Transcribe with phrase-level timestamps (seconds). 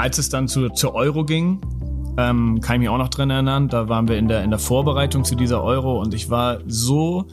[0.00, 1.60] als es dann zu, zur Euro ging,
[2.16, 4.58] ähm, kann ich mich auch noch dran erinnern, da waren wir in der, in der
[4.58, 7.26] Vorbereitung zu dieser Euro und ich war so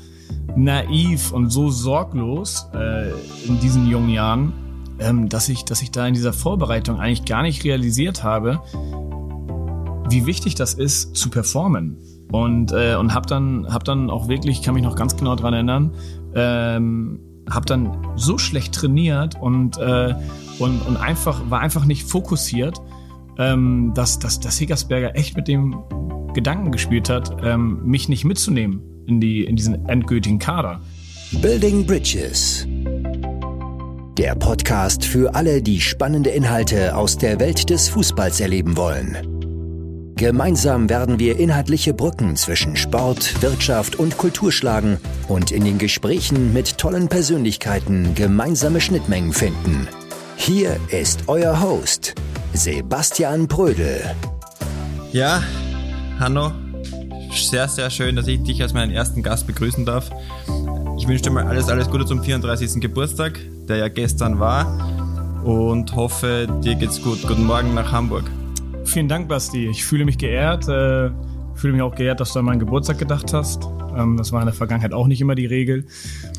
[0.55, 3.11] naiv und so sorglos äh,
[3.47, 4.53] in diesen jungen Jahren,
[4.99, 8.59] ähm, dass, ich, dass ich da in dieser Vorbereitung eigentlich gar nicht realisiert habe,
[10.09, 11.97] wie wichtig das ist, zu performen.
[12.31, 15.53] Und, äh, und habe dann, hab dann auch wirklich, kann mich noch ganz genau dran
[15.53, 15.91] erinnern,
[16.35, 20.13] ähm, habe dann so schlecht trainiert und, äh,
[20.59, 22.77] und, und einfach, war einfach nicht fokussiert,
[23.37, 25.83] ähm, dass, dass, dass Hickersberger echt mit dem
[26.33, 30.81] Gedanken gespielt hat, ähm, mich nicht mitzunehmen in, die, in diesen endgültigen Kader.
[31.41, 32.67] Building Bridges.
[34.17, 39.37] Der Podcast für alle, die spannende Inhalte aus der Welt des Fußballs erleben wollen.
[40.15, 46.53] Gemeinsam werden wir inhaltliche Brücken zwischen Sport, Wirtschaft und Kultur schlagen und in den Gesprächen
[46.53, 49.87] mit tollen Persönlichkeiten gemeinsame Schnittmengen finden.
[50.37, 52.13] Hier ist euer Host,
[52.53, 54.01] Sebastian Brödel.
[55.11, 55.43] Ja,
[56.19, 56.51] Hanno,
[57.31, 60.09] sehr, sehr schön, dass ich dich als meinen ersten Gast begrüßen darf.
[60.97, 62.79] Ich wünsche dir mal alles, alles Gute zum 34.
[62.79, 64.65] Geburtstag, der ja gestern war
[65.43, 67.21] und hoffe, dir geht's gut.
[67.27, 68.23] Guten Morgen nach Hamburg.
[68.85, 69.67] Vielen Dank, Basti.
[69.67, 70.69] Ich fühle mich geehrt.
[70.69, 71.09] Äh,
[71.55, 73.67] fühle mich auch geehrt, dass du an meinen Geburtstag gedacht hast.
[73.97, 75.87] Ähm, das war in der Vergangenheit auch nicht immer die Regel.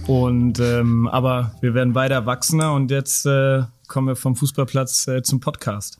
[0.06, 5.22] Und ähm, aber wir werden beide erwachsener und jetzt äh, kommen wir vom Fußballplatz äh,
[5.22, 5.98] zum Podcast.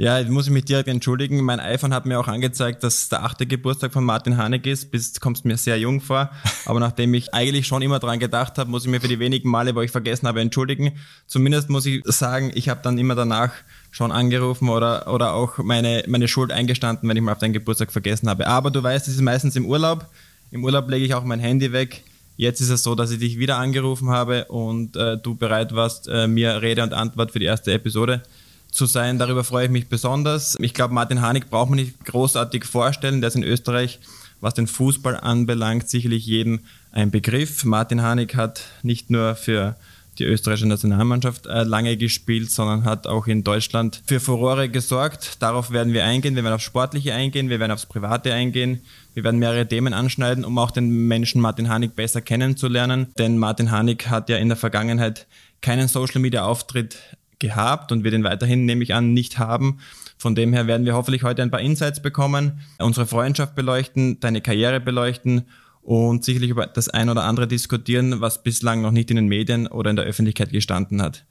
[0.00, 1.42] Ja, ich muss mich direkt entschuldigen.
[1.42, 4.92] Mein iPhone hat mir auch angezeigt, dass der achte Geburtstag von Martin Haneck ist.
[4.92, 6.30] Bis kommst mir sehr jung vor.
[6.66, 9.50] Aber nachdem ich eigentlich schon immer dran gedacht habe, muss ich mir für die wenigen
[9.50, 10.92] Male, wo ich vergessen habe, entschuldigen.
[11.26, 13.50] Zumindest muss ich sagen, ich habe dann immer danach
[13.90, 17.90] schon angerufen oder, oder auch meine, meine Schuld eingestanden, wenn ich mal auf deinen Geburtstag
[17.90, 18.46] vergessen habe.
[18.46, 20.06] Aber du weißt, es ist meistens im Urlaub.
[20.52, 22.04] Im Urlaub lege ich auch mein Handy weg.
[22.38, 26.06] Jetzt ist es so, dass ich dich wieder angerufen habe und äh, du bereit warst,
[26.06, 28.22] äh, mir Rede und Antwort für die erste Episode
[28.70, 29.18] zu sein.
[29.18, 30.54] Darüber freue ich mich besonders.
[30.60, 33.20] Ich glaube, Martin Hanig braucht man nicht großartig vorstellen.
[33.20, 33.98] Der ist in Österreich,
[34.40, 36.60] was den Fußball anbelangt, sicherlich jedem
[36.92, 37.64] ein Begriff.
[37.64, 39.74] Martin Hanig hat nicht nur für
[40.18, 45.40] die österreichische Nationalmannschaft äh, lange gespielt, sondern hat auch in Deutschland für Furore gesorgt.
[45.40, 46.36] Darauf werden wir eingehen.
[46.36, 48.82] Wir werden aufs Sportliche eingehen, wir werden aufs Private eingehen.
[49.14, 53.08] Wir werden mehrere Themen anschneiden, um auch den Menschen Martin Hanig besser kennenzulernen.
[53.18, 55.26] Denn Martin Hanig hat ja in der Vergangenheit
[55.60, 56.96] keinen Social-Media-Auftritt
[57.38, 59.78] gehabt und wird ihn weiterhin, nehme ich an, nicht haben.
[60.18, 64.40] Von dem her werden wir hoffentlich heute ein paar Insights bekommen, unsere Freundschaft beleuchten, deine
[64.40, 65.46] Karriere beleuchten
[65.88, 69.66] und sicherlich über das ein oder andere diskutieren, was bislang noch nicht in den Medien
[69.66, 71.24] oder in der Öffentlichkeit gestanden hat.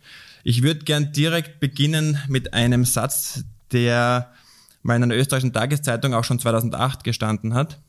[0.44, 4.34] Ich würde gern direkt beginnen mit einem Satz, der
[4.82, 7.80] mal in einer österreichischen Tageszeitung auch schon 2008 gestanden hat.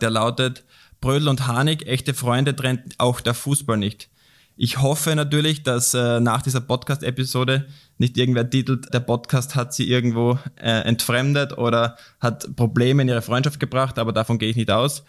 [0.00, 0.64] Der lautet,
[1.00, 4.08] Brödel und Hanig, echte Freunde trennt auch der Fußball nicht.
[4.56, 9.88] Ich hoffe natürlich, dass äh, nach dieser Podcast-Episode nicht irgendwer titelt, der Podcast hat sie
[9.88, 14.72] irgendwo äh, entfremdet oder hat Probleme in ihre Freundschaft gebracht, aber davon gehe ich nicht
[14.72, 15.04] aus.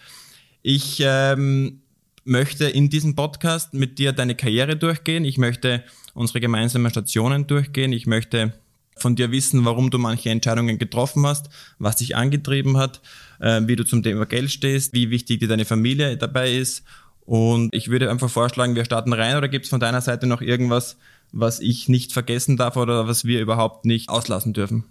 [0.69, 1.79] Ich ähm,
[2.25, 5.23] möchte in diesem Podcast mit dir deine Karriere durchgehen.
[5.23, 5.81] Ich möchte
[6.13, 7.93] unsere gemeinsamen Stationen durchgehen.
[7.93, 8.51] Ich möchte
[8.97, 11.47] von dir wissen, warum du manche Entscheidungen getroffen hast,
[11.79, 12.99] was dich angetrieben hat,
[13.39, 16.83] äh, wie du zum Thema Geld stehst, wie wichtig dir deine Familie dabei ist.
[17.21, 20.41] Und ich würde einfach vorschlagen, wir starten rein oder gibt es von deiner Seite noch
[20.41, 20.97] irgendwas,
[21.31, 24.83] was ich nicht vergessen darf oder was wir überhaupt nicht auslassen dürfen?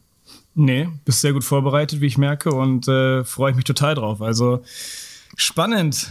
[0.55, 4.23] Nee, bist sehr gut vorbereitet, wie ich merke, und äh, freue ich mich total drauf.
[4.23, 4.63] Also
[5.39, 6.11] Spannend.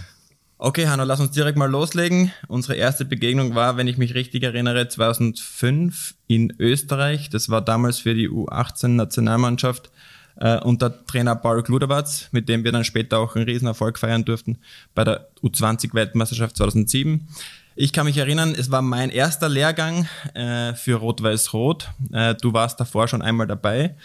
[0.59, 2.31] Okay, Hanno, lass uns direkt mal loslegen.
[2.47, 7.31] Unsere erste Begegnung war, wenn ich mich richtig erinnere, 2005 in Österreich.
[7.31, 9.89] Das war damals für die U18-Nationalmannschaft
[10.37, 14.59] äh, unter Trainer Paul Kluderwatz, mit dem wir dann später auch einen Riesenerfolg feiern durften
[14.93, 17.27] bei der U20-Weltmeisterschaft 2007.
[17.75, 21.89] Ich kann mich erinnern, es war mein erster Lehrgang äh, für Rot-Weiß-Rot.
[22.13, 23.95] Äh, du warst davor schon einmal dabei.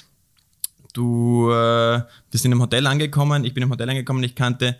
[0.94, 4.76] Du, äh, wir sind im Hotel angekommen, ich bin im Hotel angekommen, ich kannte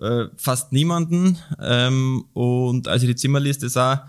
[0.00, 1.38] äh, fast niemanden.
[1.60, 4.08] Ähm, und als ich die Zimmerliste sah,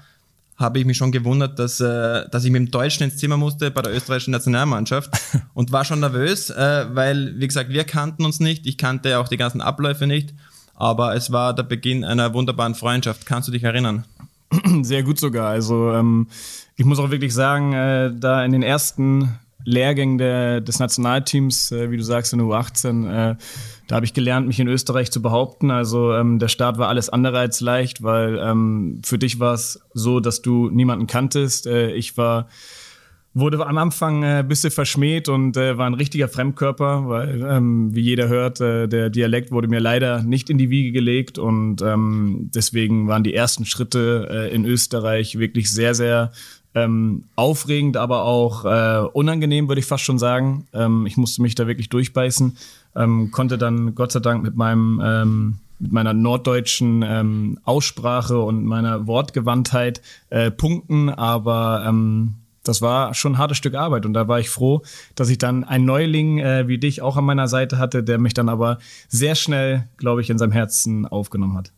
[0.56, 3.72] habe ich mich schon gewundert, dass, äh, dass ich mit dem Deutschen ins Zimmer musste
[3.72, 5.10] bei der österreichischen Nationalmannschaft
[5.54, 9.28] und war schon nervös, äh, weil, wie gesagt, wir kannten uns nicht, ich kannte auch
[9.28, 10.34] die ganzen Abläufe nicht,
[10.76, 13.26] aber es war der Beginn einer wunderbaren Freundschaft.
[13.26, 14.06] Kannst du dich erinnern?
[14.82, 15.50] Sehr gut sogar.
[15.50, 16.28] Also ähm,
[16.76, 21.92] ich muss auch wirklich sagen, äh, da in den ersten Lehrgängen der, des Nationalteams, äh,
[21.92, 23.36] wie du sagst, in der U18, äh,
[23.88, 25.72] da habe ich gelernt, mich in Österreich zu behaupten.
[25.72, 29.80] Also ähm, der Start war alles andere als leicht, weil ähm, für dich war es
[29.94, 31.68] so, dass du niemanden kanntest.
[31.68, 32.48] Äh, ich war
[33.34, 37.94] wurde am Anfang äh, ein bisschen verschmäht und äh, war ein richtiger Fremdkörper, weil, ähm,
[37.96, 41.82] wie jeder hört, äh, der Dialekt wurde mir leider nicht in die Wiege gelegt und
[41.82, 46.32] ähm, deswegen waren die ersten Schritte äh, in Österreich wirklich sehr, sehr
[46.76, 50.68] ähm, aufregend, aber auch äh, unangenehm, würde ich fast schon sagen.
[50.74, 52.58] Ähm, ich musste mich da wirklich durchbeißen,
[52.96, 58.64] ähm, konnte dann Gott sei Dank mit meinem ähm, mit meiner norddeutschen ähm, Aussprache und
[58.64, 64.28] meiner Wortgewandtheit äh, punkten, aber ähm, das war schon ein hartes Stück Arbeit und da
[64.28, 64.82] war ich froh,
[65.16, 68.34] dass ich dann einen Neuling äh, wie dich auch an meiner Seite hatte, der mich
[68.34, 68.78] dann aber
[69.10, 71.74] sehr schnell, glaube ich, in seinem Herzen aufgenommen hat.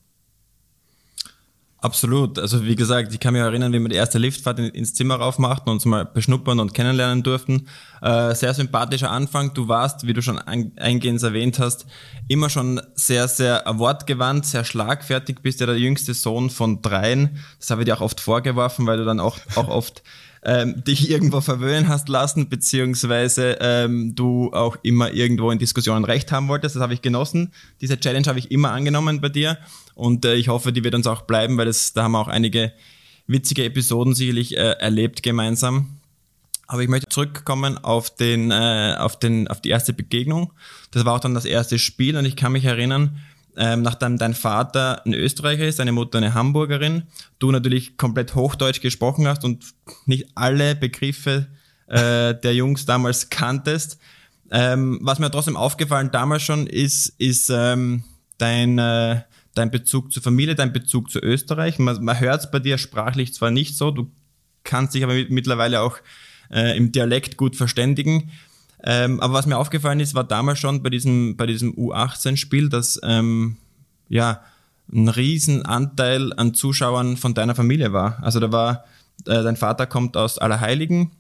[1.86, 2.40] Absolut.
[2.40, 5.70] Also wie gesagt, ich kann mich erinnern, wie wir die erste Liftfahrt ins Zimmer raufmachten
[5.70, 7.68] und uns mal beschnuppern und kennenlernen durften.
[8.02, 9.54] Äh, sehr sympathischer Anfang.
[9.54, 11.86] Du warst, wie du schon eingehend erwähnt hast,
[12.28, 17.38] immer schon sehr, sehr wortgewandt, sehr schlagfertig, bist ja der jüngste Sohn von dreien.
[17.60, 20.02] Das habe ich dir auch oft vorgeworfen, weil du dann auch, auch oft
[20.46, 26.32] ähm, dich irgendwo verwöhnen hast lassen, beziehungsweise ähm, du auch immer irgendwo in Diskussionen recht
[26.32, 26.76] haben wolltest.
[26.76, 27.52] Das habe ich genossen.
[27.82, 29.58] Diese Challenge habe ich immer angenommen bei dir
[29.96, 32.28] und äh, ich hoffe, die wird uns auch bleiben, weil das, da haben wir auch
[32.28, 32.72] einige
[33.28, 35.98] witzige Episoden sicherlich äh, erlebt gemeinsam.
[36.68, 40.52] Aber ich möchte zurückkommen auf den, äh, auf den, auf die erste Begegnung.
[40.92, 43.20] Das war auch dann das erste Spiel und ich kann mich erinnern,
[43.58, 47.04] ähm, nachdem dein Vater ein Österreicher ist, deine Mutter eine Hamburgerin,
[47.40, 49.74] du natürlich komplett Hochdeutsch gesprochen hast und
[50.06, 51.48] nicht alle Begriffe
[51.88, 54.00] äh, der Jungs damals kanntest.
[54.52, 58.04] Ähm, was mir trotzdem aufgefallen damals schon ist, ist ähm,
[58.38, 59.22] dein, äh,
[59.54, 61.80] dein Bezug zur Familie, dein Bezug zu Österreich.
[61.80, 64.12] Man, man hört es bei dir sprachlich zwar nicht so, du
[64.64, 65.98] kannst dich aber mit, mittlerweile auch
[66.52, 68.32] äh, im Dialekt gut verständigen.
[68.88, 73.00] Ähm, aber was mir aufgefallen ist, war damals schon bei diesem, bei diesem U18-Spiel, dass
[73.04, 73.58] ähm,
[74.08, 74.42] ja
[74.94, 78.20] ein Riesenanteil an Zuschauern von deiner Familie war.
[78.22, 78.86] Also da war,
[79.26, 81.12] äh, dein Vater kommt aus Allerheiligen,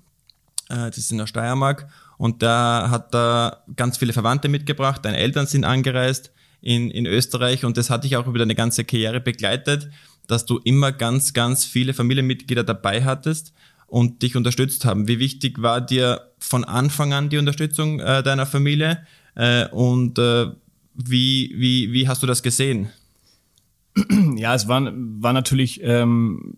[0.69, 5.17] äh, das ist in der Steiermark, und da hat da ganz viele Verwandte mitgebracht, deine
[5.17, 6.31] Eltern sind angereist
[6.61, 9.89] in, in Österreich und das hat dich auch über deine ganze Karriere begleitet,
[10.27, 13.53] dass du immer ganz, ganz viele Familienmitglieder dabei hattest
[13.87, 15.07] und dich unterstützt haben.
[15.07, 19.05] Wie wichtig war dir von Anfang an die Unterstützung äh, deiner Familie
[19.35, 20.47] äh, und äh,
[20.95, 22.89] wie, wie, wie hast du das gesehen?
[24.35, 26.57] Ja, es war, war natürlich, ähm,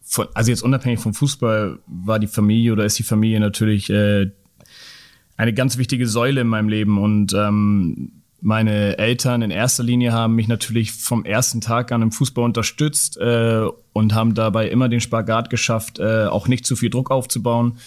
[0.00, 4.30] von, also jetzt unabhängig vom Fußball, war die Familie oder ist die Familie natürlich äh,
[5.36, 10.34] eine ganz wichtige Säule in meinem Leben und ähm, meine Eltern in erster Linie haben
[10.34, 15.00] mich natürlich vom ersten Tag an im Fußball unterstützt äh, und haben dabei immer den
[15.00, 17.78] Spagat geschafft, äh, auch nicht zu viel Druck aufzubauen.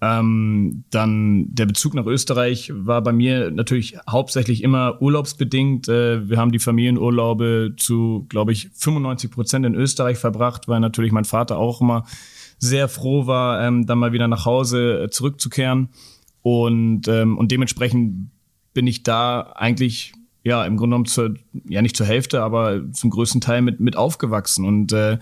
[0.00, 5.88] Ähm, dann der Bezug nach Österreich war bei mir natürlich hauptsächlich immer urlaubsbedingt.
[5.88, 11.12] Äh, wir haben die Familienurlaube zu, glaube ich, 95 Prozent in Österreich verbracht, weil natürlich
[11.12, 12.04] mein Vater auch immer
[12.58, 15.88] sehr froh war, ähm, dann mal wieder nach Hause äh, zurückzukehren.
[16.42, 18.30] Und, ähm, und dementsprechend
[18.74, 20.12] bin ich da eigentlich
[20.44, 21.34] ja im Grunde genommen zur,
[21.68, 25.18] ja nicht zur Hälfte, aber zum größten Teil mit, mit aufgewachsen und äh,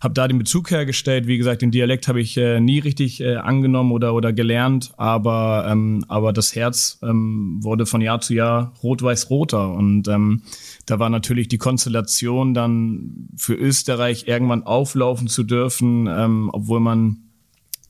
[0.00, 1.26] habe da den Bezug hergestellt.
[1.26, 5.66] Wie gesagt, den Dialekt habe ich äh, nie richtig äh, angenommen oder, oder gelernt, aber,
[5.68, 10.42] ähm, aber das Herz ähm, wurde von Jahr zu Jahr rot-weiß-roter und ähm,
[10.86, 17.18] da war natürlich die Konstellation dann für Österreich irgendwann auflaufen zu dürfen, ähm, obwohl man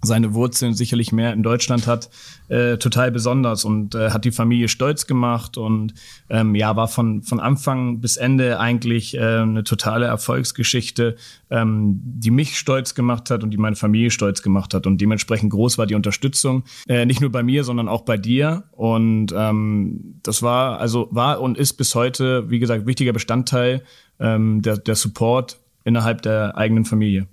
[0.05, 2.11] seine Wurzeln sicherlich mehr in Deutschland hat,
[2.49, 5.95] äh, total besonders und äh, hat die Familie stolz gemacht und
[6.29, 11.17] ähm, ja, war von, von Anfang bis Ende eigentlich äh, eine totale Erfolgsgeschichte,
[11.51, 14.87] ähm, die mich stolz gemacht hat und die meine Familie stolz gemacht hat.
[14.87, 18.65] Und dementsprechend groß war die Unterstützung, äh, nicht nur bei mir, sondern auch bei dir.
[18.73, 23.83] Und ähm, das war, also war und ist bis heute, wie gesagt, wichtiger Bestandteil
[24.21, 27.27] ähm, der, der Support innerhalb der eigenen Familie.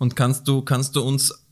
[0.00, 1.44] Und kannst du, kannst du uns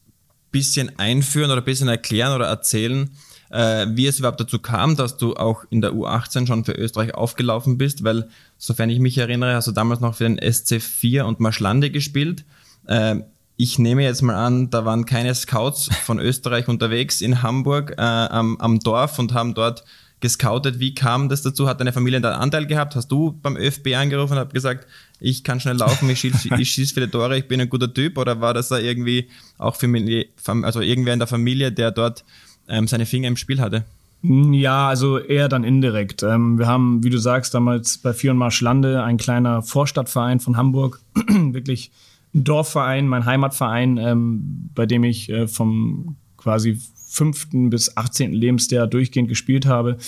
[0.50, 3.10] bisschen einführen oder bisschen erklären oder erzählen,
[3.50, 7.14] äh, wie es überhaupt dazu kam, dass du auch in der U18 schon für Österreich
[7.14, 11.40] aufgelaufen bist, weil, sofern ich mich erinnere, hast du damals noch für den SC4 und
[11.40, 12.46] Marschlande gespielt.
[12.86, 13.16] Äh,
[13.58, 18.00] ich nehme jetzt mal an, da waren keine Scouts von Österreich unterwegs in Hamburg äh,
[18.00, 19.84] am, am Dorf und haben dort
[20.20, 20.78] gescoutet.
[20.78, 21.68] Wie kam das dazu?
[21.68, 22.96] Hat deine Familie da Anteil gehabt?
[22.96, 24.86] Hast du beim ÖFB angerufen und hab gesagt,
[25.20, 28.18] ich kann schnell laufen, ich schieße schieß viele Tore, ich bin ein guter Typ?
[28.18, 30.26] Oder war das da irgendwie auch Familie,
[30.62, 32.24] also irgendwer in der Familie, der dort
[32.68, 33.84] ähm, seine Finger im Spiel hatte?
[34.22, 36.22] Ja, also eher dann indirekt.
[36.24, 40.40] Ähm, wir haben, wie du sagst, damals bei Vier und Marsch Lande, ein kleiner Vorstadtverein
[40.40, 41.92] von Hamburg, wirklich
[42.34, 48.86] ein Dorfverein, mein Heimatverein, ähm, bei dem ich äh, vom quasi fünften bis achtzehnten Lebensjahr
[48.86, 49.98] durchgehend gespielt habe.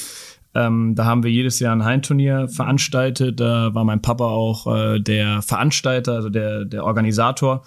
[0.55, 3.39] Ähm, da haben wir jedes Jahr ein Heimturnier veranstaltet.
[3.39, 7.65] Da war mein Papa auch äh, der Veranstalter, also der, der Organisator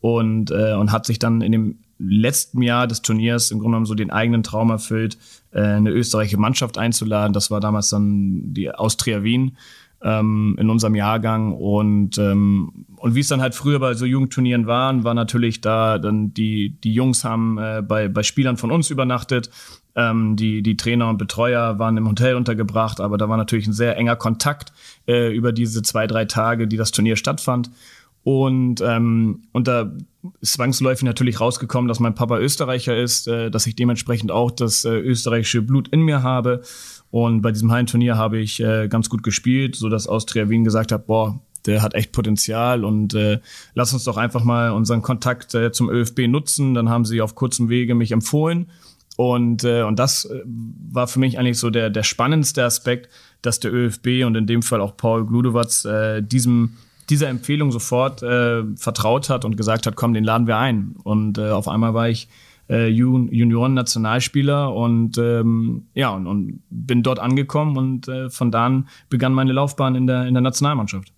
[0.00, 3.86] und, äh, und hat sich dann in dem letzten Jahr des Turniers im Grunde genommen
[3.86, 5.16] so den eigenen Traum erfüllt,
[5.52, 7.32] äh, eine österreichische Mannschaft einzuladen.
[7.32, 9.56] Das war damals dann die Austria Wien
[10.04, 14.66] ähm, in unserem Jahrgang und ähm, und wie es dann halt früher bei so Jugendturnieren
[14.66, 18.90] waren, war natürlich da dann die die Jungs haben äh, bei bei Spielern von uns
[18.90, 19.50] übernachtet.
[19.96, 23.72] Ähm, die die Trainer und Betreuer waren im Hotel untergebracht, aber da war natürlich ein
[23.72, 24.72] sehr enger Kontakt
[25.06, 27.70] äh, über diese zwei drei Tage, die das Turnier stattfand.
[28.24, 29.92] Und, ähm, und da
[30.40, 34.86] ist zwangsläufig natürlich rausgekommen, dass mein Papa Österreicher ist, äh, dass ich dementsprechend auch das
[34.86, 36.62] äh, österreichische Blut in mir habe.
[37.14, 40.90] Und bei diesem Hallenturnier habe ich äh, ganz gut gespielt, so dass Austria Wien gesagt
[40.90, 43.38] hat, boah, der hat echt Potenzial und äh,
[43.72, 46.74] lass uns doch einfach mal unseren Kontakt äh, zum ÖFB nutzen.
[46.74, 48.68] Dann haben sie auf kurzem Wege mich empfohlen.
[49.16, 53.08] Und, äh, und das äh, war für mich eigentlich so der, der spannendste Aspekt,
[53.42, 56.78] dass der ÖFB und in dem Fall auch Paul Gludowatz äh, diesem
[57.10, 60.96] dieser Empfehlung sofort äh, vertraut hat und gesagt hat, komm, den laden wir ein.
[61.04, 62.26] Und äh, auf einmal war ich
[62.68, 68.88] äh, Junioren-Nationalspieler und ähm, ja und, und bin dort angekommen und äh, von da an
[69.08, 71.12] begann meine Laufbahn in der in der Nationalmannschaft.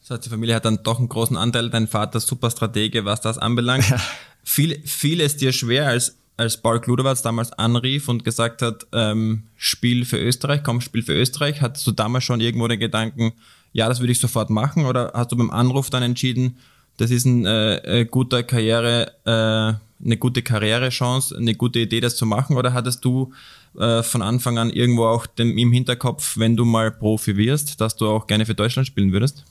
[0.00, 1.68] Das heißt, die Familie hat dann doch einen großen Anteil.
[1.68, 3.90] Dein Vater super Stratege, was das anbelangt.
[3.90, 3.98] Ja.
[4.42, 9.48] Viel, fiel es dir schwer, als als Paul Kludowatz damals anrief und gesagt hat, ähm,
[9.56, 13.32] Spiel für Österreich, komm, Spiel für Österreich, hattest du damals schon irgendwo den Gedanken,
[13.72, 14.86] ja, das würde ich sofort machen?
[14.86, 16.56] Oder hast du beim Anruf dann entschieden,
[16.98, 22.26] das ist ein äh, guter Karriere, äh, eine gute Karrierechance, eine gute Idee, das zu
[22.26, 22.56] machen?
[22.56, 23.32] Oder hattest du
[23.78, 27.96] äh, von Anfang an irgendwo auch dem, im Hinterkopf, wenn du mal Profi wirst, dass
[27.96, 29.44] du auch gerne für Deutschland spielen würdest?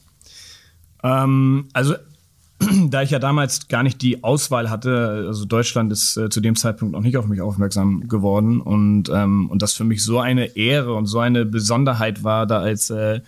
[1.04, 1.96] Ähm, also
[2.90, 6.56] da ich ja damals gar nicht die Auswahl hatte, also Deutschland ist äh, zu dem
[6.56, 10.58] Zeitpunkt noch nicht auf mich aufmerksam geworden und, ähm, und das für mich so eine
[10.58, 13.22] Ehre und so eine Besonderheit war, da als äh,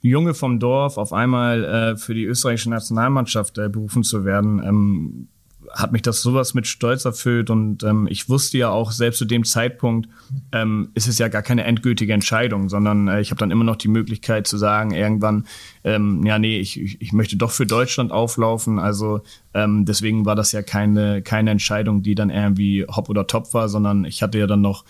[0.00, 5.28] Junge vom Dorf auf einmal äh, für die österreichische Nationalmannschaft äh, berufen zu werden, ähm,
[5.72, 9.24] hat mich das sowas mit Stolz erfüllt und ähm, ich wusste ja auch selbst zu
[9.24, 10.08] dem Zeitpunkt
[10.52, 13.76] ähm, ist es ja gar keine endgültige Entscheidung, sondern äh, ich habe dann immer noch
[13.76, 15.46] die Möglichkeit zu sagen irgendwann
[15.84, 18.78] ähm, ja nee ich, ich, möchte doch für Deutschland auflaufen.
[18.78, 19.20] Also
[19.54, 23.68] ähm, deswegen war das ja keine keine Entscheidung die dann irgendwie hopp oder top war
[23.68, 24.84] sondern ich hatte ja dann noch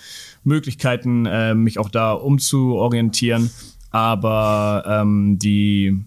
[0.44, 3.50] Möglichkeiten äh, mich auch da umzuorientieren
[3.90, 6.04] aber ähm, die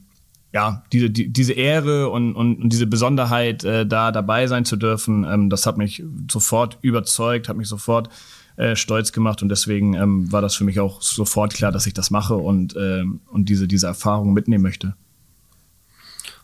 [0.53, 4.75] ja, diese, die, diese Ehre und, und, und diese Besonderheit, äh, da dabei sein zu
[4.75, 8.09] dürfen, ähm, das hat mich sofort überzeugt, hat mich sofort
[8.57, 11.93] äh, stolz gemacht und deswegen ähm, war das für mich auch sofort klar, dass ich
[11.93, 14.95] das mache und, äh, und diese, diese Erfahrung mitnehmen möchte.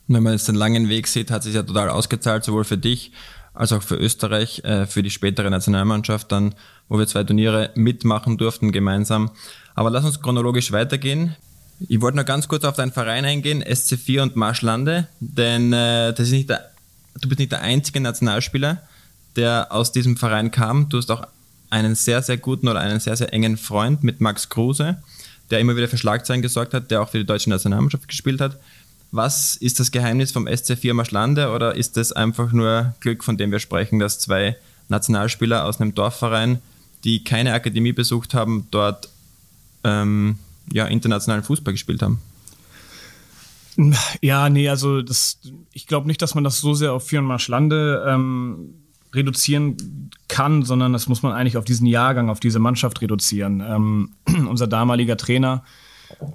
[0.08, 2.78] Und wenn man jetzt den langen Weg sieht, hat sich ja total ausgezahlt, sowohl für
[2.78, 3.12] dich
[3.54, 6.56] als auch für Österreich, äh, für die spätere Nationalmannschaft dann,
[6.88, 9.32] wo wir zwei Turniere mitmachen durften gemeinsam.
[9.78, 11.36] Aber lass uns chronologisch weitergehen.
[11.88, 16.28] Ich wollte noch ganz kurz auf deinen Verein eingehen, SC4 und Marschlande, denn äh, das
[16.28, 16.72] ist nicht der,
[17.22, 18.82] du bist nicht der einzige Nationalspieler,
[19.36, 20.90] der aus diesem Verein kam.
[20.90, 21.28] Du hast auch
[21.70, 24.98] einen sehr, sehr guten oder einen sehr, sehr engen Freund mit Max Kruse,
[25.52, 28.58] der immer wieder für Schlagzeilen gesorgt hat, der auch für die deutsche Nationalmannschaft gespielt hat.
[29.12, 33.52] Was ist das Geheimnis vom SC4 Marschlande oder ist das einfach nur Glück, von dem
[33.52, 34.58] wir sprechen, dass zwei
[34.90, 36.64] Nationalspieler aus einem Dorfverein,
[37.04, 39.10] die keine Akademie besucht haben, dort
[39.88, 40.38] ähm,
[40.72, 42.20] ja, internationalen Fußball gespielt haben.
[44.22, 45.40] Ja, nee, also das,
[45.72, 48.74] ich glaube nicht, dass man das so sehr auf Vier und Marschlande ähm,
[49.14, 53.62] reduzieren kann, sondern das muss man eigentlich auf diesen Jahrgang, auf diese Mannschaft reduzieren.
[53.62, 54.14] Ähm,
[54.50, 55.64] unser damaliger Trainer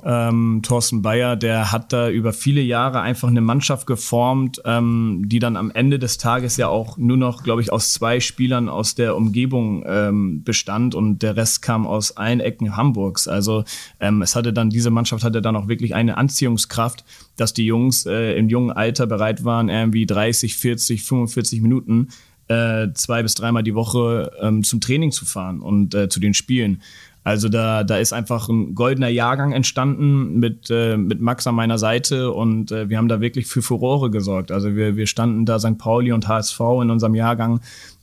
[0.05, 5.38] ähm, Thorsten Bayer, der hat da über viele Jahre einfach eine Mannschaft geformt, ähm, die
[5.38, 8.95] dann am Ende des Tages ja auch nur noch, glaube ich, aus zwei Spielern aus
[8.95, 13.29] der Umgebung ähm, bestand und der Rest kam aus allen Ecken Hamburgs.
[13.29, 13.64] Also
[14.00, 17.05] ähm, es hatte dann, diese Mannschaft hatte dann auch wirklich eine Anziehungskraft,
[17.37, 22.09] dass die Jungs äh, im jungen Alter bereit waren, irgendwie 30, 40, 45 Minuten
[22.49, 26.35] äh, zwei bis dreimal die Woche ähm, zum Training zu fahren und äh, zu den
[26.35, 26.83] Spielen.
[27.25, 31.79] Also da, da ist einfach ein goldener Jahrgang entstanden mit, äh, mit Max an meiner
[31.79, 34.50] Seite und äh, wir haben da wirklich für Furore gesorgt.
[34.50, 35.79] Also wir, wir standen da St.
[35.79, 37.61] Pauli und HSV in unserem Jahrgang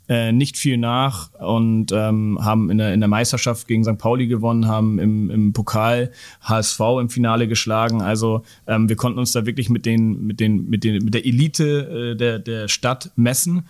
[0.09, 3.97] äh, nicht viel nach und ähm, haben in der, in der Meisterschaft gegen St.
[3.97, 6.11] Pauli gewonnen, haben im, im Pokal
[6.41, 8.01] HSV im Finale geschlagen.
[8.01, 11.25] Also ähm, wir konnten uns da wirklich mit den, mit den, mit den, mit der
[11.25, 13.67] Elite äh, der, der Stadt messen.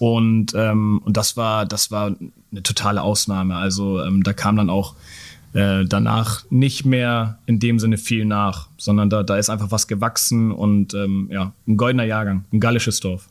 [0.00, 2.16] Und, ähm, und das war, das war
[2.50, 3.56] eine totale Ausnahme.
[3.56, 4.94] Also ähm, da kam dann auch
[5.52, 9.88] äh, danach nicht mehr in dem Sinne viel nach, sondern da, da ist einfach was
[9.88, 13.28] gewachsen und ähm, ja, ein goldener Jahrgang, ein gallisches Dorf.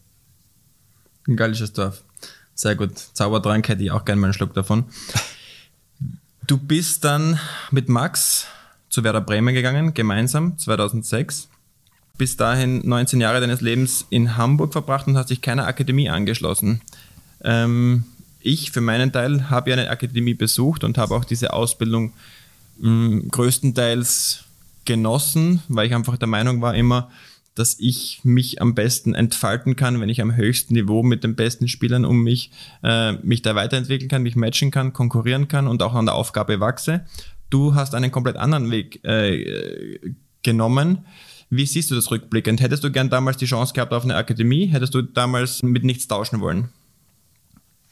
[1.27, 2.03] Ein gallisches Dorf.
[2.53, 2.97] Sehr gut.
[2.97, 4.85] Zaubertrank hätte ich auch gerne mal einen Schluck davon.
[6.45, 7.39] Du bist dann
[7.71, 8.45] mit Max
[8.89, 11.49] zu Werder Bremen gegangen, gemeinsam, 2006.
[12.19, 16.81] bis dahin 19 Jahre deines Lebens in Hamburg verbracht und hast dich keiner Akademie angeschlossen.
[17.43, 18.03] Ähm,
[18.41, 22.13] ich für meinen Teil habe ja eine Akademie besucht und habe auch diese Ausbildung
[22.77, 24.43] mh, mm, größtenteils
[24.85, 27.09] genossen, weil ich einfach der Meinung war immer,
[27.55, 31.69] dass ich mich am besten entfalten kann, wenn ich am höchsten Niveau mit den besten
[31.69, 32.51] Spielern um mich,
[32.83, 36.59] äh, mich da weiterentwickeln kann, mich matchen kann, konkurrieren kann und auch an der Aufgabe
[36.59, 37.05] wachse.
[37.49, 39.99] Du hast einen komplett anderen Weg äh,
[40.43, 41.05] genommen.
[41.49, 42.61] Wie siehst du das rückblickend?
[42.61, 44.67] Hättest du gern damals die Chance gehabt auf eine Akademie?
[44.67, 46.69] Hättest du damals mit nichts tauschen wollen?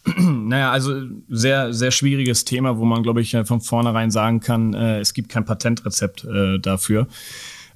[0.18, 5.00] Naja, also sehr, sehr schwieriges Thema, wo man, glaube ich, von vornherein sagen kann, äh,
[5.00, 7.08] es gibt kein Patentrezept äh, dafür.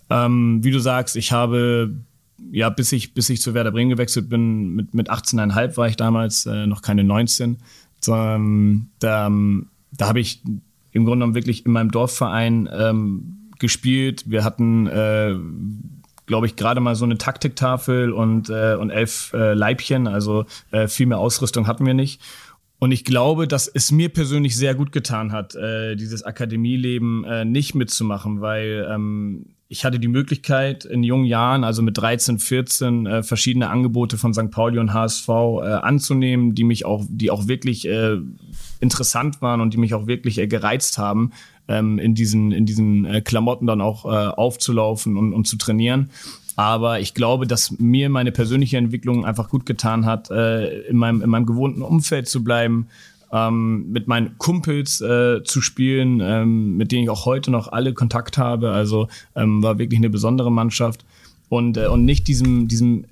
[0.09, 1.93] Ähm, wie du sagst, ich habe
[2.49, 5.97] ja, bis ich, bis ich zu Werder Bremen gewechselt bin, mit, mit 18,5 war ich
[5.97, 7.57] damals, äh, noch keine 19.
[8.07, 9.29] Ähm, da
[9.91, 10.41] da habe ich
[10.91, 14.29] im Grunde genommen wirklich in meinem Dorfverein ähm, gespielt.
[14.29, 15.35] Wir hatten, äh,
[16.25, 20.89] glaube ich, gerade mal so eine Taktiktafel und, äh, und elf äh, Leibchen, also äh,
[20.89, 22.21] viel mehr Ausrüstung hatten wir nicht.
[22.79, 27.45] Und ich glaube, dass es mir persönlich sehr gut getan hat, äh, dieses Akademieleben äh,
[27.45, 33.05] nicht mitzumachen, weil ähm, ich hatte die Möglichkeit in jungen Jahren, also mit 13, 14,
[33.05, 34.51] äh, verschiedene Angebote von St.
[34.51, 38.17] Pauli und HSV äh, anzunehmen, die mich auch, die auch wirklich äh,
[38.81, 41.31] interessant waren und die mich auch wirklich äh, gereizt haben,
[41.67, 46.09] ähm, in diesen, in diesen äh, Klamotten dann auch äh, aufzulaufen und, und zu trainieren.
[46.55, 51.21] Aber ich glaube, dass mir meine persönliche Entwicklung einfach gut getan hat, äh, in, meinem,
[51.21, 52.87] in meinem gewohnten Umfeld zu bleiben,
[53.31, 57.93] ähm, mit meinen Kumpels äh, zu spielen, ähm, mit denen ich auch heute noch alle
[57.93, 58.71] Kontakt habe.
[58.71, 61.05] Also ähm, war wirklich eine besondere Mannschaft
[61.49, 63.05] und, äh, und nicht diesem, diesem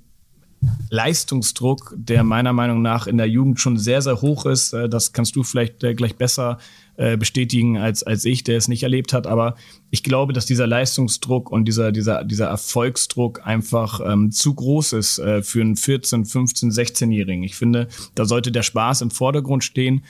[0.90, 4.74] Leistungsdruck, der meiner Meinung nach in der Jugend schon sehr, sehr hoch ist.
[4.74, 6.58] Äh, das kannst du vielleicht äh, gleich besser
[6.98, 9.26] äh, bestätigen als, als ich, der es nicht erlebt hat.
[9.26, 9.56] Aber
[9.90, 15.20] ich glaube, dass dieser Leistungsdruck und dieser, dieser, dieser Erfolgsdruck einfach ähm, zu groß ist
[15.20, 17.44] äh, für einen 14, 15, 16-Jährigen.
[17.44, 20.04] Ich finde, da sollte der Spaß im Vordergrund stehen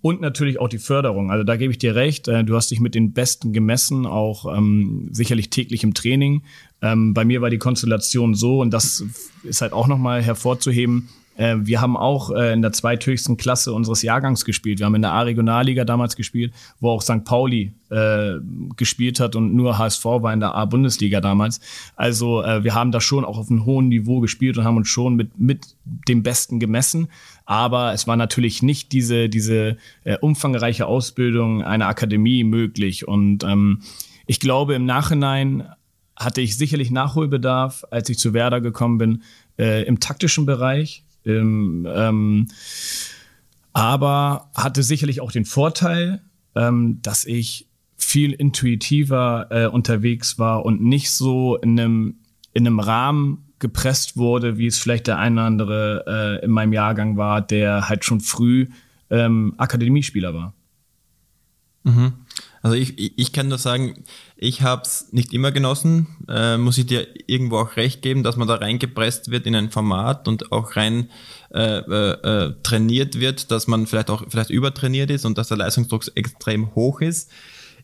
[0.00, 1.30] und natürlich auch die Förderung.
[1.30, 2.28] Also da gebe ich dir recht.
[2.28, 6.42] Äh, du hast dich mit den Besten gemessen, auch ähm, sicherlich täglich im Training.
[6.80, 9.04] Ähm, bei mir war die Konstellation so, und das
[9.42, 11.08] ist halt auch nochmal hervorzuheben,
[11.38, 14.80] äh, wir haben auch äh, in der zweithöchsten Klasse unseres Jahrgangs gespielt.
[14.80, 17.24] Wir haben in der A-Regionalliga damals gespielt, wo auch St.
[17.24, 18.34] Pauli äh,
[18.76, 21.60] gespielt hat und nur HSV war in der A-Bundesliga damals.
[21.96, 24.88] Also äh, wir haben da schon auch auf einem hohen Niveau gespielt und haben uns
[24.88, 27.08] schon mit, mit dem Besten gemessen.
[27.46, 33.06] Aber es war natürlich nicht diese, diese äh, umfangreiche Ausbildung einer Akademie möglich.
[33.06, 33.82] Und ähm,
[34.26, 35.64] ich glaube, im Nachhinein
[36.18, 39.22] hatte ich sicherlich Nachholbedarf, als ich zu Werder gekommen bin,
[39.58, 41.04] äh, im taktischen Bereich.
[41.24, 42.48] Im, ähm,
[43.72, 46.22] aber hatte sicherlich auch den Vorteil,
[46.54, 52.16] ähm, dass ich viel intuitiver äh, unterwegs war und nicht so in einem,
[52.54, 56.72] in einem Rahmen gepresst wurde, wie es vielleicht der eine oder andere äh, in meinem
[56.72, 58.68] Jahrgang war, der halt schon früh
[59.10, 60.54] ähm, Akademiespieler war.
[61.82, 62.12] Mhm.
[62.68, 64.04] Also ich, ich, kann nur sagen,
[64.36, 68.36] ich habe es nicht immer genossen, äh, muss ich dir irgendwo auch recht geben, dass
[68.36, 71.08] man da reingepresst wird in ein Format und auch rein
[71.50, 75.56] äh, äh, äh, trainiert wird, dass man vielleicht auch vielleicht übertrainiert ist und dass der
[75.56, 77.30] Leistungsdruck extrem hoch ist.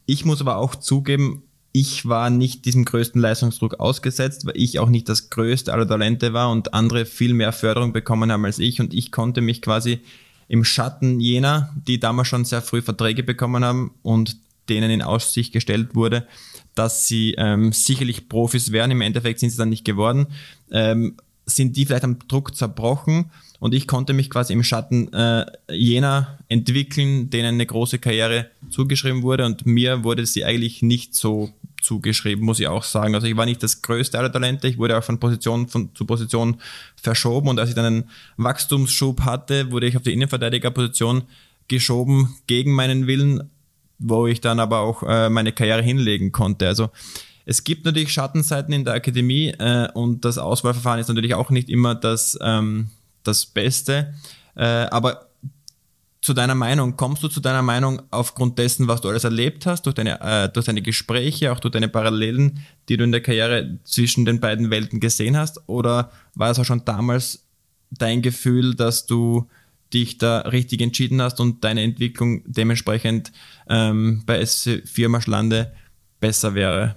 [0.05, 4.91] Ich muss aber auch zugeben, ich war nicht diesem größten Leistungsdruck ausgesetzt, weil ich auch
[4.91, 8.83] nicht das größte aller Talente war und andere viel mehr Förderung bekommen haben als ich
[8.83, 10.01] und ich konnte mich quasi
[10.47, 15.53] im Schatten jener, die damals schon sehr früh Verträge bekommen haben und denen in Aussicht
[15.53, 16.27] gestellt wurde,
[16.75, 18.91] dass sie ähm, sicherlich Profis wären.
[18.91, 20.27] Im Endeffekt sind sie dann nicht geworden.
[20.71, 25.47] Ähm, sind die vielleicht am Druck zerbrochen und ich konnte mich quasi im Schatten äh,
[25.71, 31.51] jener entwickeln, denen eine große Karriere zugeschrieben wurde und mir wurde sie eigentlich nicht so
[31.83, 33.15] zugeschrieben, muss ich auch sagen.
[33.15, 36.07] Also ich war nicht das größte aller Talente, ich wurde auch von Position von, zu
[36.07, 36.57] Position
[36.97, 41.25] verschoben und als ich dann einen Wachstumsschub hatte, wurde ich auf die Innenverteidigerposition
[41.69, 43.51] geschoben gegen meinen Willen,
[44.05, 46.69] wo ich dann aber auch äh, meine Karriere hinlegen konnte.
[46.69, 46.91] Also
[47.47, 51.69] es gibt natürlich Schattenseiten in der Akademie äh, und das Auswahlverfahren ist natürlich auch nicht
[51.69, 52.89] immer das, ähm,
[53.23, 54.15] das Beste.
[54.57, 55.29] Äh, aber
[56.21, 59.83] zu deiner Meinung, kommst du zu deiner Meinung aufgrund dessen, was du alles erlebt hast,
[59.83, 63.79] durch deine, äh, durch deine Gespräche, auch durch deine Parallelen, die du in der Karriere
[63.85, 65.61] zwischen den beiden Welten gesehen hast?
[65.67, 67.45] Oder war es auch schon damals
[67.91, 69.49] dein Gefühl, dass du
[69.95, 73.33] dich da richtig entschieden hast und deine Entwicklung dementsprechend
[73.69, 75.73] ähm, bei SC Firma Schlande
[76.21, 76.97] besser wäre?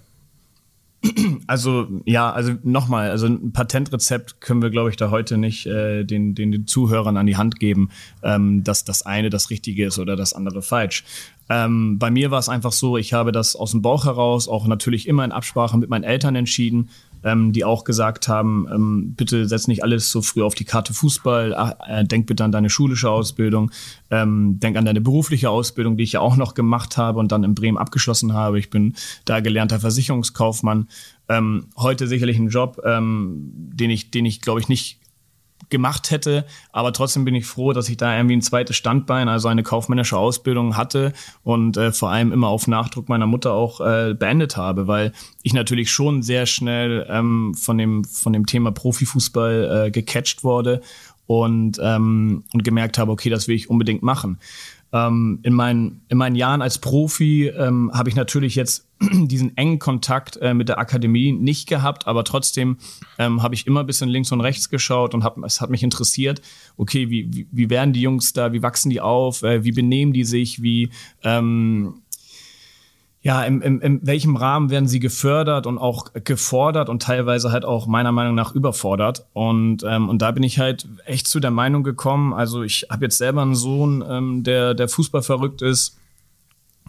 [1.45, 6.03] Also ja, also nochmal, also ein Patentrezept können wir, glaube ich, da heute nicht äh,
[6.03, 7.89] den, den, den Zuhörern an die Hand geben,
[8.23, 11.03] ähm, dass das eine das Richtige ist oder das andere falsch.
[11.49, 14.67] Ähm, bei mir war es einfach so, ich habe das aus dem Bauch heraus, auch
[14.67, 16.89] natürlich immer in Absprache mit meinen Eltern entschieden,
[17.23, 20.93] ähm, die auch gesagt haben, ähm, bitte setz nicht alles so früh auf die Karte
[20.93, 23.71] Fußball, ach, äh, denk bitte an deine schulische Ausbildung,
[24.11, 27.43] ähm, denk an deine berufliche Ausbildung, die ich ja auch noch gemacht habe und dann
[27.43, 28.59] in Bremen abgeschlossen habe.
[28.59, 30.87] Ich bin da gelernter Versicherungskaufmann.
[31.29, 34.99] Ähm, heute sicherlich ein Job, ähm, den ich, den ich glaube ich nicht
[35.69, 36.45] gemacht hätte.
[36.71, 40.17] Aber trotzdem bin ich froh, dass ich da irgendwie ein zweites Standbein, also eine kaufmännische
[40.17, 44.87] Ausbildung hatte und äh, vor allem immer auf Nachdruck meiner Mutter auch äh, beendet habe,
[44.87, 45.11] weil
[45.43, 50.81] ich natürlich schon sehr schnell ähm, von, dem, von dem Thema Profifußball äh, gecatcht wurde
[51.27, 54.39] und, ähm, und gemerkt habe, okay, das will ich unbedingt machen.
[54.93, 59.79] Ähm, in, meinen, in meinen Jahren als Profi ähm, habe ich natürlich jetzt diesen engen
[59.79, 62.77] Kontakt äh, mit der Akademie nicht gehabt, aber trotzdem
[63.17, 65.83] ähm, habe ich immer ein bisschen links und rechts geschaut und hab, es hat mich
[65.83, 66.41] interessiert,
[66.77, 70.13] okay, wie, wie, wie werden die Jungs da, wie wachsen die auf, äh, wie benehmen
[70.13, 70.89] die sich, wie,
[71.23, 72.01] ähm,
[73.27, 77.65] ja, in, in, in welchem Rahmen werden sie gefördert und auch gefordert und teilweise halt
[77.65, 79.25] auch meiner Meinung nach überfordert.
[79.33, 83.03] Und, ähm, und da bin ich halt echt zu der Meinung gekommen, also ich habe
[83.03, 85.97] jetzt selber einen Sohn, ähm, der, der Fußball verrückt ist.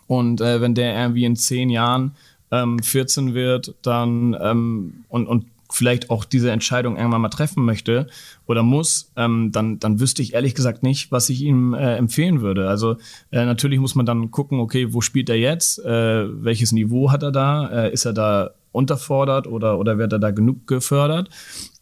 [0.06, 2.14] Und äh, wenn der irgendwie in zehn Jahren
[2.52, 8.06] ähm, 14 wird, dann ähm, und, und vielleicht auch diese Entscheidung irgendwann mal treffen möchte
[8.46, 12.40] oder muss, ähm, dann, dann wüsste ich ehrlich gesagt nicht, was ich ihm äh, empfehlen
[12.40, 12.68] würde.
[12.68, 12.96] Also
[13.30, 15.78] äh, natürlich muss man dann gucken, okay, wo spielt er jetzt?
[15.84, 17.68] Äh, welches Niveau hat er da?
[17.68, 21.28] Äh, ist er da unterfordert oder, oder wird er da genug gefördert?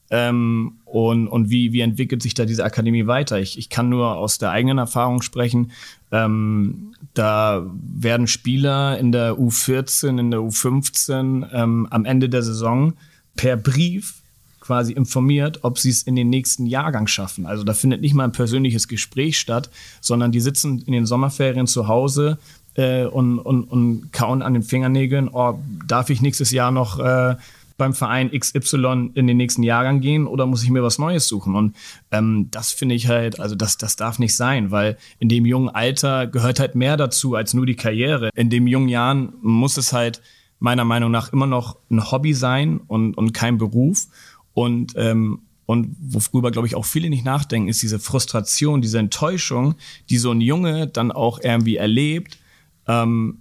[0.09, 3.41] Ähm, und und wie, wie entwickelt sich da diese Akademie weiter?
[3.41, 5.73] Ich, ich kann nur aus der eigenen Erfahrung sprechen.
[6.13, 12.95] Ähm, da werden Spieler in der U14, in der U15 ähm, am Ende der Saison
[13.37, 14.15] per Brief
[14.61, 17.47] quasi informiert, ob sie es in den nächsten Jahrgang schaffen.
[17.47, 19.71] Also da findet nicht mal ein persönliches Gespräch statt,
[20.01, 22.39] sondern die sitzen in den Sommerferien zu Hause
[22.75, 27.37] äh, und, und, und kauen an den Fingernägeln, oh, darf ich nächstes Jahr noch äh,
[27.77, 31.55] beim Verein XY in den nächsten Jahrgang gehen oder muss ich mir was Neues suchen?
[31.55, 31.77] Und
[32.11, 35.69] ähm, das finde ich halt, also das, das darf nicht sein, weil in dem jungen
[35.69, 38.31] Alter gehört halt mehr dazu als nur die Karriere.
[38.35, 40.23] In dem jungen Jahren muss es halt
[40.59, 44.09] meiner Meinung nach immer noch ein Hobby sein und, und kein Beruf.
[44.55, 49.75] Und, ähm, und worüber, glaube ich, auch viele nicht nachdenken, ist diese Frustration, diese Enttäuschung,
[50.09, 52.39] die so ein Junge dann auch irgendwie erlebt,
[52.87, 53.39] ähm,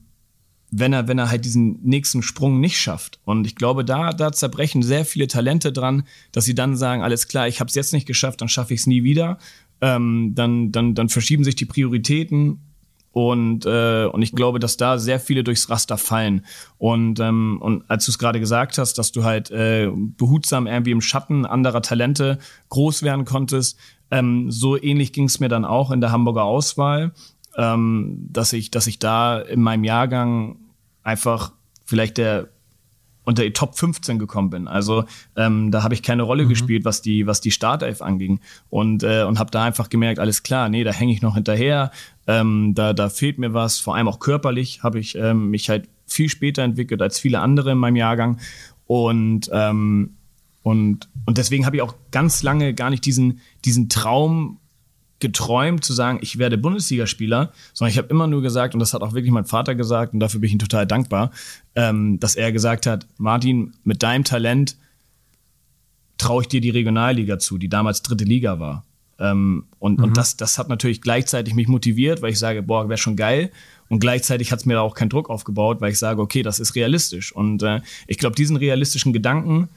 [0.71, 3.19] wenn er, wenn er halt diesen nächsten Sprung nicht schafft.
[3.23, 7.28] Und ich glaube, da, da zerbrechen sehr viele Talente dran, dass sie dann sagen, alles
[7.28, 9.38] klar, ich habe es jetzt nicht geschafft, dann schaffe ich es nie wieder.
[9.80, 12.60] Ähm, dann, dann, dann verschieben sich die Prioritäten
[13.15, 16.45] und, äh, und ich glaube, dass da sehr viele durchs Raster fallen.
[16.78, 20.91] Und, ähm, und als du es gerade gesagt hast, dass du halt äh, behutsam irgendwie
[20.91, 23.80] im Schatten anderer Talente groß werden konntest,
[24.12, 27.13] ähm, so ähnlich ging es mir dann auch in der Hamburger Auswahl,
[27.56, 30.58] ähm, dass ich, dass ich da in meinem Jahrgang
[31.01, 31.54] einfach
[31.86, 32.49] vielleicht der
[33.25, 34.67] unter die Top 15 gekommen bin.
[34.67, 35.03] Also
[35.35, 36.49] ähm, da habe ich keine Rolle mhm.
[36.49, 38.39] gespielt, was die, was die Startelf anging.
[38.69, 41.91] Und, äh, und habe da einfach gemerkt, alles klar, nee, da hänge ich noch hinterher,
[42.27, 45.89] ähm, da, da fehlt mir was, vor allem auch körperlich habe ich ähm, mich halt
[46.07, 48.39] viel später entwickelt als viele andere in meinem Jahrgang.
[48.88, 50.15] Und, ähm,
[50.63, 54.59] und, und deswegen habe ich auch ganz lange gar nicht diesen, diesen Traum
[55.25, 59.01] geträumt zu sagen, ich werde Bundesligaspieler, sondern ich habe immer nur gesagt, und das hat
[59.01, 61.31] auch wirklich mein Vater gesagt, und dafür bin ich ihm total dankbar,
[61.73, 64.77] ähm, dass er gesagt hat, Martin, mit deinem Talent
[66.19, 68.85] traue ich dir die Regionalliga zu, die damals dritte Liga war.
[69.17, 70.03] Ähm, und, mhm.
[70.05, 73.49] und das, das hat natürlich gleichzeitig mich motiviert, weil ich sage, boah, wäre schon geil.
[73.89, 76.75] Und gleichzeitig hat es mir auch keinen Druck aufgebaut, weil ich sage, okay, das ist
[76.75, 77.31] realistisch.
[77.31, 79.69] Und äh, ich glaube, diesen realistischen Gedanken,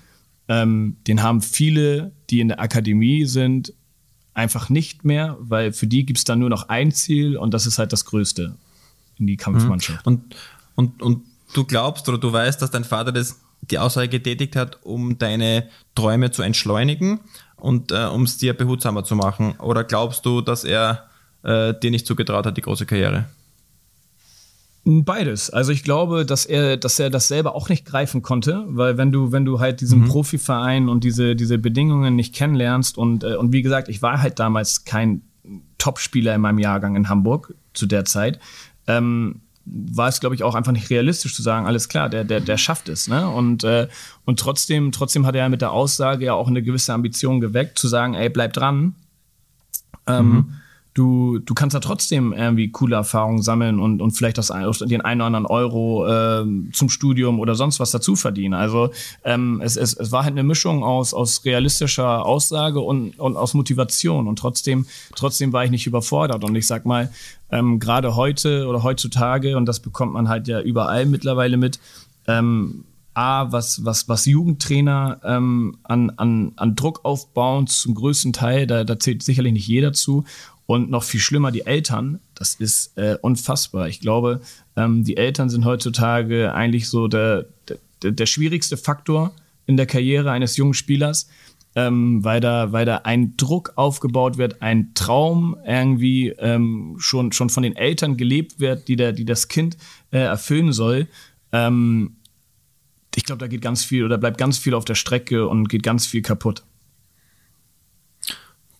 [0.48, 3.72] ähm, den haben viele, die in der Akademie sind,
[4.38, 7.66] einfach nicht mehr, weil für die gibt es dann nur noch ein Ziel und das
[7.66, 8.54] ist halt das Größte
[9.18, 10.06] in die Kampfmannschaft.
[10.06, 10.12] Mhm.
[10.12, 10.34] Und,
[10.74, 14.78] und, und du glaubst oder du weißt, dass dein Vater das, die Aussage getätigt hat,
[14.84, 17.20] um deine Träume zu entschleunigen
[17.56, 19.56] und äh, um es dir behutsamer zu machen?
[19.58, 21.08] Oder glaubst du, dass er
[21.42, 23.26] äh, dir nicht zugetraut hat, die große Karriere?
[24.90, 25.50] Beides.
[25.50, 29.12] Also ich glaube, dass er, dass er das selber auch nicht greifen konnte, weil wenn
[29.12, 30.08] du, wenn du halt diesen mhm.
[30.08, 34.38] Profiverein und diese, diese Bedingungen nicht kennenlernst und, äh, und wie gesagt, ich war halt
[34.38, 35.20] damals kein
[35.76, 38.40] Topspieler in meinem Jahrgang in Hamburg zu der Zeit,
[38.86, 42.40] ähm, war es, glaube ich, auch einfach nicht realistisch zu sagen, alles klar, der, der,
[42.40, 43.08] der schafft es.
[43.08, 43.28] Ne?
[43.28, 43.88] Und, äh,
[44.24, 47.88] und trotzdem, trotzdem hat er mit der Aussage ja auch eine gewisse Ambition geweckt, zu
[47.88, 48.94] sagen, ey, bleib dran.
[50.06, 50.54] Ähm, mhm
[50.94, 55.20] du, du kannst da trotzdem irgendwie coole Erfahrungen sammeln und, und vielleicht das, den einen
[55.20, 58.54] oder anderen Euro äh, zum Studium oder sonst was dazu verdienen.
[58.54, 58.90] Also
[59.24, 63.54] ähm, es, es, es war halt eine Mischung aus, aus realistischer Aussage und, und aus
[63.54, 64.26] Motivation.
[64.26, 66.42] Und trotzdem, trotzdem war ich nicht überfordert.
[66.44, 67.10] Und ich sag mal,
[67.50, 71.78] ähm, gerade heute oder heutzutage, und das bekommt man halt ja überall mittlerweile mit,
[72.26, 72.84] ähm,
[73.18, 78.84] A, was, was, was Jugendtrainer ähm, an, an, an Druck aufbauen, zum größten Teil, da,
[78.84, 80.22] da zählt sicherlich nicht jeder zu.
[80.70, 83.88] Und noch viel schlimmer, die Eltern, das ist äh, unfassbar.
[83.88, 84.42] Ich glaube,
[84.76, 87.46] ähm, die Eltern sind heutzutage eigentlich so der,
[88.02, 89.32] der, der schwierigste Faktor
[89.64, 91.30] in der Karriere eines jungen Spielers,
[91.74, 97.48] ähm, weil, da, weil da ein Druck aufgebaut wird, ein Traum irgendwie ähm, schon, schon
[97.48, 99.78] von den Eltern gelebt wird, die, der, die das Kind
[100.10, 101.08] äh, erfüllen soll.
[101.50, 102.18] Ähm,
[103.14, 105.82] ich glaube, da geht ganz viel oder bleibt ganz viel auf der Strecke und geht
[105.82, 106.62] ganz viel kaputt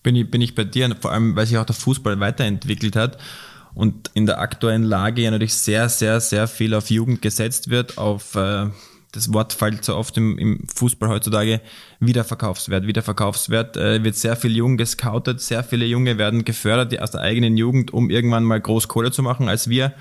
[0.03, 3.17] bin ich, bin ich bei dir, vor allem weil sich auch der Fußball weiterentwickelt hat
[3.73, 7.97] und in der aktuellen Lage ja natürlich sehr, sehr, sehr viel auf Jugend gesetzt wird,
[7.97, 8.67] auf äh,
[9.11, 11.61] das Wort fällt so oft im, im Fußball heutzutage,
[11.99, 12.85] Wiederverkaufswert.
[12.85, 17.21] Wiederverkaufswert äh, wird sehr viel Jungen gescoutet, sehr viele Junge werden gefördert die aus der
[17.21, 19.93] eigenen Jugend, um irgendwann mal groß Kohle zu machen, als wir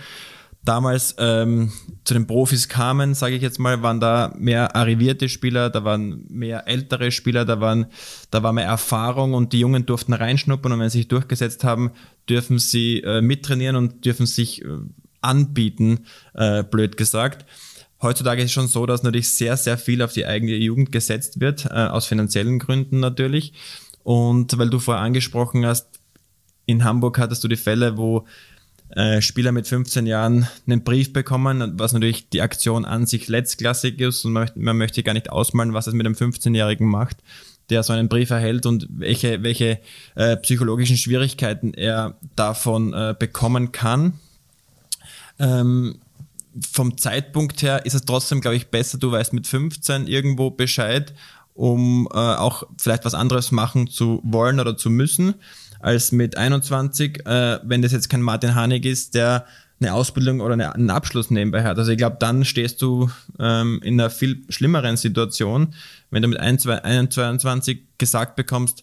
[0.65, 1.73] damals ähm,
[2.05, 6.27] zu den Profis kamen, sage ich jetzt mal, waren da mehr arrivierte Spieler, da waren
[6.29, 7.87] mehr ältere Spieler, da waren,
[8.31, 11.93] da war mehr Erfahrung und die Jungen durften reinschnuppern und wenn sie sich durchgesetzt haben,
[12.29, 14.69] dürfen sie äh, mittrainieren und dürfen sich äh,
[15.21, 17.47] anbieten, äh, blöd gesagt.
[18.01, 21.41] Heutzutage ist es schon so, dass natürlich sehr, sehr viel auf die eigene Jugend gesetzt
[21.41, 23.53] wird, äh, aus finanziellen Gründen natürlich.
[24.05, 25.99] Und weil du vorher angesprochen hast,
[26.65, 28.27] in Hamburg hattest du die Fälle, wo
[28.91, 34.01] äh, Spieler mit 15 Jahren einen Brief bekommen, was natürlich die Aktion an sich letztklassig
[34.01, 37.19] ist und man möchte, man möchte gar nicht ausmalen, was es mit einem 15-Jährigen macht,
[37.69, 39.81] der so einen Brief erhält und welche, welche
[40.15, 44.15] äh, psychologischen Schwierigkeiten er davon äh, bekommen kann.
[45.39, 45.97] Ähm,
[46.73, 51.13] vom Zeitpunkt her ist es trotzdem, glaube ich, besser, du weißt mit 15 irgendwo Bescheid,
[51.53, 55.35] um äh, auch vielleicht was anderes machen zu wollen oder zu müssen
[55.81, 59.47] als mit 21, äh, wenn das jetzt kein Martin Hanig ist, der
[59.81, 61.79] eine Ausbildung oder eine, einen Abschluss nebenbei hat.
[61.79, 65.75] Also ich glaube, dann stehst du ähm, in einer viel schlimmeren Situation,
[66.11, 68.83] wenn du mit 21 gesagt bekommst,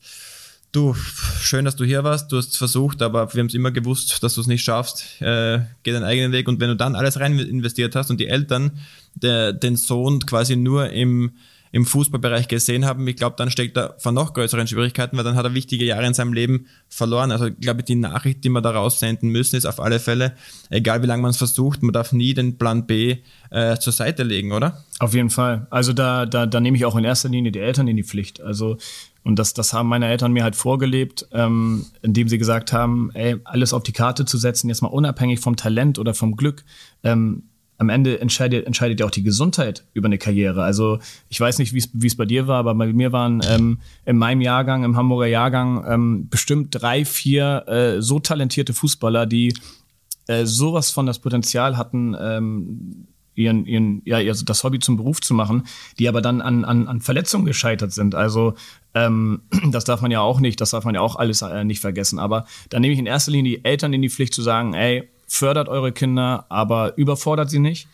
[0.71, 0.93] du,
[1.41, 4.21] schön, dass du hier warst, du hast es versucht, aber wir haben es immer gewusst,
[4.23, 7.19] dass du es nicht schaffst, äh, geh deinen eigenen Weg und wenn du dann alles
[7.19, 8.79] rein investiert hast und die Eltern
[9.15, 11.31] der, den Sohn quasi nur im
[11.75, 15.35] im Fußballbereich gesehen haben, ich glaube, dann steckt er vor noch größeren Schwierigkeiten, weil dann
[15.35, 17.33] hat er wichtige Jahre in seinem Leben verloren.
[17.33, 20.37] Also ich glaube, die Nachricht, die wir da raussenden müssen, ist auf alle Fälle,
[20.69, 23.17] egal wie lange man es versucht, man darf nie den Plan B
[23.49, 24.85] äh, zur Seite legen, oder?
[24.99, 25.67] Auf jeden Fall.
[25.69, 28.39] Also da, da, da nehme ich auch in erster Linie die Eltern in die Pflicht.
[28.39, 28.77] Also
[29.25, 33.35] und das, das haben meine Eltern mir halt vorgelebt, ähm, indem sie gesagt haben, ey,
[33.43, 36.63] alles auf die Karte zu setzen, jetzt mal unabhängig vom Talent oder vom Glück.
[37.03, 40.63] Ähm, am Ende entscheidet, entscheidet ja auch die Gesundheit über eine Karriere.
[40.63, 44.17] Also ich weiß nicht, wie es bei dir war, aber bei mir waren ähm, in
[44.17, 49.53] meinem Jahrgang, im Hamburger Jahrgang, ähm, bestimmt drei, vier äh, so talentierte Fußballer, die
[50.27, 55.21] äh, sowas von das Potenzial hatten, ähm, ihren, ihren, ja, also das Hobby zum Beruf
[55.21, 55.63] zu machen,
[55.99, 58.15] die aber dann an, an, an Verletzungen gescheitert sind.
[58.15, 58.53] Also
[58.93, 61.81] ähm, das darf man ja auch nicht, das darf man ja auch alles äh, nicht
[61.81, 62.19] vergessen.
[62.19, 65.09] Aber da nehme ich in erster Linie die Eltern in die Pflicht zu sagen, ey,
[65.27, 67.87] fördert eure Kinder, aber überfordert sie nicht.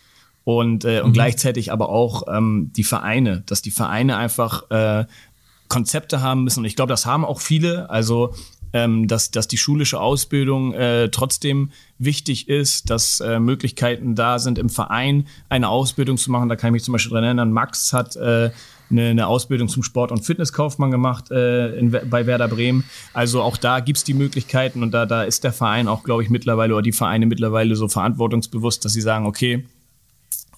[0.44, 1.14] Und, äh, und mhm.
[1.14, 5.06] gleichzeitig aber auch ähm, die Vereine, dass die Vereine einfach äh,
[5.68, 6.60] Konzepte haben müssen.
[6.60, 7.90] Und ich glaube, das haben auch viele.
[7.90, 8.34] Also
[8.74, 14.58] ähm, dass, dass die schulische Ausbildung äh, trotzdem wichtig ist, dass äh, Möglichkeiten da sind,
[14.58, 16.50] im Verein eine Ausbildung zu machen.
[16.50, 18.52] Da kann ich mich zum Beispiel dran erinnern, Max hat äh,
[18.92, 22.84] eine, eine Ausbildung zum Sport- und Fitnesskaufmann gemacht äh, in, bei Werder Bremen.
[23.14, 26.30] Also auch da gibt's die Möglichkeiten und da, da ist der Verein auch, glaube ich,
[26.30, 29.66] mittlerweile oder die Vereine mittlerweile so verantwortungsbewusst, dass sie sagen, okay,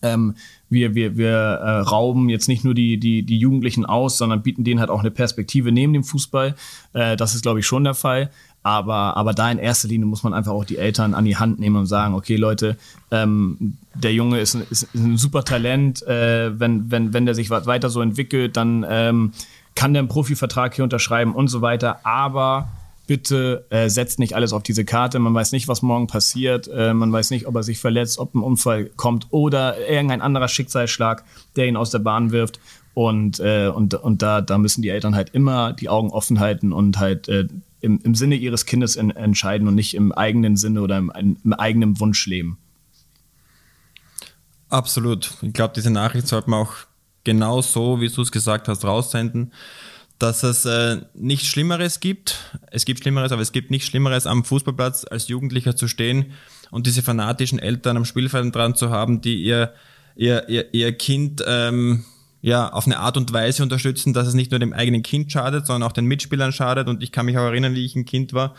[0.02, 0.36] ähm,
[0.70, 4.64] wir, wir, wir äh, rauben jetzt nicht nur die, die, die Jugendlichen aus, sondern bieten
[4.64, 6.56] denen halt auch eine Perspektive neben dem Fußball.
[6.94, 8.30] Äh, das ist, glaube ich, schon der Fall.
[8.64, 11.60] Aber, aber da in erster Linie muss man einfach auch die Eltern an die Hand
[11.60, 12.78] nehmen und sagen, okay Leute,
[13.12, 17.50] ähm, der Junge ist ein, ist ein super Talent, äh, wenn, wenn, wenn der sich
[17.50, 19.34] weiter so entwickelt, dann ähm,
[19.76, 22.06] kann der einen Profivertrag hier unterschreiben und so weiter.
[22.06, 22.70] Aber
[23.06, 25.20] bitte äh, setzt nicht alles auf diese Karte.
[25.20, 26.68] Man weiß nicht, was morgen passiert.
[26.68, 30.48] Äh, man weiß nicht, ob er sich verletzt, ob ein Unfall kommt oder irgendein anderer
[30.48, 31.24] Schicksalsschlag,
[31.56, 32.60] der ihn aus der Bahn wirft.
[32.94, 36.72] Und, äh, und, und da, da müssen die Eltern halt immer die Augen offen halten
[36.72, 37.48] und halt äh,
[37.84, 41.12] im, im Sinne ihres Kindes in, entscheiden und nicht im eigenen Sinne oder im,
[41.44, 42.58] im eigenen Wunsch leben.
[44.70, 45.34] Absolut.
[45.42, 46.74] Ich glaube, diese Nachricht sollte man auch
[47.24, 49.52] genau so, wie du es gesagt hast, raussenden.
[50.20, 52.40] dass es äh, nichts Schlimmeres gibt.
[52.72, 56.32] Es gibt Schlimmeres, aber es gibt nichts Schlimmeres am Fußballplatz als Jugendlicher zu stehen
[56.72, 59.74] und diese fanatischen Eltern am Spielfeld dran zu haben, die ihr,
[60.16, 62.06] ihr, ihr, ihr Kind ähm,
[62.44, 65.66] ja, auf eine Art und Weise unterstützen, dass es nicht nur dem eigenen Kind schadet,
[65.66, 66.90] sondern auch den Mitspielern schadet.
[66.90, 68.54] Und ich kann mich auch erinnern, wie ich ein Kind war,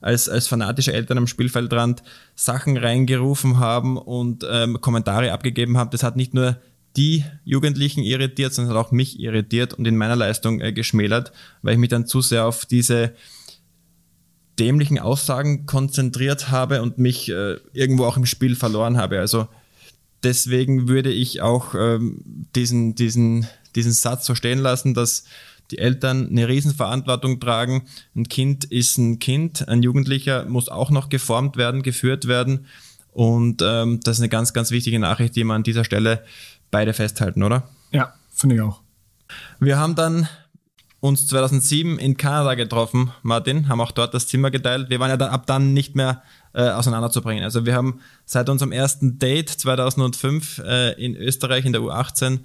[0.00, 2.02] als, als fanatische Eltern am Spielfeldrand
[2.34, 5.90] Sachen reingerufen haben und ähm, Kommentare abgegeben haben.
[5.90, 6.56] Das hat nicht nur
[6.96, 11.74] die Jugendlichen irritiert, sondern hat auch mich irritiert und in meiner Leistung äh, geschmälert, weil
[11.74, 13.12] ich mich dann zu sehr auf diese
[14.58, 19.20] dämlichen Aussagen konzentriert habe und mich äh, irgendwo auch im Spiel verloren habe.
[19.20, 19.46] Also
[20.22, 22.22] deswegen würde ich auch ähm,
[22.54, 25.24] diesen, diesen, diesen Satz so stehen lassen, dass
[25.70, 27.86] die Eltern eine Riesenverantwortung tragen.
[28.14, 32.66] Ein Kind ist ein Kind, ein Jugendlicher muss auch noch geformt werden, geführt werden.
[33.12, 36.24] Und ähm, das ist eine ganz, ganz wichtige Nachricht, die man an dieser Stelle
[36.70, 37.68] beide festhalten, oder?
[37.90, 38.82] Ja, finde ich auch.
[39.58, 40.28] Wir haben dann
[41.00, 44.90] uns 2007 in Kanada getroffen, Martin, haben auch dort das Zimmer geteilt.
[44.90, 46.22] Wir waren ja dann ab dann nicht mehr
[46.56, 47.44] äh, auseinanderzubringen.
[47.44, 52.40] Also wir haben seit unserem ersten Date 2005 äh, in Österreich in der U18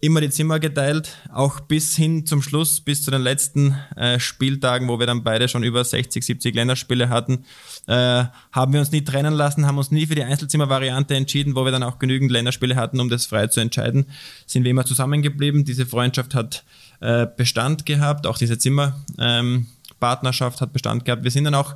[0.00, 4.86] immer die Zimmer geteilt, auch bis hin zum Schluss, bis zu den letzten äh, Spieltagen,
[4.88, 7.44] wo wir dann beide schon über 60, 70 Länderspiele hatten,
[7.88, 11.64] äh, haben wir uns nie trennen lassen, haben uns nie für die Einzelzimmer-Variante entschieden, wo
[11.64, 14.06] wir dann auch genügend Länderspiele hatten, um das frei zu entscheiden,
[14.46, 15.64] sind wir immer zusammengeblieben.
[15.64, 16.62] Diese Freundschaft hat
[17.00, 21.24] äh, Bestand gehabt, auch diese Zimmerpartnerschaft ähm, hat Bestand gehabt.
[21.24, 21.74] Wir sind dann auch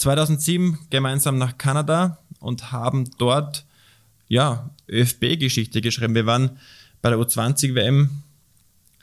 [0.00, 3.66] 2007 gemeinsam nach Kanada und haben dort
[4.28, 6.14] ja ÖFB-Geschichte geschrieben.
[6.14, 6.58] Wir waren
[7.02, 8.22] bei der U20 WM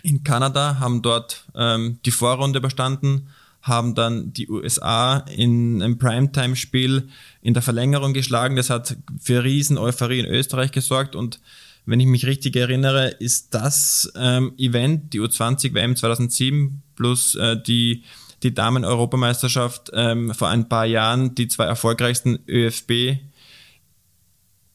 [0.01, 3.27] in Kanada, haben dort ähm, die Vorrunde überstanden,
[3.61, 7.09] haben dann die USA in einem Primetime-Spiel
[7.41, 8.55] in der Verlängerung geschlagen.
[8.55, 11.39] Das hat für riesen Euphorie in Österreich gesorgt und
[11.85, 17.55] wenn ich mich richtig erinnere, ist das ähm, Event, die U20 WM 2007 plus äh,
[17.61, 18.03] die,
[18.43, 23.17] die Damen-Europameisterschaft ähm, vor ein paar Jahren die zwei erfolgreichsten ÖFB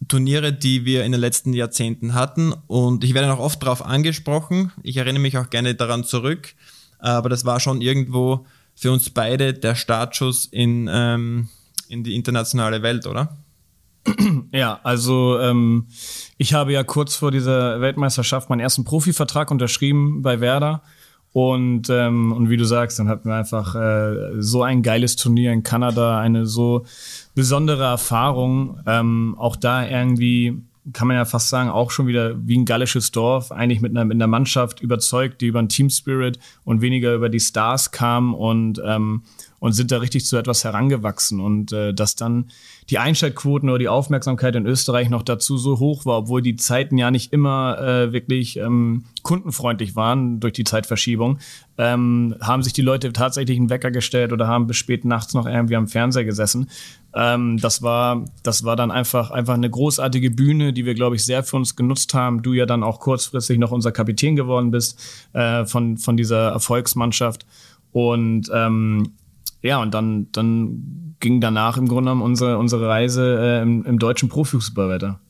[0.08, 2.52] Turniere, die wir in den letzten Jahrzehnten hatten.
[2.66, 4.72] Und ich werde noch oft darauf angesprochen.
[4.82, 6.54] Ich erinnere mich auch gerne daran zurück.
[6.98, 11.48] Aber das war schon irgendwo für uns beide der Startschuss in, ähm,
[11.88, 13.36] in die internationale Welt, oder?
[14.52, 15.86] Ja, also ähm,
[16.36, 20.82] ich habe ja kurz vor dieser Weltmeisterschaft meinen ersten Profivertrag unterschrieben bei Werder.
[21.32, 25.52] Und, ähm, und wie du sagst, dann hatten wir einfach äh, so ein geiles Turnier
[25.52, 26.84] in Kanada, eine so
[27.34, 28.78] besondere Erfahrung.
[28.86, 30.58] Ähm, auch da irgendwie
[30.92, 34.04] kann man ja fast sagen, auch schon wieder wie ein gallisches Dorf, eigentlich mit einer,
[34.04, 38.34] mit einer Mannschaft überzeugt, die über den Team Spirit und weniger über die Stars kam
[38.34, 39.22] und, ähm,
[39.62, 41.38] und sind da richtig zu etwas herangewachsen.
[41.38, 42.50] Und äh, dass dann
[42.90, 46.98] die Einschaltquoten oder die Aufmerksamkeit in Österreich noch dazu so hoch war, obwohl die Zeiten
[46.98, 51.38] ja nicht immer äh, wirklich ähm, kundenfreundlich waren durch die Zeitverschiebung,
[51.78, 55.46] ähm, haben sich die Leute tatsächlich einen Wecker gestellt oder haben bis spät nachts noch
[55.46, 56.68] irgendwie am Fernseher gesessen.
[57.14, 61.24] Ähm, das war, das war dann einfach, einfach eine großartige Bühne, die wir, glaube ich,
[61.24, 62.42] sehr für uns genutzt haben.
[62.42, 65.00] Du ja dann auch kurzfristig noch unser Kapitän geworden bist
[65.34, 67.46] äh, von, von dieser Erfolgsmannschaft.
[67.92, 69.12] Und ähm,
[69.62, 73.98] ja, und dann, dann ging danach im Grunde genommen unsere, unsere Reise äh, im, im
[73.98, 75.20] deutschen Profifußball weiter.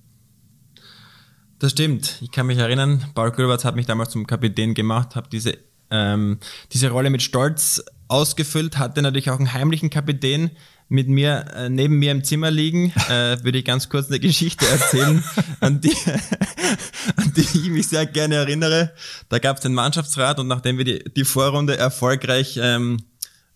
[1.58, 2.18] Das stimmt.
[2.22, 5.58] Ich kann mich erinnern, Paul Gilberts hat mich damals zum Kapitän gemacht, habe diese,
[5.90, 6.38] ähm,
[6.72, 10.50] diese Rolle mit Stolz ausgefüllt, hatte natürlich auch einen heimlichen Kapitän
[10.88, 12.92] mit mir äh, neben mir im Zimmer liegen.
[13.08, 15.22] Äh, würde ich ganz kurz eine Geschichte erzählen,
[15.60, 15.94] an die,
[17.16, 18.92] an die ich mich sehr gerne erinnere.
[19.28, 22.98] Da gab es den Mannschaftsrat und nachdem wir die, die Vorrunde erfolgreich ähm,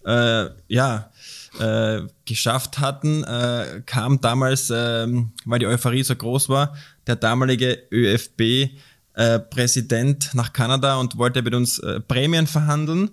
[0.06, 1.10] äh, ja,
[1.58, 5.08] äh, geschafft hatten, äh, kam damals, äh,
[5.44, 11.54] weil die Euphorie so groß war, der damalige ÖFB-Präsident äh, nach Kanada und wollte mit
[11.54, 13.10] uns äh, Prämien verhandeln.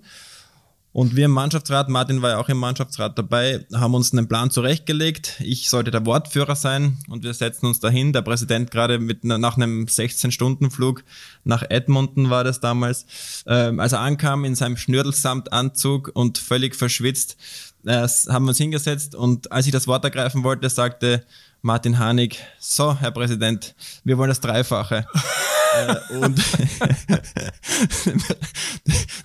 [0.94, 4.52] Und wir im Mannschaftsrat, Martin war ja auch im Mannschaftsrat dabei, haben uns einen Plan
[4.52, 5.40] zurechtgelegt.
[5.40, 8.12] Ich sollte der Wortführer sein und wir setzen uns dahin.
[8.12, 11.02] Der Präsident gerade mit nach einem 16-Stunden-Flug
[11.42, 13.06] nach Edmonton war das damals,
[13.48, 17.38] ähm, als er ankam in seinem Schnürdelsamtanzug und völlig verschwitzt,
[17.84, 21.24] äh, haben wir uns hingesetzt und als ich das Wort ergreifen wollte, sagte
[21.64, 23.74] Martin Hanig, so, Herr Präsident,
[24.04, 25.06] wir wollen das Dreifache.
[26.10, 26.38] äh, und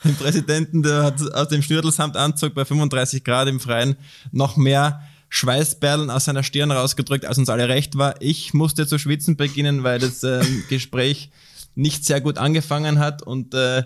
[0.06, 3.97] den Präsidenten, der hat aus dem Schnürdelsamtanzug bei 35 Grad im Freien
[4.32, 8.15] noch mehr Schweißperlen aus seiner Stirn rausgedrückt, als uns alle recht war.
[8.21, 11.32] Ich musste zu schwitzen beginnen, weil das äh, Gespräch
[11.75, 13.21] nicht sehr gut angefangen hat.
[13.21, 13.84] Und äh,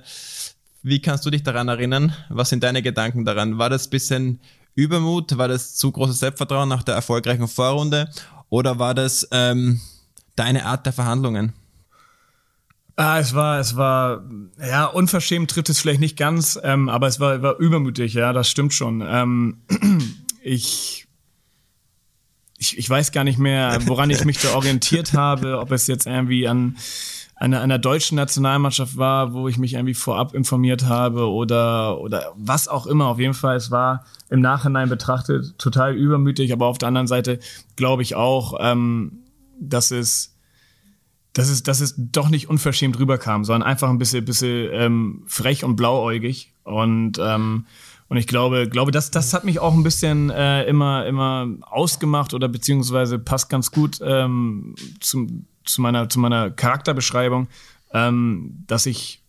[0.84, 2.16] wie kannst du dich daran erinnern?
[2.30, 3.58] Was sind deine Gedanken daran?
[3.58, 4.42] War das bisschen
[4.76, 5.38] Übermut?
[5.40, 8.10] War das zu großes Selbstvertrauen nach der erfolgreichen Vorrunde?
[8.54, 9.82] Oder war das ähm,
[10.36, 11.54] deine Art der Verhandlungen?
[12.96, 14.24] Ah, es war, es war,
[14.60, 18.48] ja, unverschämt trifft es vielleicht nicht ganz, ähm, aber es war, war übermütig, ja, das
[18.48, 19.02] stimmt schon.
[19.02, 19.64] Ähm,
[20.44, 21.08] ich,
[22.60, 26.06] ich, ich weiß gar nicht mehr, woran ich mich da orientiert habe, ob es jetzt
[26.06, 26.78] irgendwie an
[27.44, 32.70] einer, einer deutschen Nationalmannschaft war, wo ich mich irgendwie vorab informiert habe oder, oder was
[32.70, 33.08] auch immer.
[33.08, 37.40] Auf jeden Fall, es war im Nachhinein betrachtet total übermütig, aber auf der anderen Seite
[37.76, 39.24] glaube ich auch, ähm,
[39.60, 40.30] dass es
[41.34, 45.64] dass es, dass es doch nicht unverschämt rüberkam, sondern einfach ein bisschen, bisschen ähm, frech
[45.64, 46.54] und blauäugig.
[46.64, 47.66] Und, ähm,
[48.08, 52.36] und ich glaube, glaube, das, das hat mich auch ein bisschen äh, immer, immer ausgemacht
[52.36, 57.48] oder beziehungsweise passt ganz gut ähm, zum, zu, meiner, zu meiner Charakterbeschreibung,
[57.94, 59.22] ähm, dass ich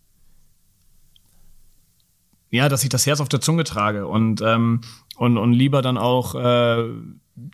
[2.50, 4.82] ja, dass ich das Herz auf der Zunge trage und, ähm,
[5.16, 6.84] und, und lieber dann auch äh,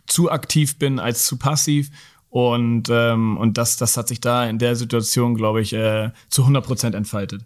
[0.05, 1.89] zu aktiv bin als zu passiv
[2.29, 6.43] und, ähm, und das, das hat sich da in der Situation, glaube ich, äh, zu
[6.43, 7.43] 100 Prozent entfaltet.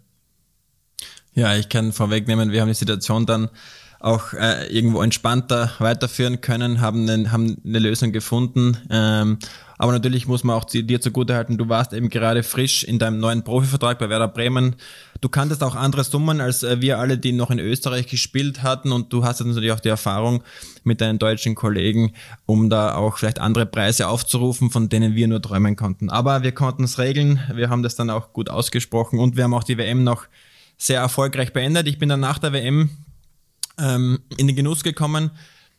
[1.34, 3.50] Ja, ich kann vorwegnehmen, wir haben die Situation dann
[4.00, 8.76] auch äh, irgendwo entspannter weiterführen können, haben, einen, haben eine Lösung gefunden.
[8.90, 9.38] Ähm,
[9.78, 13.42] aber natürlich muss man auch dir zugutehalten, du warst eben gerade frisch in deinem neuen
[13.44, 14.76] Profivertrag bei Werder Bremen.
[15.20, 18.92] Du kanntest auch andere Summen als äh, wir alle, die noch in Österreich gespielt hatten
[18.92, 20.42] und du hast natürlich auch die Erfahrung
[20.84, 22.12] mit deinen deutschen Kollegen,
[22.46, 26.10] um da auch vielleicht andere Preise aufzurufen, von denen wir nur träumen konnten.
[26.10, 29.54] Aber wir konnten es regeln, wir haben das dann auch gut ausgesprochen und wir haben
[29.54, 30.26] auch die WM noch
[30.78, 31.86] sehr erfolgreich beendet.
[31.86, 32.90] Ich bin dann nach der WM
[33.78, 35.30] ähm, in den Genuss gekommen,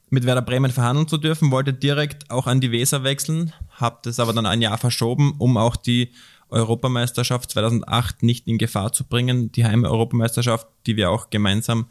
[0.09, 4.19] mit Werder Bremen verhandeln zu dürfen, wollte direkt auch an die Weser wechseln, habe das
[4.19, 6.11] aber dann ein Jahr verschoben, um auch die
[6.49, 11.87] Europameisterschaft 2008 nicht in Gefahr zu bringen, die Heim-Europameisterschaft, die wir auch gemeinsam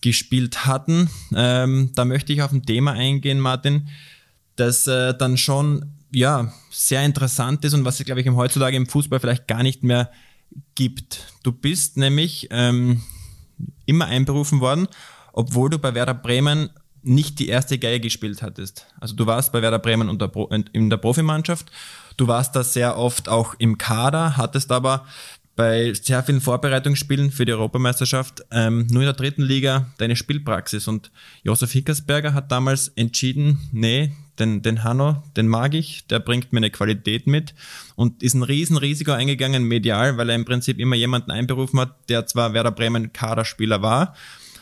[0.00, 1.10] gespielt hatten.
[1.34, 3.88] Ähm, da möchte ich auf ein Thema eingehen, Martin,
[4.56, 8.76] das äh, dann schon ja sehr interessant ist und was es, glaube ich, im heutzutage
[8.76, 10.10] im Fußball vielleicht gar nicht mehr
[10.74, 11.32] gibt.
[11.42, 13.02] Du bist nämlich ähm,
[13.84, 14.88] immer einberufen worden,
[15.40, 16.70] obwohl du bei Werder Bremen
[17.02, 18.86] nicht die erste Geige gespielt hattest.
[19.00, 20.20] Also du warst bei Werder Bremen
[20.72, 21.70] in der Profimannschaft,
[22.18, 25.06] du warst da sehr oft auch im Kader, hattest aber
[25.56, 30.88] bei sehr vielen Vorbereitungsspielen für die Europameisterschaft ähm, nur in der dritten Liga deine Spielpraxis.
[30.88, 31.10] Und
[31.42, 36.58] Josef Hickersberger hat damals entschieden, nee, den, den Hanno, den mag ich, der bringt mir
[36.58, 37.54] eine Qualität mit
[37.94, 42.26] und ist ein Riesenrisiko eingegangen medial, weil er im Prinzip immer jemanden einberufen hat, der
[42.26, 44.14] zwar Werder Bremen Kaderspieler war,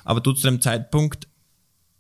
[0.09, 1.29] aber du zu dem Zeitpunkt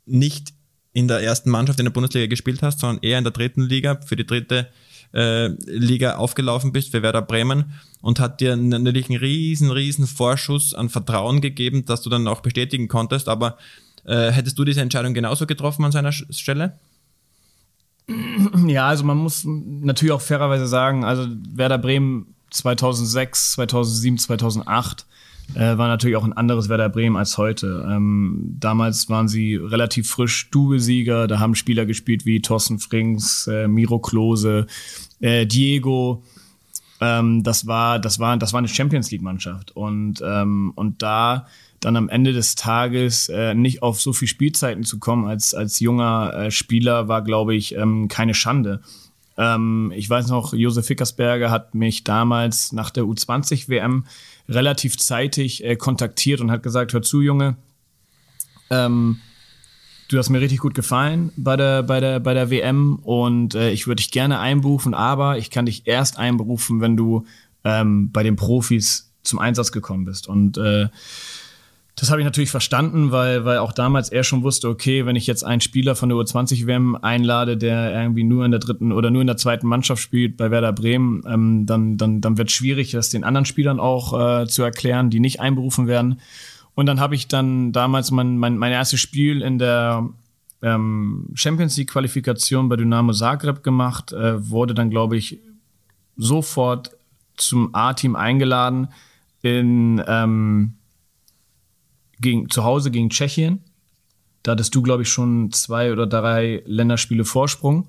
[0.06, 0.54] nicht
[0.94, 4.00] in der ersten Mannschaft in der Bundesliga gespielt hast, sondern eher in der dritten Liga
[4.00, 4.68] für die dritte
[5.12, 10.72] äh, Liga aufgelaufen bist für Werder Bremen und hat dir natürlich einen riesen, riesen Vorschuss
[10.72, 13.28] an Vertrauen gegeben, dass du dann auch bestätigen konntest.
[13.28, 13.58] Aber
[14.04, 16.78] äh, hättest du diese Entscheidung genauso getroffen an seiner Stelle?
[18.66, 25.04] Ja, also man muss natürlich auch fairerweise sagen, also Werder Bremen 2006, 2007, 2008
[25.54, 27.86] äh, war natürlich auch ein anderes Werder Bremen als heute.
[27.88, 33.68] Ähm, damals waren sie relativ frisch Doublesieger, da haben Spieler gespielt wie Thorsten Frings, äh,
[33.68, 34.66] Miro Klose,
[35.20, 36.22] äh, Diego.
[37.00, 41.46] Ähm, das war, das war, das war eine Champions League Mannschaft und ähm, und da
[41.80, 45.78] dann am Ende des Tages äh, nicht auf so viel Spielzeiten zu kommen als als
[45.78, 48.80] junger äh, Spieler war, glaube ich, ähm, keine Schande.
[49.38, 54.04] Ähm, ich weiß noch, Josef Fickersberger hat mich damals nach der U20 WM
[54.48, 57.56] relativ zeitig äh, kontaktiert und hat gesagt, hör zu, Junge,
[58.68, 59.20] ähm,
[60.08, 63.70] du hast mir richtig gut gefallen bei der, bei der, bei der WM und äh,
[63.70, 67.24] ich würde dich gerne einberufen, aber ich kann dich erst einberufen, wenn du
[67.62, 70.26] ähm, bei den Profis zum Einsatz gekommen bist.
[70.26, 70.88] Und äh,
[71.98, 75.26] das habe ich natürlich verstanden, weil, weil auch damals er schon wusste, okay, wenn ich
[75.26, 79.20] jetzt einen Spieler von der U20-WM einlade, der irgendwie nur in der dritten oder nur
[79.20, 82.92] in der zweiten Mannschaft spielt bei Werder Bremen, ähm, dann, dann, dann wird es schwierig,
[82.92, 86.20] das den anderen Spielern auch äh, zu erklären, die nicht einberufen werden.
[86.76, 90.08] Und dann habe ich dann damals mein, mein, mein erstes Spiel in der
[90.62, 95.40] ähm, Champions League-Qualifikation bei Dynamo Zagreb gemacht, äh, wurde dann, glaube ich,
[96.16, 96.92] sofort
[97.36, 98.88] zum A-Team eingeladen
[99.42, 100.74] in ähm,
[102.20, 103.60] gegen, zu Hause gegen Tschechien.
[104.42, 107.88] Da hattest du, glaube ich, schon zwei oder drei Länderspiele Vorsprung,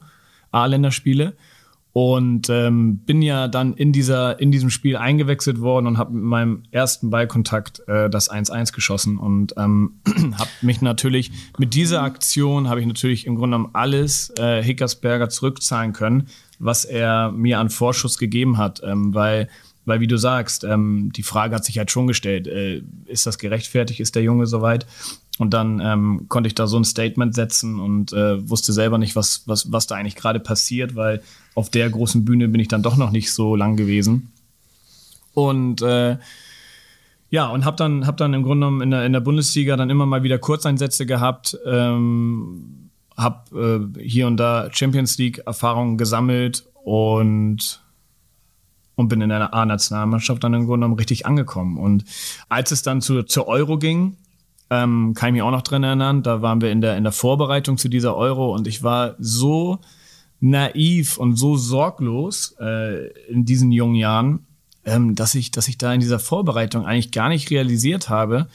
[0.51, 1.33] A-Länderspiele.
[1.91, 6.23] Und ähm, bin ja dann in, dieser, in diesem Spiel eingewechselt worden und habe mit
[6.23, 9.17] meinem ersten Ballkontakt äh, das 1-1 geschossen.
[9.17, 9.93] Und ähm,
[10.37, 15.29] habe mich natürlich mit dieser Aktion, habe ich natürlich im Grunde genommen alles äh, Hickersberger
[15.29, 16.27] zurückzahlen können,
[16.59, 18.81] was er mir an Vorschuss gegeben hat.
[18.83, 19.49] Ähm, weil
[19.89, 23.37] weil wie du sagst, ähm, die Frage hat sich halt schon gestellt, äh, ist das
[23.37, 24.87] gerechtfertigt, ist der Junge soweit?
[25.37, 29.15] Und dann ähm, konnte ich da so ein Statement setzen und äh, wusste selber nicht,
[29.15, 31.21] was, was, was da eigentlich gerade passiert, weil
[31.55, 34.31] auf der großen Bühne bin ich dann doch noch nicht so lang gewesen.
[35.33, 36.17] Und äh,
[37.29, 39.89] ja, und habe dann, hab dann im Grunde genommen in der, in der Bundesliga dann
[39.89, 47.81] immer mal wieder Kurzeinsätze gehabt, ähm, habe äh, hier und da Champions League-Erfahrungen gesammelt und,
[48.99, 51.77] und bin in der A-Nationalmannschaft dann im Grunde genommen richtig angekommen.
[51.77, 52.03] Und
[52.49, 54.17] als es dann zu, zur Euro ging,
[54.69, 57.13] ähm, kann ich mich auch noch dran erinnern, da waren wir in der, in der
[57.13, 59.79] Vorbereitung zu dieser Euro und ich war so
[60.41, 64.45] naiv und so sorglos äh, in diesen jungen Jahren,
[64.83, 68.49] ähm, dass ich, dass ich da in dieser Vorbereitung eigentlich gar nicht realisiert habe,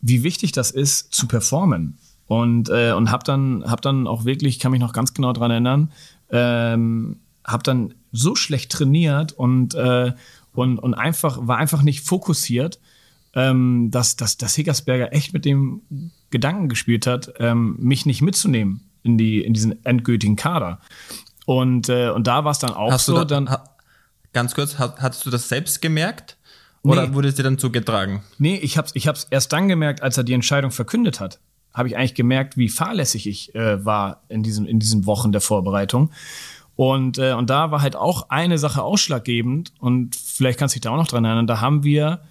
[0.00, 1.98] wie wichtig das ist, zu performen.
[2.28, 5.50] Und, äh, und habe dann, hab dann auch wirklich, kann mich noch ganz genau dran
[5.50, 5.90] erinnern,
[6.30, 10.12] ähm, habe dann so schlecht trainiert und, äh,
[10.52, 12.80] und, und einfach, war einfach nicht fokussiert,
[13.34, 15.82] ähm, dass, dass, dass Hickersberger echt mit dem
[16.30, 20.80] Gedanken gespielt hat, ähm, mich nicht mitzunehmen in, die, in diesen endgültigen Kader.
[21.46, 23.14] Und, äh, und da war es dann auch Hast so.
[23.14, 23.64] da, dann, ha,
[24.32, 26.36] ganz kurz, hast, du das selbst gemerkt?
[26.82, 27.14] Oder Nee.
[27.14, 28.22] wurde es dir dann zugetragen?
[28.38, 31.38] Nee, ich hab's, ich hab's erst dann gemerkt, als er die Entscheidung verkündet hat.
[31.74, 35.40] Habe ich eigentlich gemerkt, wie fahrlässig ich äh, war in diesen, in diesen Wochen der
[35.40, 36.10] Vorbereitung.
[36.76, 40.82] Und, äh, und da war halt auch eine Sache ausschlaggebend, und vielleicht kannst du dich
[40.82, 42.22] da auch noch dran erinnern, da haben wir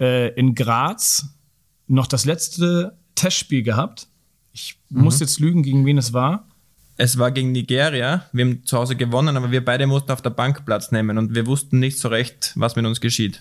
[0.00, 1.34] äh, in Graz
[1.86, 4.08] noch das letzte Testspiel gehabt.
[4.52, 6.46] Ich muss jetzt lügen, gegen wen es war.
[6.96, 8.24] Es war gegen Nigeria.
[8.32, 11.34] Wir haben zu Hause gewonnen, aber wir beide mussten auf der Bank Platz nehmen und
[11.34, 13.40] wir wussten nicht so recht, was mit uns geschieht.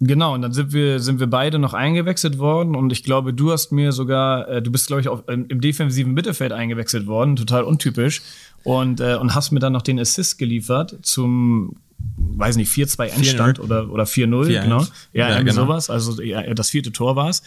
[0.00, 3.52] Genau, und dann sind wir, sind wir beide noch eingewechselt worden und ich glaube, du
[3.52, 7.36] hast mir sogar, äh, du bist, glaube ich, auch im, im defensiven Mittelfeld eingewechselt worden,
[7.36, 8.20] total untypisch,
[8.64, 11.76] und, äh, und hast mir dann noch den Assist geliefert zum,
[12.16, 13.62] weiß nicht, 4-2 Endstand 4-0.
[13.62, 14.62] oder, oder 4-0, 4-1.
[14.62, 14.80] genau.
[14.80, 15.66] Ja, Ja, irgendwie genau.
[15.66, 17.42] sowas, also ja, das vierte Tor war's.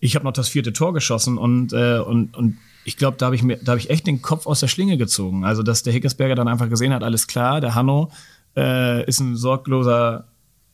[0.00, 3.36] Ich habe noch das vierte Tor geschossen und, äh, und, und ich glaube, da habe
[3.36, 5.44] ich mir, da habe ich echt den Kopf aus der Schlinge gezogen.
[5.44, 8.10] Also, dass der Hickersberger dann einfach gesehen hat, alles klar, der Hanno
[8.56, 10.26] äh, ist ein sorgloser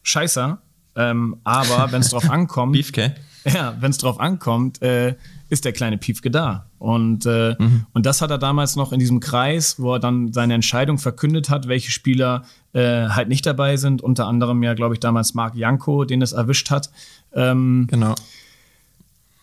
[0.02, 0.61] Scheißer.
[0.97, 3.14] Ähm, aber wenn es drauf ankommt, Beefke?
[3.45, 5.14] ja, wenn es drauf ankommt, äh,
[5.49, 6.66] ist der kleine Piefke da.
[6.78, 7.57] Und, äh,
[7.93, 11.51] und das hat er damals noch in diesem Kreis, wo er dann seine Entscheidung verkündet
[11.51, 14.01] hat, welche Spieler äh, halt nicht dabei sind.
[14.03, 16.91] Unter anderem ja, glaube ich, damals Marc Janko, den es erwischt hat.
[17.34, 18.14] Ähm, Genau.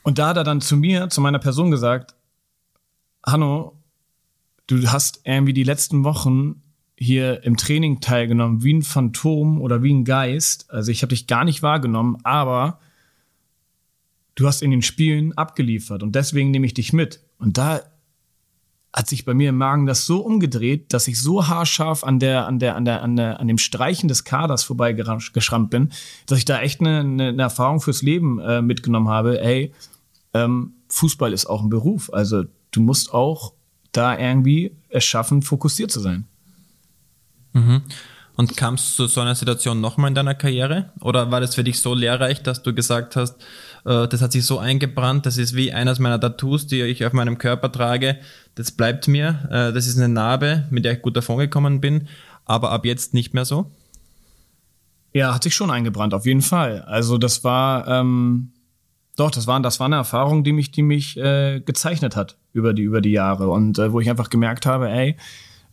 [0.03, 2.15] und da hat er dann zu mir, zu meiner Person gesagt,
[3.25, 3.73] Hanno,
[4.67, 6.61] du hast irgendwie die letzten Wochen
[6.97, 10.69] hier im Training teilgenommen, wie ein Phantom oder wie ein Geist.
[10.71, 12.79] Also ich habe dich gar nicht wahrgenommen, aber
[14.35, 17.21] du hast in den Spielen abgeliefert und deswegen nehme ich dich mit.
[17.37, 17.81] Und da
[18.93, 22.47] hat sich bei mir im Magen das so umgedreht, dass ich so haarscharf an der,
[22.47, 25.91] an der, an der, an der, an dem Streichen des Kaders vorbeigeschrammt bin,
[26.25, 29.39] dass ich da echt eine, eine, Erfahrung fürs Leben äh, mitgenommen habe.
[29.39, 29.71] Ey,
[30.33, 32.11] ähm, Fußball ist auch ein Beruf.
[32.11, 33.53] Also du musst auch
[33.91, 36.27] da irgendwie es schaffen, fokussiert zu sein.
[38.37, 40.91] Und kamst du zu so einer Situation nochmal in deiner Karriere?
[41.01, 43.41] Oder war das für dich so lehrreich, dass du gesagt hast,
[43.83, 47.13] äh, das hat sich so eingebrannt, das ist wie eines meiner Tattoos, die ich auf
[47.13, 48.19] meinem Körper trage,
[48.53, 52.07] das bleibt mir, äh, das ist eine Narbe, mit der ich gut davongekommen bin,
[52.45, 53.71] aber ab jetzt nicht mehr so?
[55.13, 56.81] Ja, hat sich schon eingebrannt, auf jeden Fall.
[56.83, 58.51] Also das war, ähm,
[59.15, 62.73] doch, das war, das war eine Erfahrung, die mich, die mich äh, gezeichnet hat über
[62.73, 65.17] die, über die Jahre und äh, wo ich einfach gemerkt habe, ey,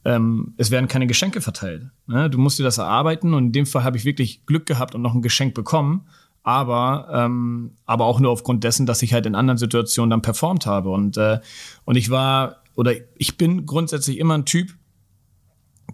[0.05, 1.87] ähm, es werden keine Geschenke verteilt.
[2.07, 2.29] Ne?
[2.31, 5.03] Du musst dir das erarbeiten und in dem Fall habe ich wirklich Glück gehabt und
[5.03, 6.07] noch ein Geschenk bekommen,
[6.43, 10.67] aber, ähm, aber auch nur aufgrund dessen, dass ich halt in anderen Situationen dann performt
[10.67, 11.41] habe und, äh,
[11.85, 14.75] und ich war oder ich bin grundsätzlich immer ein Typ,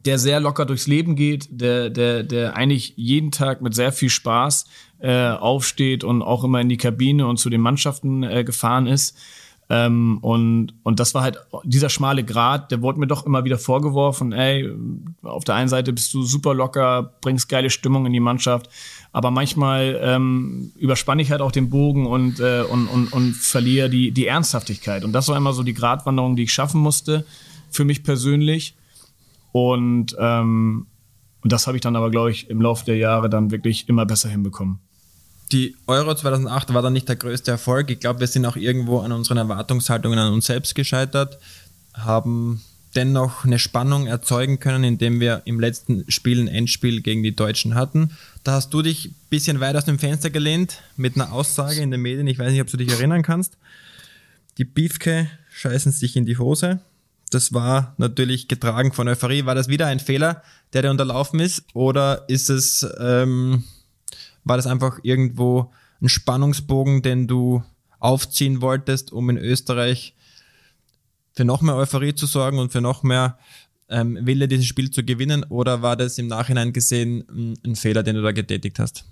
[0.04, 4.08] der sehr locker durchs Leben geht, der, der, der eigentlich jeden Tag mit sehr viel
[4.08, 4.64] Spaß
[5.00, 9.16] äh, aufsteht und auch immer in die Kabine und zu den Mannschaften äh, gefahren ist.
[9.72, 13.56] Ähm, und, und das war halt dieser schmale Grat, der wurde mir doch immer wieder
[13.56, 14.68] vorgeworfen, ey,
[15.22, 18.68] auf der einen Seite bist du super locker, bringst geile Stimmung in die Mannschaft,
[19.12, 23.88] aber manchmal ähm, überspanne ich halt auch den Bogen und, äh, und, und, und verliere
[23.88, 25.04] die, die Ernsthaftigkeit.
[25.04, 27.24] Und das war immer so die Gratwanderung, die ich schaffen musste,
[27.70, 28.74] für mich persönlich.
[29.52, 30.88] Und, ähm,
[31.42, 34.04] und das habe ich dann aber, glaube ich, im Laufe der Jahre dann wirklich immer
[34.04, 34.80] besser hinbekommen.
[35.52, 37.90] Die Euro 2008 war dann nicht der größte Erfolg.
[37.90, 41.38] Ich glaube, wir sind auch irgendwo an unseren Erwartungshaltungen an uns selbst gescheitert,
[41.94, 42.62] haben
[42.94, 47.74] dennoch eine Spannung erzeugen können, indem wir im letzten Spiel ein Endspiel gegen die Deutschen
[47.74, 48.12] hatten.
[48.44, 51.90] Da hast du dich ein bisschen weit aus dem Fenster gelehnt mit einer Aussage in
[51.90, 52.26] den Medien.
[52.26, 53.58] Ich weiß nicht, ob du dich erinnern kannst.
[54.58, 56.80] Die Beefke scheißen sich in die Hose.
[57.30, 59.46] Das war natürlich getragen von Euphorie.
[59.46, 60.42] War das wieder ein Fehler,
[60.72, 61.64] der dir unterlaufen ist?
[61.74, 63.64] Oder ist es, ähm,
[64.50, 65.70] war das einfach irgendwo
[66.02, 67.62] ein Spannungsbogen, den du
[68.00, 70.16] aufziehen wolltest, um in Österreich
[71.30, 73.38] für noch mehr Euphorie zu sorgen und für noch mehr
[73.88, 78.02] ähm, Wille, dieses Spiel zu gewinnen, oder war das im Nachhinein gesehen ein, ein Fehler,
[78.02, 79.04] den du da getätigt hast?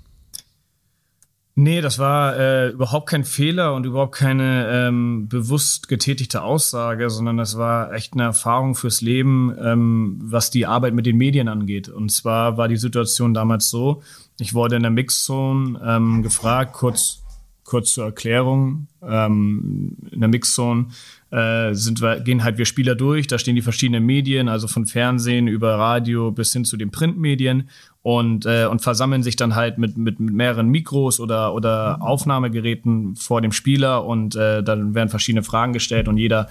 [1.60, 7.36] Nee, das war äh, überhaupt kein Fehler und überhaupt keine ähm, bewusst getätigte Aussage, sondern
[7.36, 11.88] das war echt eine Erfahrung fürs Leben, ähm, was die Arbeit mit den Medien angeht.
[11.88, 14.04] Und zwar war die Situation damals so,
[14.38, 17.24] ich wurde in der Mixzone ähm, gefragt, kurz,
[17.64, 20.86] kurz zur Erklärung, ähm, in der Mixzone
[21.30, 24.86] äh, sind wir, gehen halt wir Spieler durch, da stehen die verschiedenen Medien, also von
[24.86, 27.68] Fernsehen über Radio bis hin zu den Printmedien
[28.02, 33.16] und, äh, und versammeln sich dann halt mit, mit, mit mehreren Mikros oder, oder Aufnahmegeräten
[33.16, 36.48] vor dem Spieler und äh, dann werden verschiedene Fragen gestellt und jeder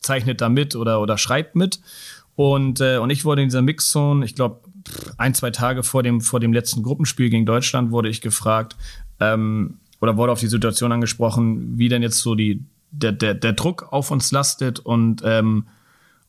[0.00, 1.80] zeichnet da mit oder, oder schreibt mit.
[2.36, 4.60] Und, äh, und ich wurde in dieser Mixzone, ich glaube,
[5.18, 8.76] ein, zwei Tage vor dem, vor dem letzten Gruppenspiel gegen Deutschland wurde ich gefragt,
[9.18, 13.52] ähm, oder wurde auf die Situation angesprochen, wie denn jetzt so die, der, der, der
[13.52, 15.66] Druck auf uns lastet und ähm,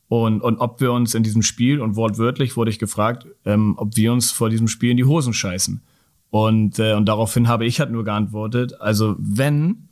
[0.08, 3.96] und, und ob wir uns in diesem Spiel, und wortwörtlich wurde ich gefragt, ähm, ob
[3.96, 5.80] wir uns vor diesem Spiel in die Hosen scheißen.
[6.28, 9.88] Und, äh, und daraufhin habe ich halt nur geantwortet, also wenn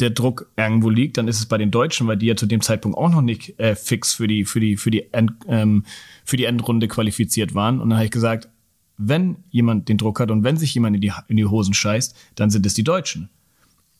[0.00, 2.60] der Druck irgendwo liegt, dann ist es bei den Deutschen, weil die ja zu dem
[2.60, 5.84] Zeitpunkt auch noch nicht äh, fix für die, für die, für die, End, ähm,
[6.24, 7.80] für die Endrunde qualifiziert waren.
[7.80, 8.48] Und dann habe ich gesagt,
[8.96, 12.16] wenn jemand den Druck hat und wenn sich jemand in die, in die Hosen scheißt,
[12.34, 13.30] dann sind es die Deutschen.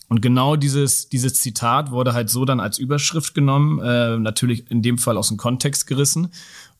[0.08, 4.82] Und genau dieses, dieses Zitat wurde halt so dann als Überschrift genommen, äh, natürlich in
[4.82, 6.28] dem Fall aus dem Kontext gerissen.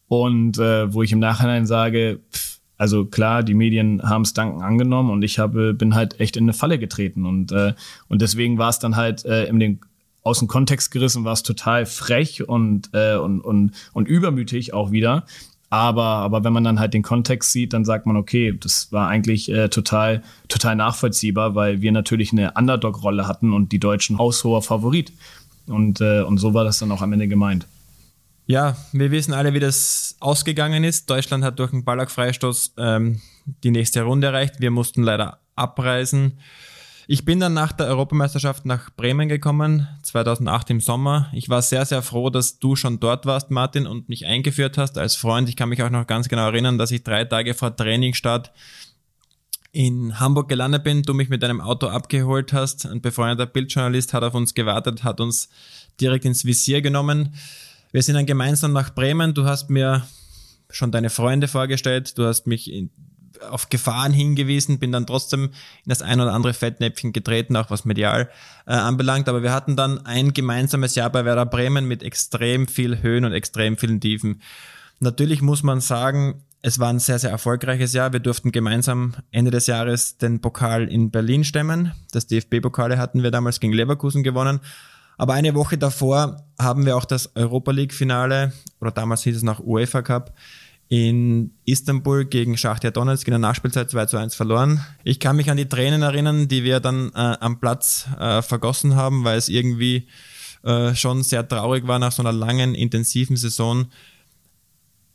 [0.09, 4.63] Und äh, wo ich im Nachhinein sage, pff, also klar, die Medien haben es danken
[4.63, 7.27] angenommen und ich habe, bin halt echt in eine Falle getreten.
[7.27, 7.75] Und, äh,
[8.09, 9.81] und deswegen war es dann halt äh, in den
[10.23, 14.91] aus dem Kontext gerissen, war es total frech und, äh, und, und, und übermütig auch
[14.91, 15.25] wieder.
[15.71, 19.09] Aber, aber wenn man dann halt den Kontext sieht, dann sagt man, okay, das war
[19.09, 24.63] eigentlich äh, total, total nachvollziehbar, weil wir natürlich eine Underdog-Rolle hatten und die Deutschen haushoher
[24.63, 25.13] Favorit.
[25.67, 27.67] Und, äh, und so war das dann auch am Ende gemeint.
[28.47, 31.11] Ja, wir wissen alle, wie das ausgegangen ist.
[31.11, 33.21] Deutschland hat durch einen Ballack-Freistoß ähm,
[33.63, 34.61] die nächste Runde erreicht.
[34.61, 36.39] Wir mussten leider abreisen.
[37.11, 41.31] Ich bin dann nach der Europameisterschaft nach Bremen gekommen, 2008 im Sommer.
[41.33, 44.99] Ich war sehr, sehr froh, dass du schon dort warst, Martin, und mich eingeführt hast
[44.99, 45.49] als Freund.
[45.49, 48.53] Ich kann mich auch noch ganz genau erinnern, dass ich drei Tage vor Trainingsstart
[49.73, 52.85] in Hamburg gelandet bin, du mich mit deinem Auto abgeholt hast.
[52.85, 55.49] Ein befreundeter Bildjournalist hat auf uns gewartet, hat uns
[56.03, 57.37] direkt ins Visier genommen.
[57.91, 59.33] Wir sind dann gemeinsam nach Bremen.
[59.33, 60.07] Du hast mir
[60.69, 62.19] schon deine Freunde vorgestellt.
[62.19, 62.71] Du hast mich
[63.51, 65.51] auf Gefahren hingewiesen, bin dann trotzdem in
[65.87, 68.29] das ein oder andere Fettnäpfchen getreten, auch was medial
[68.67, 69.29] äh, anbelangt.
[69.29, 73.33] Aber wir hatten dann ein gemeinsames Jahr bei Werder Bremen mit extrem viel Höhen und
[73.33, 74.43] extrem vielen Tiefen.
[75.01, 78.13] Natürlich muss man sagen, es war ein sehr, sehr erfolgreiches Jahr.
[78.13, 81.93] Wir durften gemeinsam Ende des Jahres den Pokal in Berlin stemmen.
[82.11, 84.61] Das DFB-Pokale hatten wir damals gegen Leverkusen gewonnen.
[85.19, 89.61] Aber eine Woche davor haben wir auch das Europa League-Finale, oder damals hieß es noch
[89.61, 90.33] UEFA Cup,
[90.89, 94.85] in Istanbul gegen Schachtia Donetsk in der Nachspielzeit 2 zu 1 verloren.
[95.05, 98.97] Ich kann mich an die Tränen erinnern, die wir dann äh, am Platz äh, vergossen
[98.97, 100.09] haben, weil es irgendwie
[100.65, 103.87] äh, schon sehr traurig war, nach so einer langen, intensiven Saison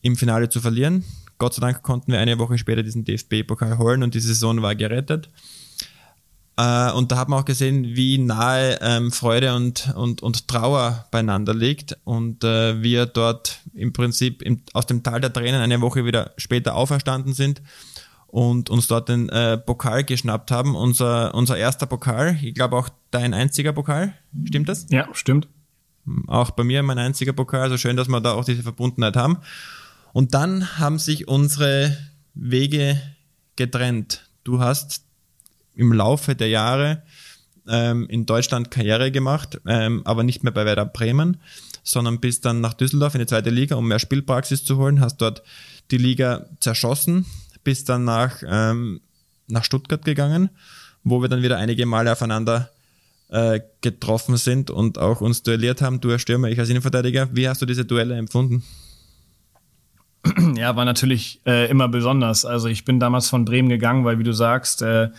[0.02, 1.04] im Finale zu verlieren.
[1.40, 4.76] Gott sei Dank konnten wir eine Woche später diesen DFB-Pokal holen und die Saison war
[4.76, 5.30] gerettet.
[6.56, 11.06] Äh, und da hat man auch gesehen, wie nahe ähm, Freude und, und, und Trauer
[11.10, 15.82] beieinander liegt und äh, wir dort im Prinzip im, aus dem Tal der Tränen eine
[15.82, 17.62] Woche wieder später auferstanden sind
[18.28, 20.76] und uns dort den äh, Pokal geschnappt haben.
[20.76, 24.14] Unser, unser erster Pokal, ich glaube auch dein einziger Pokal,
[24.46, 24.86] stimmt das?
[24.90, 25.48] Ja, stimmt.
[26.28, 29.38] Auch bei mir mein einziger Pokal, also schön, dass wir da auch diese Verbundenheit haben.
[30.12, 31.98] Und dann haben sich unsere
[32.36, 33.02] Wege
[33.56, 34.30] getrennt.
[34.44, 35.03] Du hast
[35.76, 37.04] im Laufe der Jahre
[37.68, 41.38] ähm, in Deutschland Karriere gemacht, ähm, aber nicht mehr bei Werder Bremen,
[41.84, 45.18] sondern bist dann nach Düsseldorf in die zweite Liga, um mehr Spielpraxis zu holen, hast
[45.18, 45.44] dort
[45.92, 47.26] die Liga zerschossen,
[47.64, 49.02] bist dann nach, ähm,
[49.48, 50.50] nach Stuttgart gegangen,
[51.04, 52.70] wo wir dann wieder einige Male aufeinander
[53.30, 57.30] äh, getroffen sind und auch uns duelliert haben, du als Stürmer, ich als Innenverteidiger.
[57.32, 58.64] Wie hast du diese Duelle empfunden?
[60.56, 62.46] Ja, war natürlich äh, immer besonders.
[62.46, 65.10] Also ich bin damals von Bremen gegangen, weil wie du sagst, äh,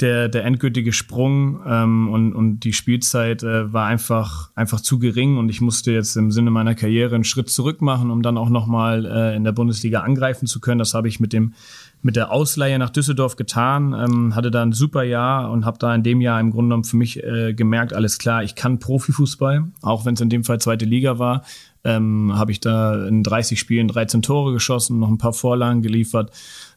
[0.00, 5.38] der, der endgültige Sprung ähm, und, und die Spielzeit äh, war einfach, einfach zu gering.
[5.38, 8.48] Und ich musste jetzt im Sinne meiner Karriere einen Schritt zurück machen, um dann auch
[8.48, 10.78] nochmal äh, in der Bundesliga angreifen zu können.
[10.78, 11.54] Das habe ich mit dem
[12.00, 15.92] mit der Ausleihe nach Düsseldorf getan, ähm, hatte da ein super Jahr und habe da
[15.94, 19.64] in dem Jahr im Grunde genommen für mich äh, gemerkt, alles klar, ich kann Profifußball,
[19.82, 21.42] auch wenn es in dem Fall zweite Liga war,
[21.82, 26.30] ähm, habe ich da in 30 Spielen 13 Tore geschossen, noch ein paar Vorlagen geliefert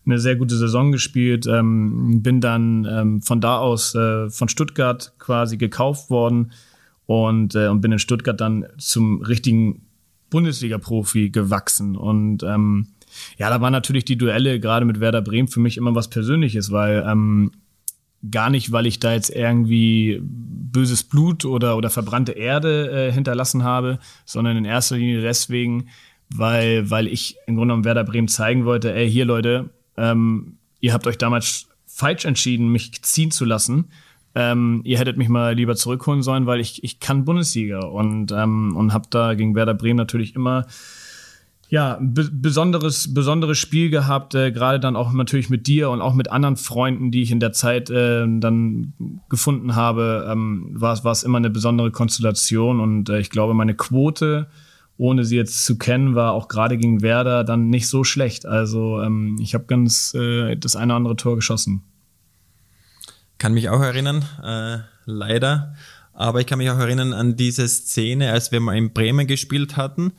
[0.05, 5.13] eine sehr gute Saison gespielt, ähm, bin dann ähm, von da aus äh, von Stuttgart
[5.19, 6.51] quasi gekauft worden
[7.05, 9.81] und, äh, und bin in Stuttgart dann zum richtigen
[10.29, 11.95] Bundesliga-Profi gewachsen.
[11.95, 12.87] Und ähm,
[13.37, 16.71] ja, da waren natürlich die Duelle gerade mit Werder Bremen für mich immer was Persönliches,
[16.71, 17.51] weil ähm,
[18.29, 23.63] gar nicht, weil ich da jetzt irgendwie böses Blut oder, oder verbrannte Erde äh, hinterlassen
[23.63, 25.89] habe, sondern in erster Linie deswegen,
[26.29, 30.93] weil, weil ich im Grunde genommen Werder Bremen zeigen wollte, ey, hier Leute, ähm, ihr
[30.93, 33.89] habt euch damals falsch entschieden, mich ziehen zu lassen.
[34.33, 37.79] Ähm, ihr hättet mich mal lieber zurückholen sollen, weil ich, ich kann Bundesliga.
[37.79, 40.65] Und, ähm, und habe da gegen Werder Bremen natürlich immer
[41.71, 46.29] ja, besonderes, besonderes Spiel gehabt, äh, gerade dann auch natürlich mit dir und auch mit
[46.29, 48.91] anderen Freunden, die ich in der Zeit äh, dann
[49.29, 52.81] gefunden habe, ähm, war es immer eine besondere Konstellation.
[52.81, 54.47] Und äh, ich glaube, meine Quote,
[55.01, 58.45] ohne sie jetzt zu kennen, war auch gerade gegen Werder dann nicht so schlecht.
[58.45, 61.81] Also ähm, ich habe ganz äh, das eine oder andere Tor geschossen.
[63.39, 65.73] Kann mich auch erinnern, äh, leider.
[66.13, 69.75] Aber ich kann mich auch erinnern an diese Szene, als wir mal in Bremen gespielt
[69.75, 70.13] hatten.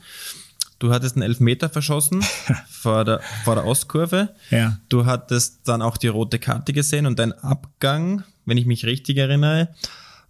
[0.79, 2.21] Du hattest einen Elfmeter verschossen
[2.69, 4.35] vor, der, vor der Ostkurve.
[4.49, 4.79] Ja.
[4.89, 9.15] Du hattest dann auch die rote Karte gesehen und dein Abgang, wenn ich mich richtig
[9.15, 9.69] erinnere,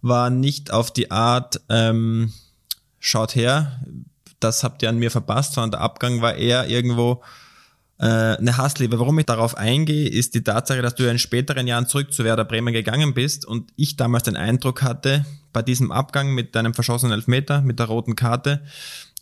[0.00, 2.32] war nicht auf die Art, ähm,
[3.00, 3.80] schaut her,
[4.40, 7.22] das habt ihr an mir verpasst, sondern der Abgang war eher irgendwo
[7.98, 8.98] äh, eine Hassliebe.
[8.98, 12.44] Warum ich darauf eingehe, ist die Tatsache, dass du in späteren Jahren zurück zu Werder
[12.44, 17.12] Bremen gegangen bist und ich damals den Eindruck hatte, bei diesem Abgang mit deinem verschossenen
[17.12, 18.62] Elfmeter, mit der roten Karte,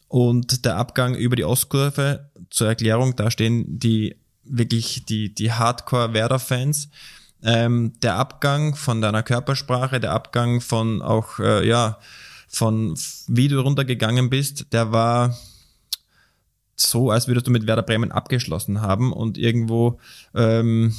[0.08, 6.90] und der Abgang über die Ostkurve, zur Erklärung, da stehen die wirklich die, die Hardcore-Werder-Fans.
[7.42, 11.98] Ähm, der Abgang von deiner Körpersprache, der Abgang von auch, äh, ja,
[12.52, 12.96] von
[13.26, 15.36] wie du runtergegangen bist, der war
[16.76, 19.98] so, als würdest du mit Werder Bremen abgeschlossen haben und irgendwo
[20.34, 20.94] ähm,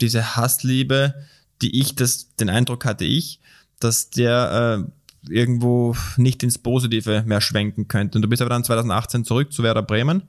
[0.00, 1.14] diese Hassliebe,
[1.60, 3.40] die ich, das, den Eindruck hatte ich,
[3.80, 8.16] dass der äh, irgendwo nicht ins Positive mehr schwenken könnte.
[8.18, 10.22] Und du bist aber dann 2018 zurück zu Werder Bremen.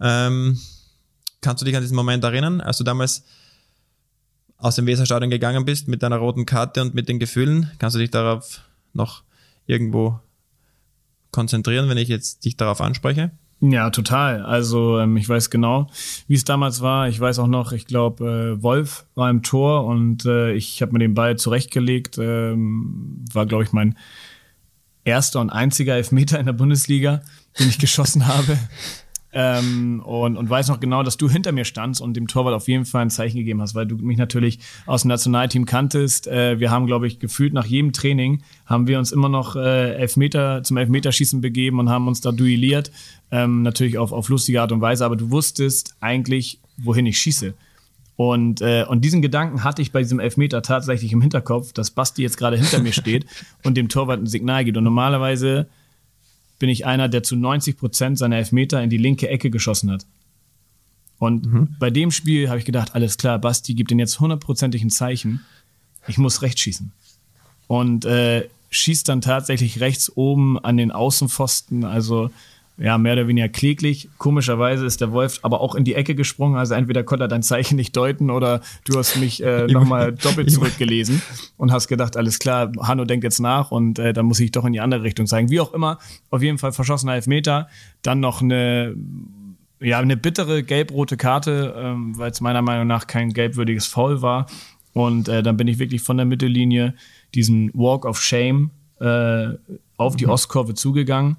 [0.00, 0.58] Ähm,
[1.40, 3.24] kannst du dich an diesen Moment erinnern, als du damals
[4.56, 7.70] aus dem Weserstadion gegangen bist mit deiner roten Karte und mit den Gefühlen?
[7.78, 8.62] Kannst du dich darauf
[8.94, 9.22] noch
[9.66, 10.18] irgendwo
[11.30, 13.32] konzentrieren, wenn ich jetzt dich darauf anspreche?
[13.64, 14.42] Ja, total.
[14.42, 15.86] Also ähm, ich weiß genau,
[16.26, 17.08] wie es damals war.
[17.08, 20.92] Ich weiß auch noch, ich glaube, äh, Wolf war im Tor und äh, ich habe
[20.92, 22.18] mir den Ball zurechtgelegt.
[22.18, 23.96] Ähm, war, glaube ich, mein
[25.04, 27.22] erster und einziger Elfmeter in der Bundesliga,
[27.58, 28.58] den ich geschossen habe.
[29.34, 32.68] Ähm, und, und weiß noch genau, dass du hinter mir standst und dem Torwart auf
[32.68, 36.26] jeden Fall ein Zeichen gegeben hast, weil du mich natürlich aus dem Nationalteam kanntest.
[36.26, 39.94] Äh, wir haben, glaube ich, gefühlt nach jedem Training haben wir uns immer noch äh,
[39.94, 42.92] Elfmeter zum Elfmeterschießen begeben und haben uns da duelliert.
[43.30, 47.54] Ähm, natürlich auf, auf lustige Art und Weise, aber du wusstest eigentlich, wohin ich schieße.
[48.16, 52.22] Und, äh, und diesen Gedanken hatte ich bei diesem Elfmeter tatsächlich im Hinterkopf, dass Basti
[52.22, 53.24] jetzt gerade hinter mir steht
[53.64, 54.76] und dem Torwart ein Signal gibt.
[54.76, 55.68] Und normalerweise
[56.62, 60.06] bin ich einer, der zu 90 Prozent seiner Elfmeter in die linke Ecke geschossen hat.
[61.18, 61.74] Und mhm.
[61.80, 65.40] bei dem Spiel habe ich gedacht, alles klar, Basti gibt den jetzt hundertprozentig ein Zeichen.
[66.06, 66.92] Ich muss rechts schießen.
[67.66, 71.84] Und äh, schießt dann tatsächlich rechts oben an den Außenpfosten.
[71.84, 72.30] Also
[72.78, 74.08] ja, mehr oder weniger kläglich.
[74.18, 76.56] Komischerweise ist der Wolf aber auch in die Ecke gesprungen.
[76.56, 80.50] Also entweder konnte er dein Zeichen nicht deuten oder du hast mich äh, nochmal doppelt
[80.50, 81.20] zurückgelesen
[81.58, 84.64] und hast gedacht, alles klar, Hanno denkt jetzt nach und äh, dann muss ich doch
[84.64, 85.50] in die andere Richtung zeigen.
[85.50, 85.98] Wie auch immer,
[86.30, 87.68] auf jeden Fall verschossener Elfmeter.
[88.02, 88.94] Dann noch eine,
[89.80, 94.46] ja, eine bittere gelb-rote Karte, ähm, weil es meiner Meinung nach kein gelbwürdiges Foul war.
[94.94, 96.94] Und äh, dann bin ich wirklich von der Mittellinie
[97.34, 98.70] diesen Walk of Shame
[99.00, 99.48] äh,
[99.96, 100.32] auf die mhm.
[100.32, 101.36] Ostkurve zugegangen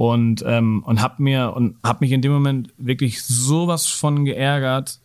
[0.00, 4.98] und ähm, und habe mir und habe mich in dem Moment wirklich sowas von geärgert,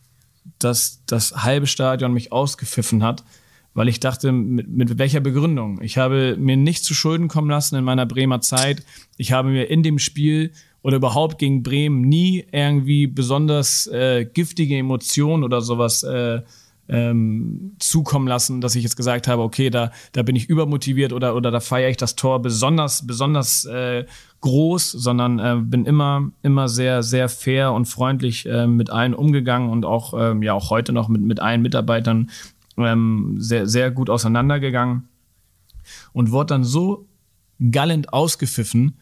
[0.58, 3.26] dass das halbe Stadion mich ausgepfiffen hat,
[3.74, 5.82] weil ich dachte, mit, mit welcher Begründung?
[5.82, 8.86] Ich habe mir nichts zu Schulden kommen lassen in meiner Bremer Zeit.
[9.18, 14.78] Ich habe mir in dem Spiel oder überhaupt gegen Bremen nie irgendwie besonders äh, giftige
[14.78, 16.42] Emotionen oder sowas äh,
[16.88, 21.36] ähm, zukommen lassen, dass ich jetzt gesagt habe, okay, da, da bin ich übermotiviert oder,
[21.36, 24.06] oder da feiere ich das Tor besonders, besonders äh,
[24.42, 29.70] groß, sondern äh, bin immer, immer sehr, sehr fair und freundlich äh, mit allen umgegangen
[29.70, 32.30] und auch, ähm, ja, auch heute noch mit, mit allen Mitarbeitern
[32.78, 35.08] ähm, sehr, sehr gut auseinandergegangen
[36.14, 37.08] und wurde dann so
[37.72, 38.98] gallend ausgepfiffen,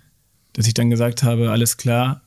[0.54, 2.22] dass ich dann gesagt habe, alles klar,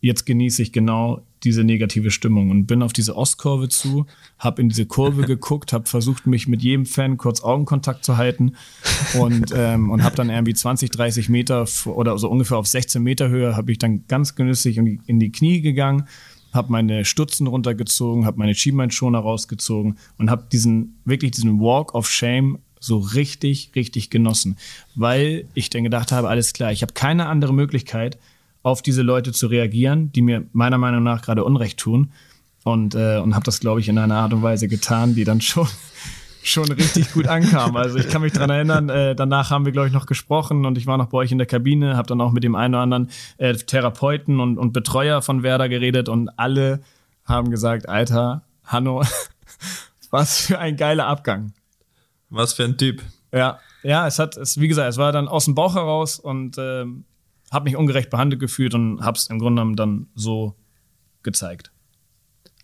[0.00, 4.06] jetzt genieße ich genau diese negative Stimmung und bin auf diese Ostkurve zu,
[4.38, 8.54] habe in diese Kurve geguckt, habe versucht, mich mit jedem Fan kurz Augenkontakt zu halten
[9.18, 13.28] und, ähm, und habe dann irgendwie 20, 30 Meter oder so ungefähr auf 16 Meter
[13.28, 16.08] Höhe habe ich dann ganz genüsslich in die, in die Knie gegangen,
[16.52, 22.08] habe meine Stutzen runtergezogen, habe meine Schienbeinschoner rausgezogen und habe diesen wirklich diesen Walk of
[22.08, 24.56] Shame so richtig, richtig genossen,
[24.94, 28.18] weil ich dann gedacht habe, alles klar, ich habe keine andere Möglichkeit,
[28.64, 32.10] auf diese Leute zu reagieren, die mir meiner Meinung nach gerade Unrecht tun.
[32.64, 35.42] Und, äh, und habe das, glaube ich, in einer Art und Weise getan, die dann
[35.42, 35.68] schon
[36.42, 37.76] schon richtig gut ankam.
[37.76, 40.78] Also ich kann mich dran erinnern, äh, danach haben wir, glaube ich, noch gesprochen und
[40.78, 42.82] ich war noch bei euch in der Kabine, habe dann auch mit dem einen oder
[42.82, 46.80] anderen äh, Therapeuten und, und Betreuer von Werder geredet und alle
[47.26, 49.04] haben gesagt, Alter, Hanno,
[50.10, 51.52] was für ein geiler Abgang.
[52.30, 53.02] Was für ein Typ.
[53.30, 56.56] Ja, ja, es hat, es, wie gesagt, es war dann aus dem Bauch heraus und
[56.58, 57.04] ähm,
[57.54, 60.54] habe mich ungerecht behandelt gefühlt und habe es im Grunde genommen dann so
[61.22, 61.70] gezeigt.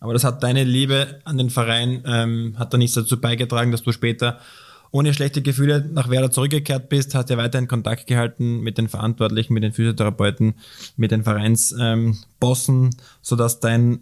[0.01, 3.83] Aber das hat deine Liebe an den Verein, ähm, hat da nichts dazu beigetragen, dass
[3.83, 4.41] du später
[4.93, 9.55] ohne schlechte Gefühle nach Werder zurückgekehrt bist, hast ja weiterhin Kontakt gehalten mit den Verantwortlichen,
[9.55, 10.55] mit den Physiotherapeuten,
[10.97, 12.91] mit den Vereinsbossen, ähm,
[13.23, 14.01] sodass dein,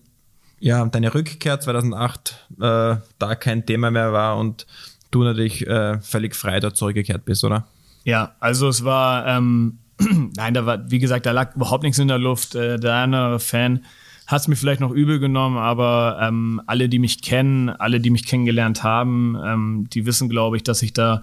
[0.61, 4.67] ja, deine Rückkehr 2008 äh, da kein Thema mehr war und
[5.11, 7.67] du natürlich äh, völlig frei dort zurückgekehrt bist, oder?
[8.05, 9.79] Ja, also es war, ähm,
[10.37, 12.55] nein, da war, wie gesagt, da lag überhaupt nichts in der Luft.
[12.55, 13.85] Äh, der andere Fan
[14.27, 18.11] hat es mir vielleicht noch übel genommen, aber ähm, alle, die mich kennen, alle, die
[18.11, 21.23] mich kennengelernt haben, ähm, die wissen, glaube ich, dass ich da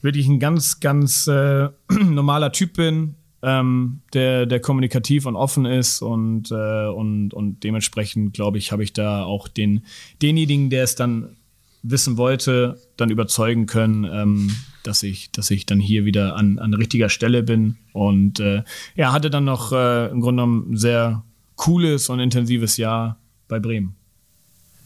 [0.00, 6.02] wirklich ein ganz, ganz äh, normaler Typ bin, ähm, der, der kommunikativ und offen ist
[6.02, 9.84] und, äh, und, und dementsprechend, glaube ich, habe ich da auch den,
[10.22, 11.36] denjenigen, der es dann
[11.82, 14.50] wissen wollte, dann überzeugen können, ähm,
[14.82, 17.76] dass ich, dass ich dann hier wieder an, an richtiger Stelle bin.
[17.92, 18.62] Und äh,
[18.96, 21.22] ja, hatte dann noch äh, im Grunde genommen sehr
[21.56, 23.18] cooles und intensives Jahr
[23.48, 23.94] bei Bremen.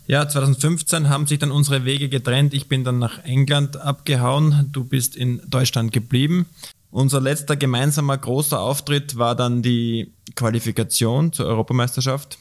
[0.07, 2.53] Ja, 2015 haben sich dann unsere Wege getrennt.
[2.53, 4.69] Ich bin dann nach England abgehauen.
[4.71, 6.47] Du bist in Deutschland geblieben.
[6.91, 12.39] Unser letzter gemeinsamer großer Auftritt war dann die Qualifikation zur Europameisterschaft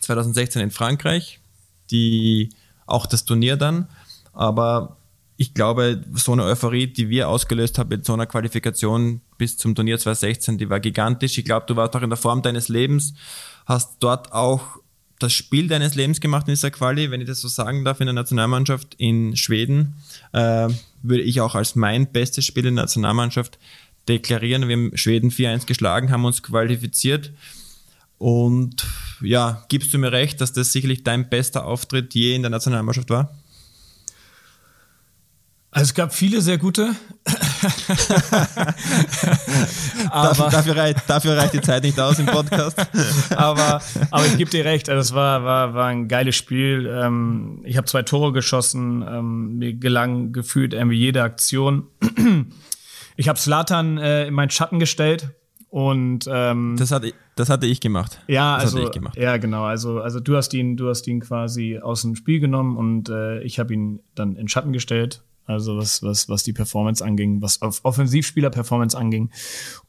[0.00, 1.40] 2016 in Frankreich.
[1.90, 2.50] Die,
[2.86, 3.88] auch das Turnier dann.
[4.32, 4.96] Aber
[5.36, 9.74] ich glaube, so eine Euphorie, die wir ausgelöst haben mit so einer Qualifikation bis zum
[9.74, 11.38] Turnier 2016, die war gigantisch.
[11.38, 13.14] Ich glaube, du warst auch in der Form deines Lebens,
[13.66, 14.78] hast dort auch
[15.18, 18.06] das Spiel deines Lebens gemacht in dieser Quali, wenn ich das so sagen darf, in
[18.06, 19.94] der Nationalmannschaft in Schweden,
[20.32, 20.68] äh,
[21.02, 23.58] würde ich auch als mein bestes Spiel in der Nationalmannschaft
[24.08, 24.68] deklarieren.
[24.68, 27.32] Wir haben Schweden 4-1 geschlagen, haben uns qualifiziert.
[28.18, 28.86] Und
[29.22, 33.10] ja, gibst du mir recht, dass das sicherlich dein bester Auftritt je in der Nationalmannschaft
[33.10, 33.34] war?
[35.74, 36.94] Also es gab viele sehr gute.
[40.08, 42.78] aber, dafür, reicht, dafür reicht die Zeit nicht aus im Podcast.
[43.34, 46.88] aber, aber ich gebe dir recht, also es war, war, war ein geiles Spiel.
[46.88, 51.88] Ähm, ich habe zwei Tore geschossen, ähm, mir gelang gefühlt irgendwie jede Aktion.
[53.16, 55.30] Ich habe Slatan äh, in meinen Schatten gestellt
[55.70, 58.20] und ähm, das hatte das hatte ich gemacht.
[58.28, 59.64] Ja, das also ja genau.
[59.64, 63.40] Also also du hast ihn du hast ihn quasi aus dem Spiel genommen und äh,
[63.42, 67.60] ich habe ihn dann in Schatten gestellt also was, was, was die Performance anging, was
[67.62, 69.30] auf Offensivspieler-Performance anging.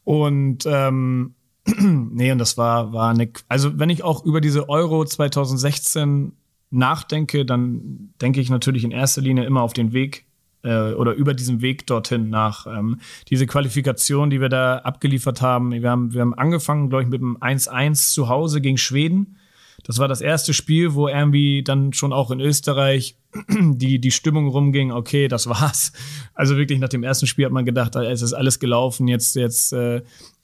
[0.04, 1.34] Und ähm,
[1.66, 6.32] nee, und das war, war eine, also wenn ich auch über diese Euro 2016
[6.70, 10.26] nachdenke, dann denke ich natürlich in erster Linie immer auf den Weg
[10.62, 13.00] äh, oder über diesen Weg dorthin nach ähm,
[13.30, 15.72] diese Qualifikation, die wir da abgeliefert haben.
[15.72, 19.36] Wir haben, wir haben angefangen, glaube ich, mit einem 1-1 zu Hause gegen Schweden
[19.84, 23.16] das war das erste Spiel, wo irgendwie dann schon auch in Österreich
[23.48, 25.92] die, die Stimmung rumging, okay, das war's.
[26.34, 29.72] Also wirklich nach dem ersten Spiel hat man gedacht, es ist alles gelaufen, jetzt, jetzt
[29.72, 30.02] äh,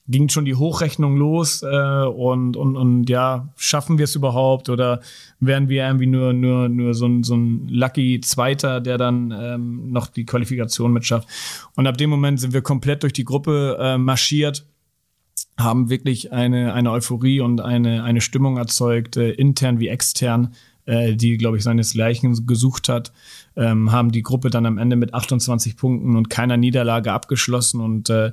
[0.09, 5.01] ging schon die Hochrechnung los äh, und, und, und ja, schaffen wir es überhaupt oder
[5.39, 9.93] werden wir irgendwie nur, nur, nur so ein, so ein Lucky Zweiter, der dann ähm,
[9.93, 11.29] noch die Qualifikation mitschafft.
[11.77, 14.67] Und ab dem Moment sind wir komplett durch die Gruppe äh, marschiert
[15.59, 20.55] haben wirklich eine, eine Euphorie und eine, eine Stimmung erzeugt, äh, intern wie extern,
[20.87, 23.13] äh, die, glaube ich, seinesgleichen gesucht hat.
[23.55, 28.11] Ähm, haben die Gruppe dann am Ende mit 28 Punkten und keiner Niederlage abgeschlossen und
[28.11, 28.33] äh,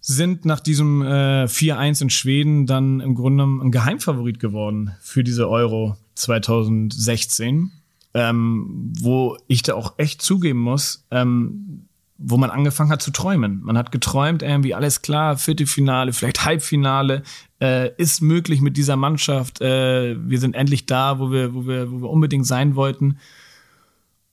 [0.00, 5.48] sind nach diesem äh, 4-1 in Schweden dann im Grunde ein Geheimfavorit geworden für diese
[5.48, 7.72] Euro 2016.
[8.12, 11.86] Ähm, wo ich da auch echt zugeben muss, ähm,
[12.22, 13.60] wo man angefangen hat zu träumen.
[13.62, 17.22] Man hat geträumt, irgendwie alles klar, Viertelfinale, vielleicht Halbfinale,
[17.60, 19.60] äh, ist möglich mit dieser Mannschaft.
[19.62, 23.18] Äh, wir sind endlich da, wo wir, wo wir, wo wir unbedingt sein wollten.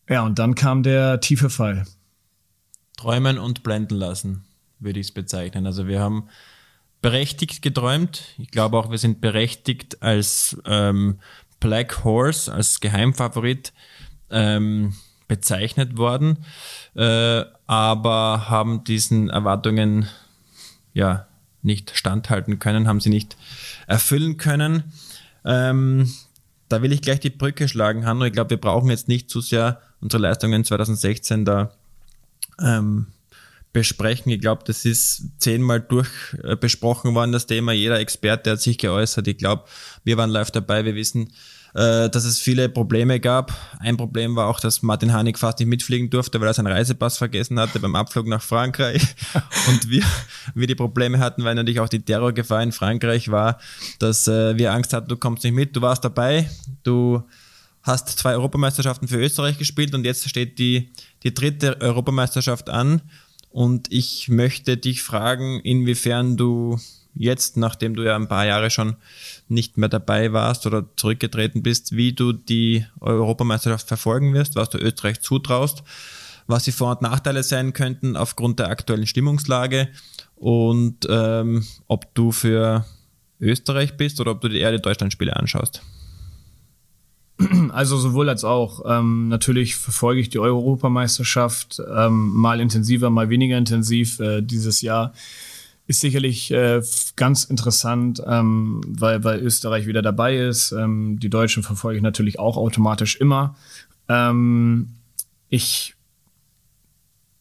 [0.09, 1.85] Ja, und dann kam der tiefe Fall.
[2.97, 4.43] Träumen und blenden lassen,
[4.79, 5.65] würde ich es bezeichnen.
[5.65, 6.27] Also wir haben
[7.01, 8.23] berechtigt geträumt.
[8.37, 11.19] Ich glaube auch, wir sind berechtigt als ähm,
[11.61, 13.71] Black Horse, als Geheimfavorit
[14.29, 14.93] ähm,
[15.27, 16.45] bezeichnet worden,
[16.95, 20.07] äh, aber haben diesen Erwartungen
[20.93, 21.27] ja
[21.61, 23.35] nicht standhalten können, haben sie nicht
[23.87, 24.83] erfüllen können.
[25.43, 26.13] Ähm,
[26.69, 28.25] da will ich gleich die Brücke schlagen, Hanno.
[28.25, 31.71] Ich glaube, wir brauchen jetzt nicht zu sehr unsere Leistungen 2016 da
[32.61, 33.07] ähm,
[33.73, 34.31] besprechen.
[34.31, 36.09] Ich glaube, das ist zehnmal durch
[36.43, 37.71] äh, besprochen worden, das Thema.
[37.71, 39.27] Jeder Experte hat sich geäußert.
[39.27, 39.65] Ich glaube,
[40.03, 40.85] wir waren live dabei.
[40.85, 41.31] Wir wissen,
[41.77, 43.53] äh, dass es viele Probleme gab.
[43.79, 47.19] Ein Problem war auch, dass Martin Hanig fast nicht mitfliegen durfte, weil er seinen Reisepass
[47.19, 49.03] vergessen hatte beim Abflug nach Frankreich.
[49.67, 50.03] Und wir,
[50.55, 53.59] wir die Probleme hatten, weil natürlich auch die Terrorgefahr in Frankreich war,
[53.99, 56.49] dass äh, wir Angst hatten, du kommst nicht mit, du warst dabei,
[56.81, 57.21] du
[57.83, 60.89] hast zwei Europameisterschaften für Österreich gespielt und jetzt steht die,
[61.21, 63.03] die dritte Europameisterschaft an.
[63.51, 66.79] Und ich möchte dich fragen, inwiefern du
[67.13, 68.95] jetzt, nachdem du ja ein paar Jahre schon
[69.49, 74.77] nicht mehr dabei warst oder zurückgetreten bist, wie du die Europameisterschaft verfolgen wirst, was du
[74.77, 75.83] Österreich zutraust,
[76.47, 79.89] was die Vor- und Nachteile sein könnten aufgrund der aktuellen Stimmungslage
[80.35, 82.85] und ähm, ob du für
[83.39, 85.81] Österreich bist oder ob du die Deutschlandspiele anschaust.
[87.71, 88.81] Also sowohl als auch.
[88.87, 95.13] Ähm, natürlich verfolge ich die Europameisterschaft ähm, mal intensiver, mal weniger intensiv äh, dieses Jahr
[95.87, 96.81] ist sicherlich äh,
[97.15, 100.73] ganz interessant, ähm, weil, weil Österreich wieder dabei ist.
[100.73, 103.55] Ähm, die Deutschen verfolge ich natürlich auch automatisch immer.
[104.09, 104.89] Ähm,
[105.49, 105.95] ich,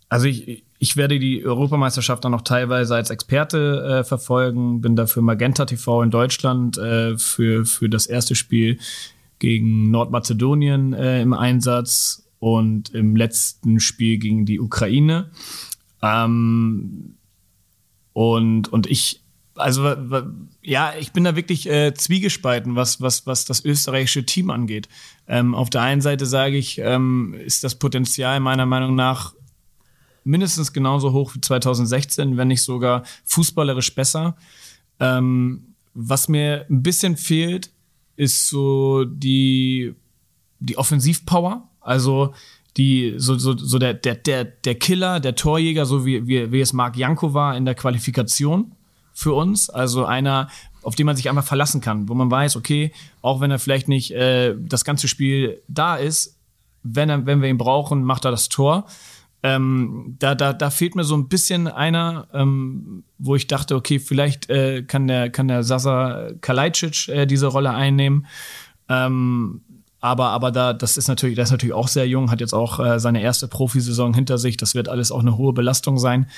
[0.09, 5.23] also ich, ich werde die Europameisterschaft dann noch teilweise als Experte äh, verfolgen, bin dafür
[5.23, 8.79] Magenta TV in Deutschland äh, für, für das erste Spiel
[9.41, 15.31] gegen Nordmazedonien äh, im Einsatz und im letzten Spiel gegen die Ukraine.
[16.01, 17.16] Ähm,
[18.17, 19.21] und, und ich,
[19.57, 19.95] also
[20.63, 24.89] ja, ich bin da wirklich äh, zwiegespalten, was, was, was das österreichische Team angeht.
[25.29, 29.35] Ähm, auf der einen Seite sage ich, ähm, ist das Potenzial meiner Meinung nach
[30.25, 34.35] mindestens genauso hoch wie 2016, wenn nicht sogar fußballerisch besser.
[34.99, 37.71] Ähm, was mir ein bisschen fehlt,
[38.17, 39.95] ist so die,
[40.59, 41.69] die Offensivpower.
[41.81, 42.33] Also
[42.77, 46.61] die so, so, so der, der, der, der Killer, der Torjäger, so wie, wie, wie
[46.61, 48.73] es Marc Janko war in der Qualifikation
[49.13, 49.71] für uns.
[49.71, 50.49] Also einer,
[50.83, 53.89] auf den man sich einfach verlassen kann, wo man weiß, okay, auch wenn er vielleicht
[53.89, 56.39] nicht äh, das ganze Spiel da ist,
[56.83, 58.87] wenn, er, wenn wir ihn brauchen, macht er das Tor.
[59.43, 63.99] Ähm, da, da, da fehlt mir so ein bisschen einer, ähm, wo ich dachte, okay,
[63.99, 68.27] vielleicht äh, kann der, kann der Sasa Kalajdzic äh, diese Rolle einnehmen.
[68.89, 69.63] Ähm,
[70.01, 72.79] aber, aber da, das ist natürlich, der ist natürlich auch sehr jung, hat jetzt auch
[72.79, 74.57] äh, seine erste Profisaison hinter sich.
[74.57, 76.29] Das wird alles auch eine hohe Belastung sein.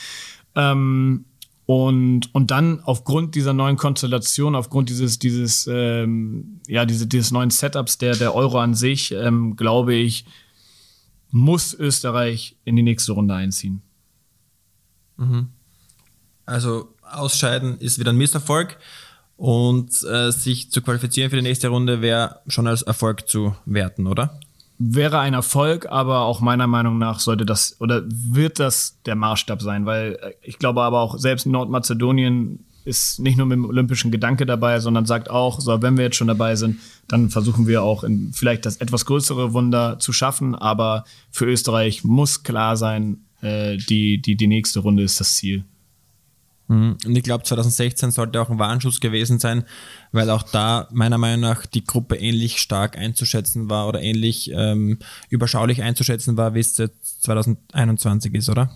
[0.54, 1.24] Ähm,
[1.66, 7.50] und, und dann aufgrund dieser neuen Konstellation, aufgrund dieses, dieses, ähm, ja, diese, dieses neuen
[7.50, 10.24] Setups der, der Euro an sich, ähm, glaube ich,
[11.30, 13.82] muss Österreich in die nächste Runde einziehen.
[15.18, 15.48] Mhm.
[16.46, 18.78] Also ausscheiden ist wieder ein Misserfolg.
[19.38, 24.08] Und äh, sich zu qualifizieren für die nächste Runde wäre schon als Erfolg zu werten,
[24.08, 24.40] oder?
[24.78, 29.62] Wäre ein Erfolg, aber auch meiner Meinung nach sollte das oder wird das der Maßstab
[29.62, 34.10] sein, weil äh, ich glaube aber auch selbst Nordmazedonien ist nicht nur mit dem olympischen
[34.10, 37.84] Gedanke dabei, sondern sagt auch, so wenn wir jetzt schon dabei sind, dann versuchen wir
[37.84, 43.18] auch in vielleicht das etwas größere Wunder zu schaffen, aber für Österreich muss klar sein,
[43.40, 45.64] äh, die, die, die nächste Runde ist das Ziel.
[46.68, 46.96] Mhm.
[47.04, 49.64] Und ich glaube, 2016 sollte auch ein Warnschuss gewesen sein,
[50.12, 54.98] weil auch da meiner Meinung nach die Gruppe ähnlich stark einzuschätzen war oder ähnlich ähm,
[55.30, 58.70] überschaulich einzuschätzen war, wie es jetzt 2021 ist, oder?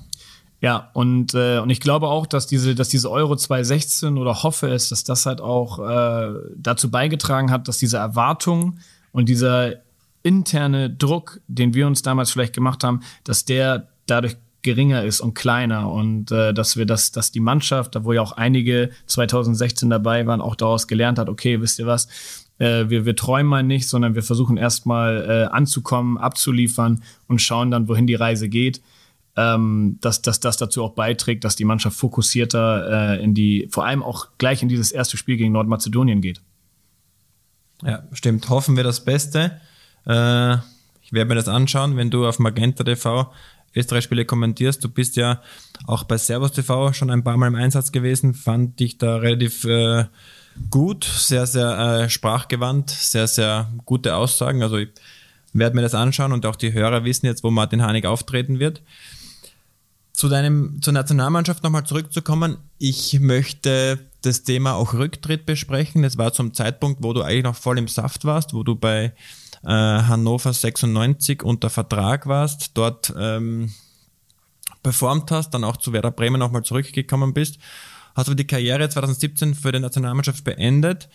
[0.60, 4.68] Ja, und, äh, und ich glaube auch, dass diese, dass diese Euro 2016 oder hoffe
[4.68, 8.78] es, dass das halt auch äh, dazu beigetragen hat, dass diese Erwartung
[9.10, 9.74] und dieser
[10.22, 15.34] interne Druck, den wir uns damals vielleicht gemacht haben, dass der dadurch geringer ist und
[15.34, 19.90] kleiner und äh, dass wir das, dass die Mannschaft, da wo ja auch einige 2016
[19.90, 22.08] dabei waren, auch daraus gelernt hat, okay, wisst ihr was,
[22.58, 27.70] äh, wir, wir träumen mal nicht, sondern wir versuchen erstmal äh, anzukommen, abzuliefern und schauen
[27.70, 28.80] dann, wohin die Reise geht.
[29.34, 33.86] Ähm, dass, dass das dazu auch beiträgt, dass die Mannschaft fokussierter äh, in die, vor
[33.86, 36.42] allem auch gleich in dieses erste Spiel gegen Nordmazedonien geht.
[37.82, 38.50] Ja, stimmt.
[38.50, 39.58] Hoffen wir das Beste.
[40.06, 40.56] Äh,
[41.00, 43.32] ich werde mir das anschauen, wenn du auf Magenta TV
[43.74, 44.82] Österreich-Spiele kommentierst.
[44.84, 45.40] Du bist ja
[45.86, 49.64] auch bei Servus TV schon ein paar Mal im Einsatz gewesen, fand dich da relativ
[49.64, 50.04] äh,
[50.70, 54.62] gut, sehr, sehr äh, sprachgewandt, sehr, sehr gute Aussagen.
[54.62, 54.88] Also ich
[55.52, 58.82] werde mir das anschauen und auch die Hörer wissen jetzt, wo Martin Hanig auftreten wird.
[60.12, 62.58] Zu deinem, zur Nationalmannschaft nochmal zurückzukommen.
[62.78, 66.02] Ich möchte das Thema auch Rücktritt besprechen.
[66.02, 69.14] Das war zum Zeitpunkt, wo du eigentlich noch voll im Saft warst, wo du bei
[69.64, 73.72] äh, Hannover 96 unter Vertrag warst, dort ähm,
[74.82, 77.58] performt hast, dann auch zu Werder Bremen nochmal zurückgekommen bist,
[78.14, 81.08] hast du die Karriere 2017 für die Nationalmannschaft beendet.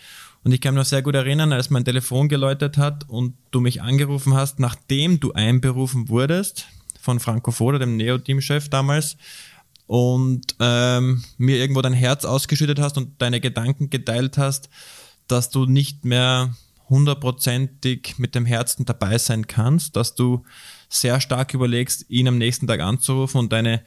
[0.44, 3.60] Und ich kann mich noch sehr gut erinnern, als mein Telefon geläutet hat und du
[3.60, 6.68] mich angerufen hast, nachdem du einberufen wurdest
[7.02, 9.18] von Franco Foda, dem Neo-Teamchef damals,
[9.88, 14.70] und ähm, mir irgendwo dein Herz ausgeschüttet hast und deine Gedanken geteilt hast,
[15.28, 16.54] dass du nicht mehr
[16.90, 20.44] hundertprozentig mit dem Herzen dabei sein kannst, dass du
[20.90, 23.82] sehr stark überlegst, ihn am nächsten Tag anzurufen und deine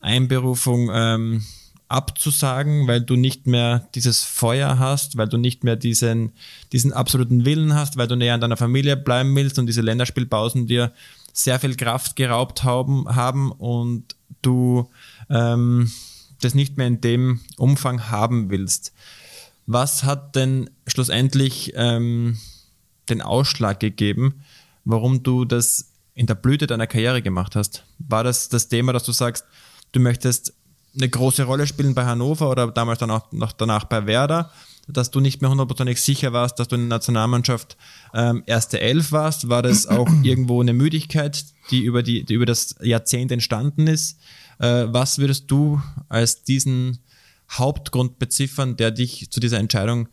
[0.00, 1.44] Einberufung ähm,
[1.88, 6.32] abzusagen, weil du nicht mehr dieses Feuer hast, weil du nicht mehr diesen,
[6.72, 10.66] diesen absoluten Willen hast, weil du näher an deiner Familie bleiben willst und diese Länderspielpausen
[10.66, 10.92] dir
[11.32, 14.88] sehr viel Kraft geraubt haben, haben und du
[15.28, 15.90] ähm,
[16.40, 18.92] das nicht mehr in dem Umfang haben willst.
[19.72, 22.36] Was hat denn schlussendlich ähm,
[23.08, 24.42] den Ausschlag gegeben,
[24.84, 27.84] warum du das in der Blüte deiner Karriere gemacht hast?
[28.00, 29.44] War das das Thema, dass du sagst,
[29.92, 30.54] du möchtest
[30.96, 34.50] eine große Rolle spielen bei Hannover oder damals dann auch noch danach bei Werder,
[34.88, 37.76] dass du nicht mehr hundertprozentig sicher warst, dass du in der Nationalmannschaft
[38.12, 39.50] ähm, erste Elf warst?
[39.50, 44.18] War das auch irgendwo eine Müdigkeit, die über, die, die über das Jahrzehnt entstanden ist?
[44.58, 46.98] Äh, was würdest du als diesen
[47.50, 50.08] Hauptgrund beziffern, der dich zu dieser Entscheidung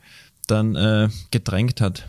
[0.48, 2.08] dann äh, gedrängt hat?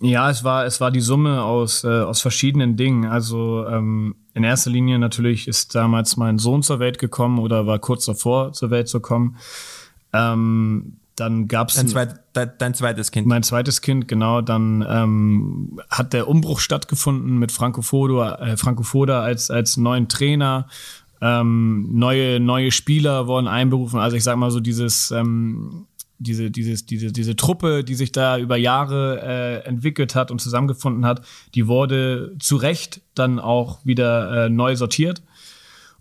[0.00, 3.06] Ja, es war, es war die Summe aus, äh, aus verschiedenen Dingen.
[3.06, 7.78] Also ähm, in erster Linie natürlich ist damals mein Sohn zur Welt gekommen oder war
[7.78, 9.36] kurz davor zur Welt zu kommen.
[10.12, 13.26] Ähm, dann gab's dein, zweit, dein, dein, zweites Kind.
[13.26, 14.40] Mein zweites Kind, genau.
[14.40, 20.08] Dann ähm, hat der Umbruch stattgefunden mit Franco Foda, äh, Franco Foda als, als neuen
[20.08, 20.66] Trainer.
[21.24, 23.98] Ähm, neue, neue Spieler wurden einberufen.
[23.98, 25.86] Also ich sag mal so dieses ähm,
[26.18, 31.06] diese, dieses, diese, diese Truppe, die sich da über Jahre äh, entwickelt hat und zusammengefunden
[31.06, 35.22] hat, die wurde zu Recht dann auch wieder äh, neu sortiert.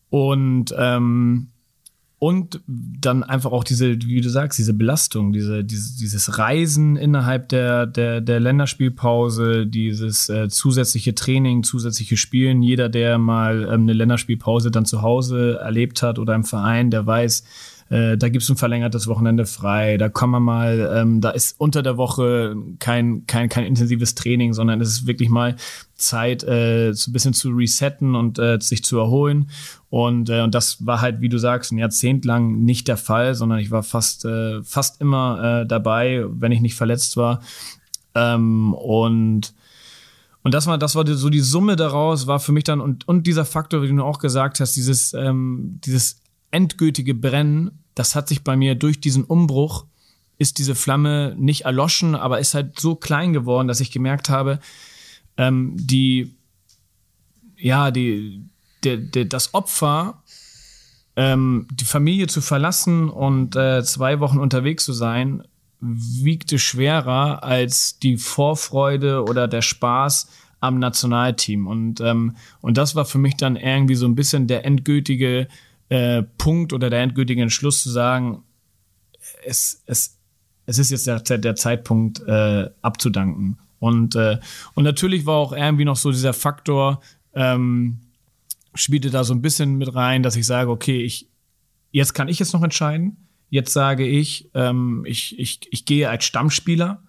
[0.09, 1.47] Und, ähm,
[2.23, 7.49] und dann einfach auch diese, wie du sagst, diese Belastung, diese, diese, dieses Reisen innerhalb
[7.49, 12.63] der, der, der Länderspielpause, dieses äh, zusätzliche Training, zusätzliche Spielen.
[12.63, 17.05] Jeder, der mal ähm, eine Länderspielpause dann zu Hause erlebt hat oder im Verein, der
[17.05, 17.43] weiß,
[17.89, 21.81] äh, da gibt's ein verlängertes Wochenende frei, da kann man mal, ähm, da ist unter
[21.81, 25.55] der Woche kein, kein, kein intensives Training, sondern es ist wirklich mal
[25.95, 29.49] Zeit, äh, so ein bisschen zu resetten und äh, sich zu erholen.
[29.89, 33.35] Und, äh, und das war halt, wie du sagst, ein Jahrzehnt lang nicht der Fall,
[33.35, 37.41] sondern ich war fast, äh, fast immer äh, dabei, wenn ich nicht verletzt war.
[38.15, 39.53] Ähm, und
[40.43, 43.25] und das war, das war so die Summe daraus, war für mich dann, und, und
[43.25, 46.17] dieser Faktor, wie du auch gesagt hast, dieses, ähm, dieses
[46.53, 49.85] endgültige Brennen, das hat sich bei mir durch diesen Umbruch,
[50.37, 54.59] ist diese Flamme nicht erloschen, aber ist halt so klein geworden, dass ich gemerkt habe,
[55.37, 56.35] ähm, die,
[57.57, 58.41] ja, die,
[58.83, 60.23] der, der, das Opfer,
[61.15, 65.43] ähm, die Familie zu verlassen und äh, zwei Wochen unterwegs zu sein,
[65.79, 70.29] wiegte schwerer als die Vorfreude oder der Spaß
[70.59, 71.67] am Nationalteam.
[71.67, 75.47] Und, ähm, und das war für mich dann irgendwie so ein bisschen der endgültige
[75.93, 78.43] äh, Punkt oder der endgültige Entschluss zu sagen,
[79.45, 80.17] es, es,
[80.65, 83.59] es ist jetzt der, der Zeitpunkt äh, abzudanken.
[83.77, 84.39] Und, äh,
[84.73, 87.01] und natürlich war auch irgendwie noch so dieser Faktor,
[87.35, 87.99] ähm,
[88.73, 91.29] spielte da so ein bisschen mit rein, dass ich sage, okay, ich,
[91.91, 93.17] jetzt kann ich es noch entscheiden.
[93.51, 97.03] Jetzt sage ich, ähm, ich, ich, ich gehe als Stammspieler,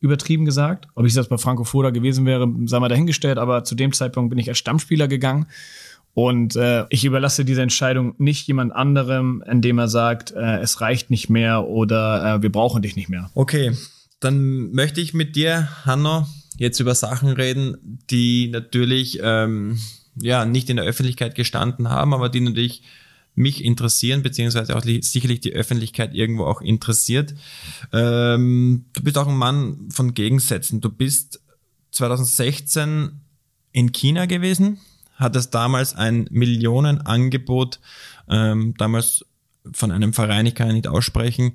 [0.00, 0.88] übertrieben gesagt.
[0.94, 4.28] Ob ich das bei Franco Foda gewesen wäre, sei mal dahingestellt, aber zu dem Zeitpunkt
[4.28, 5.46] bin ich als Stammspieler gegangen.
[6.18, 11.10] Und äh, ich überlasse diese Entscheidung nicht jemand anderem, indem er sagt, äh, es reicht
[11.10, 13.30] nicht mehr oder äh, wir brauchen dich nicht mehr.
[13.34, 13.76] Okay,
[14.18, 19.78] dann möchte ich mit dir, Hanno, jetzt über Sachen reden, die natürlich ähm,
[20.18, 22.82] ja nicht in der Öffentlichkeit gestanden haben, aber die natürlich
[23.34, 27.34] mich interessieren, beziehungsweise auch sicherlich die Öffentlichkeit irgendwo auch interessiert.
[27.92, 30.80] Ähm, du bist auch ein Mann von Gegensätzen.
[30.80, 31.42] Du bist
[31.90, 33.20] 2016
[33.72, 34.78] in China gewesen,
[35.16, 37.80] hat es damals ein Millionenangebot,
[38.28, 39.24] ähm, damals
[39.72, 41.54] von einem Verein, ich kann nicht aussprechen,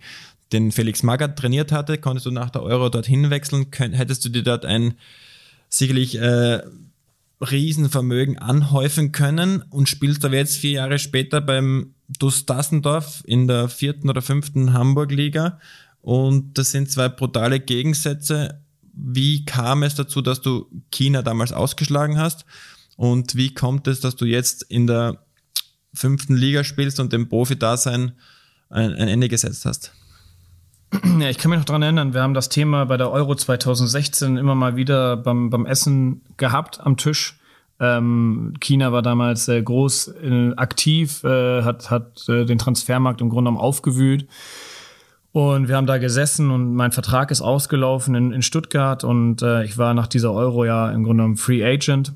[0.52, 4.30] den Felix Magath trainiert hatte, konntest du nach der Euro dorthin wechseln, könnt, hättest du
[4.30, 4.96] dir dort ein
[5.70, 6.62] sicherlich äh,
[7.40, 13.70] Riesenvermögen anhäufen können und spielst aber jetzt vier Jahre später beim Dus Dassendorf in der
[13.70, 15.60] vierten oder fünften Hamburg-Liga
[16.02, 18.60] und das sind zwei brutale Gegensätze.
[18.94, 22.46] Wie kam es dazu, dass du China damals ausgeschlagen hast?
[23.02, 25.18] Und wie kommt es, dass du jetzt in der
[25.92, 28.12] fünften Liga spielst und dem Profi-Dasein
[28.70, 29.92] ein, ein Ende gesetzt hast?
[31.20, 34.38] Ja, ich kann mich noch dran erinnern, wir haben das Thema bei der Euro 2016
[34.38, 37.40] immer mal wieder beim, beim Essen gehabt am Tisch.
[37.80, 43.30] Ähm, China war damals sehr groß äh, aktiv, äh, hat, hat äh, den Transfermarkt im
[43.30, 44.28] Grunde genommen aufgewühlt.
[45.32, 49.64] Und wir haben da gesessen und mein Vertrag ist ausgelaufen in, in Stuttgart und äh,
[49.64, 52.14] ich war nach dieser Euro ja im Grunde genommen Free Agent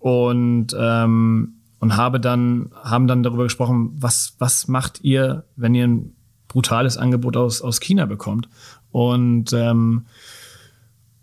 [0.00, 5.86] und, ähm, und habe dann, haben dann darüber gesprochen, was, was macht ihr, wenn ihr
[5.86, 6.16] ein
[6.48, 8.48] brutales Angebot aus, aus China bekommt?
[8.90, 10.06] Und, ähm,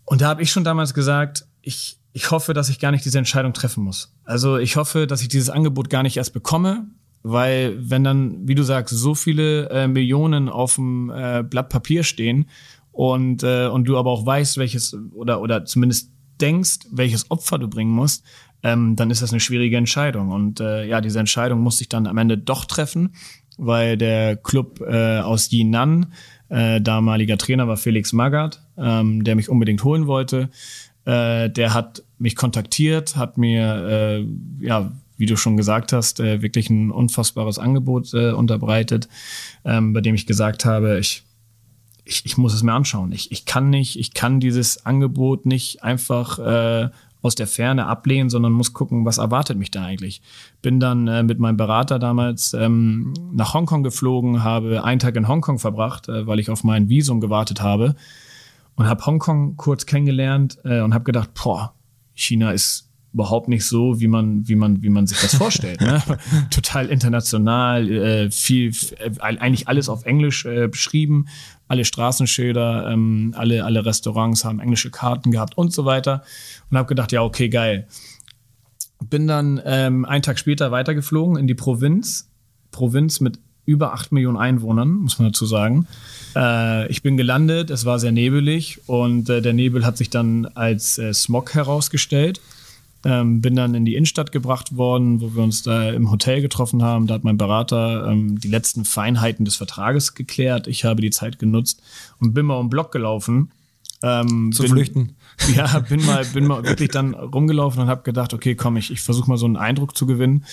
[0.06, 3.18] und da habe ich schon damals gesagt, ich, ich hoffe, dass ich gar nicht diese
[3.18, 4.16] Entscheidung treffen muss.
[4.24, 6.88] Also ich hoffe, dass ich dieses Angebot gar nicht erst bekomme,
[7.24, 12.04] weil wenn dann, wie du sagst, so viele äh, Millionen auf dem äh, Blatt Papier
[12.04, 12.46] stehen
[12.92, 17.68] und, äh, und du aber auch weißt, welches oder, oder zumindest denkst, welches Opfer du
[17.68, 18.24] bringen musst,
[18.64, 20.30] ähm, dann ist das eine schwierige Entscheidung.
[20.30, 23.16] Und äh, ja, diese Entscheidung musste ich dann am Ende doch treffen,
[23.58, 26.08] weil der Club äh, aus Yinan,
[26.50, 30.50] äh, damaliger Trainer war Felix Magath, ähm, der mich unbedingt holen wollte.
[31.06, 34.26] Äh, der hat mich kontaktiert, hat mir, äh,
[34.66, 39.08] ja, wie du schon gesagt hast, äh, wirklich ein unfassbares Angebot äh, unterbreitet,
[39.66, 41.24] ähm, bei dem ich gesagt habe, ich,
[42.08, 43.12] ich, ich muss es mir anschauen.
[43.12, 46.90] Ich, ich kann nicht, ich kann dieses Angebot nicht einfach äh,
[47.22, 50.22] aus der Ferne ablehnen, sondern muss gucken, was erwartet mich da eigentlich.
[50.62, 55.28] Bin dann äh, mit meinem Berater damals ähm, nach Hongkong geflogen, habe einen Tag in
[55.28, 57.96] Hongkong verbracht, äh, weil ich auf mein Visum gewartet habe
[58.76, 61.74] und habe Hongkong kurz kennengelernt äh, und habe gedacht, boah,
[62.14, 62.87] China ist
[63.18, 65.82] überhaupt nicht so, wie man, wie man, wie man sich das vorstellt.
[65.82, 66.04] Ne?
[66.52, 71.26] Total international, äh, viel, äh, eigentlich alles auf Englisch äh, beschrieben,
[71.68, 76.22] alle Straßenschilder, ähm, alle, alle Restaurants haben englische Karten gehabt und so weiter.
[76.70, 77.88] Und habe gedacht, ja, okay, geil.
[79.04, 82.30] Bin dann ähm, einen Tag später weitergeflogen in die Provinz.
[82.70, 85.88] Provinz mit über acht Millionen Einwohnern, muss man dazu sagen.
[86.36, 90.46] Äh, ich bin gelandet, es war sehr nebelig und äh, der Nebel hat sich dann
[90.54, 92.42] als äh, Smog herausgestellt.
[93.08, 96.84] Ähm, bin dann in die Innenstadt gebracht worden, wo wir uns da im Hotel getroffen
[96.84, 97.08] haben.
[97.08, 100.68] Da hat mein Berater ähm, die letzten Feinheiten des Vertrages geklärt.
[100.68, 101.82] Ich habe die Zeit genutzt
[102.20, 103.54] und bin mal um Block gelaufen.
[104.04, 105.16] Ähm, Zu bin, flüchten.
[105.56, 109.00] Ja, bin mal, bin mal wirklich dann rumgelaufen und habe gedacht, okay, komm, ich, ich
[109.00, 110.44] versuche mal so einen Eindruck zu gewinnen.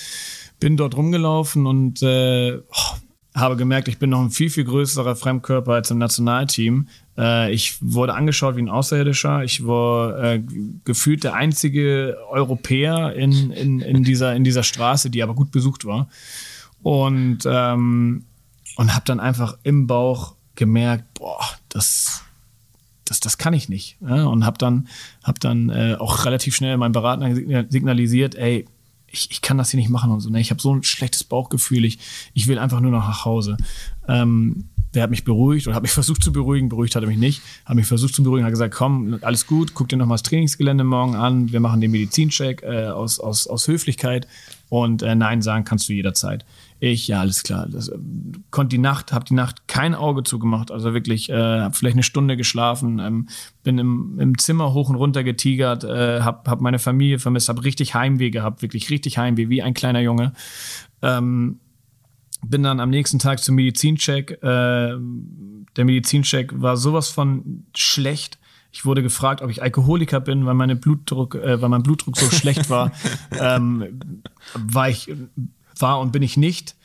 [0.61, 2.97] Bin dort rumgelaufen und äh, oh,
[3.35, 6.87] habe gemerkt, ich bin noch ein viel, viel größerer Fremdkörper als im Nationalteam.
[7.17, 9.45] Äh, ich wurde angeschaut wie ein Außerirdischer.
[9.45, 10.43] Ich war äh,
[10.85, 15.85] gefühlt der einzige Europäer in, in, in, dieser, in dieser Straße, die aber gut besucht
[15.85, 16.09] war.
[16.83, 18.25] Und, ähm,
[18.77, 22.23] und habe dann einfach im Bauch gemerkt, boah, das,
[23.05, 23.97] das, das kann ich nicht.
[24.01, 24.25] Ja?
[24.27, 24.89] Und habe dann,
[25.23, 27.35] hab dann äh, auch relativ schnell meinem Berater
[27.69, 28.67] signalisiert, ey,
[29.07, 30.29] ich, ich kann das hier nicht machen und so.
[30.29, 30.41] Ne?
[30.41, 31.99] Ich habe so ein schlechtes Bauchgefühl, ich,
[32.35, 33.57] ich will einfach nur noch nach Hause.
[34.09, 37.19] Ähm, der hat mich beruhigt oder hat mich versucht zu beruhigen, beruhigt hat er mich
[37.19, 40.15] nicht, hat mich versucht zu beruhigen, hat gesagt, komm, alles gut, guck dir noch mal
[40.15, 44.27] das Trainingsgelände morgen an, wir machen den Medizincheck äh, aus, aus, aus Höflichkeit
[44.69, 46.45] und äh, Nein sagen kannst du jederzeit.
[46.81, 47.67] Ich, ja, alles klar.
[47.71, 47.99] Das, äh,
[48.51, 52.03] konnte die Nacht, habe die Nacht kein Auge zugemacht, also wirklich, äh, habe vielleicht eine
[52.03, 53.29] Stunde geschlafen, ähm,
[53.63, 57.65] bin im, im Zimmer hoch und runter getigert, äh, habe hab meine Familie vermisst, habe
[57.65, 60.33] richtig Heimweh gehabt, wirklich richtig Heimweh, wie ein kleiner Junge.
[61.03, 61.61] Ähm,
[62.49, 64.43] bin dann am nächsten Tag zum Medizincheck.
[64.43, 64.97] Äh,
[65.77, 68.39] der Medizincheck war sowas von schlecht.
[68.73, 72.31] Ich wurde gefragt, ob ich Alkoholiker bin, weil meine Blutdruck, äh, weil mein Blutdruck so
[72.31, 72.93] schlecht war.
[73.41, 74.23] Ähm,
[74.55, 75.13] war ich,
[75.79, 76.77] war und bin ich nicht.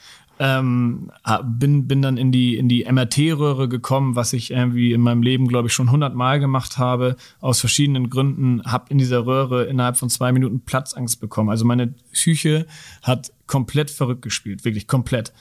[0.41, 1.11] Ähm,
[1.44, 5.49] bin, bin dann in die, in die MRT-Röhre gekommen, was ich irgendwie in meinem Leben,
[5.49, 10.10] glaube ich, schon hundertmal gemacht habe, aus verschiedenen Gründen, habe in dieser Röhre innerhalb von
[10.10, 11.49] zwei Minuten Platzangst bekommen.
[11.49, 12.68] Also meine Psyche
[13.03, 15.34] hat komplett verrückt gespielt, wirklich komplett.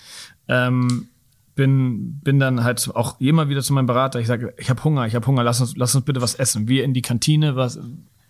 [0.49, 1.09] Ähm,
[1.55, 4.21] bin, bin dann halt auch immer wieder zu meinem Berater.
[4.21, 6.69] Ich sage, ich habe Hunger, ich habe Hunger, lass uns, lass uns bitte was essen.
[6.69, 7.79] Wir in die Kantine, was,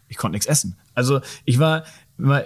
[0.09, 0.77] ich konnte nichts essen.
[0.95, 1.85] Also ich war,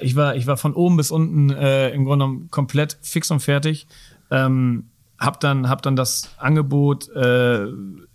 [0.01, 3.41] ich war, ich war von oben bis unten äh, im Grunde genommen komplett fix und
[3.41, 3.87] fertig.
[4.33, 4.89] Ähm,
[5.23, 7.63] hab dann, hab dann das Angebot äh,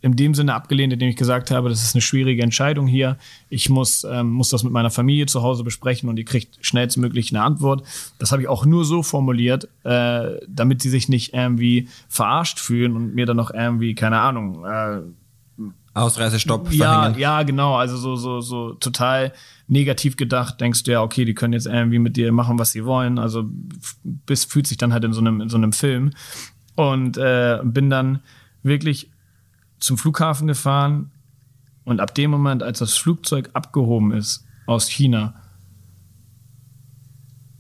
[0.02, 3.18] in dem Sinne abgelehnt, indem ich gesagt habe, das ist eine schwierige Entscheidung hier.
[3.50, 7.32] Ich muss, ähm, muss das mit meiner Familie zu Hause besprechen und ihr kriegt schnellstmöglich
[7.32, 7.84] eine Antwort.
[8.20, 12.98] Das habe ich auch nur so formuliert, äh, damit sie sich nicht irgendwie verarscht fühlen
[12.98, 15.00] und mir dann noch irgendwie, keine Ahnung, äh,
[15.98, 17.20] Ausreisestopp ja, verhängen.
[17.20, 17.76] Ja, genau.
[17.76, 19.34] Also so, so, so total
[19.68, 22.86] negativ gedacht, denkst du ja, okay, die können jetzt irgendwie mit dir machen, was sie
[22.86, 23.20] wollen.
[23.20, 23.46] Also
[24.04, 26.12] bis fühlt sich dann halt in so einem, in so einem Film.
[26.76, 28.22] Und äh, bin dann
[28.64, 29.12] wirklich
[29.80, 31.12] zum Flughafen gefahren.
[31.84, 35.36] Und ab dem Moment, als das Flugzeug abgehoben ist aus China,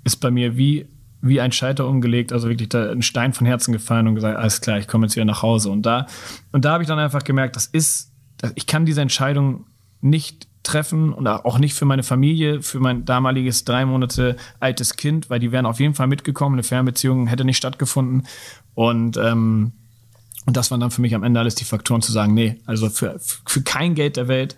[0.03, 0.87] ist bei mir wie,
[1.21, 4.61] wie ein Scheiter umgelegt, also wirklich da ein Stein von Herzen gefallen und gesagt, alles
[4.61, 5.69] klar, ich komme jetzt wieder nach Hause.
[5.69, 6.07] Und da,
[6.51, 8.06] und da habe ich dann einfach gemerkt, das ist,
[8.55, 9.65] ich kann diese Entscheidung
[10.01, 15.29] nicht treffen und auch nicht für meine Familie, für mein damaliges drei Monate altes Kind,
[15.29, 16.55] weil die wären auf jeden Fall mitgekommen.
[16.55, 18.27] Eine Fernbeziehung hätte nicht stattgefunden.
[18.75, 19.71] Und, ähm,
[20.45, 22.89] und das waren dann für mich am Ende alles die Faktoren zu sagen, nee, also
[22.89, 24.55] für, für kein Geld der Welt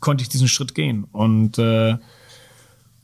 [0.00, 1.04] konnte ich diesen Schritt gehen.
[1.04, 1.96] Und, äh,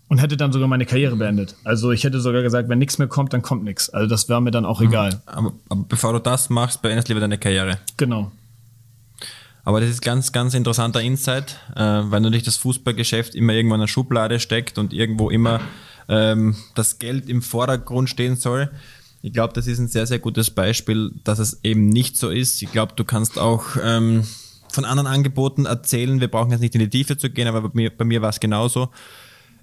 [0.09, 1.57] und hätte dann sogar meine Karriere beendet.
[1.65, 3.89] Also ich hätte sogar gesagt, wenn nichts mehr kommt, dann kommt nichts.
[3.89, 5.23] Also das wäre mir dann auch egal.
[5.27, 7.79] Aber, aber bevor du das machst, beendest lieber deine Karriere.
[7.97, 8.31] Genau.
[9.65, 13.81] Aber das ist ganz, ganz interessanter Insight, äh, weil natürlich das Fußballgeschäft immer irgendwo in
[13.81, 15.61] einer Schublade steckt und irgendwo immer
[16.09, 18.71] ähm, das Geld im Vordergrund stehen soll.
[19.23, 22.61] Ich glaube, das ist ein sehr, sehr gutes Beispiel, dass es eben nicht so ist.
[22.61, 24.25] Ich glaube, du kannst auch ähm,
[24.69, 26.21] von anderen Angeboten erzählen.
[26.21, 28.31] Wir brauchen jetzt nicht in die Tiefe zu gehen, aber bei mir, bei mir war
[28.31, 28.89] es genauso.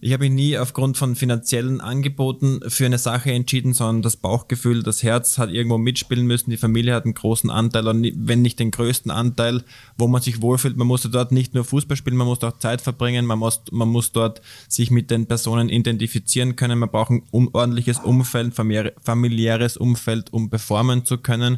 [0.01, 4.81] Ich habe mich nie aufgrund von finanziellen Angeboten für eine Sache entschieden, sondern das Bauchgefühl,
[4.81, 6.51] das Herz hat irgendwo mitspielen müssen.
[6.51, 7.83] Die Familie hat einen großen Anteil,
[8.15, 9.61] wenn nicht den größten Anteil,
[9.97, 10.77] wo man sich wohlfühlt.
[10.77, 13.89] Man musste dort nicht nur Fußball spielen, man muss dort Zeit verbringen, man muss, man
[13.89, 16.79] muss dort sich mit den Personen identifizieren können.
[16.79, 21.57] Man braucht ein ordentliches Umfeld, familiäres Umfeld, um performen zu können.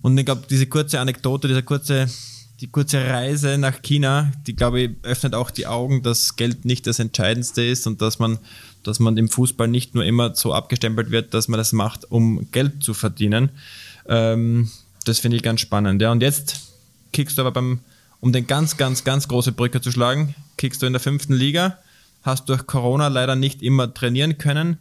[0.00, 2.08] Und ich glaube, diese kurze Anekdote, dieser kurze
[2.62, 6.86] die kurze Reise nach China, die glaube ich öffnet auch die Augen, dass Geld nicht
[6.86, 8.38] das Entscheidendste ist und dass man,
[8.84, 12.48] dass man im Fußball nicht nur immer so abgestempelt wird, dass man das macht, um
[12.52, 13.50] Geld zu verdienen.
[14.06, 14.70] Ähm,
[15.04, 16.00] das finde ich ganz spannend.
[16.00, 16.60] Ja, und jetzt
[17.12, 17.80] kickst du aber beim,
[18.20, 21.78] um den ganz, ganz, ganz große Brücke zu schlagen, kickst du in der fünften Liga,
[22.22, 24.78] hast durch Corona leider nicht immer trainieren können.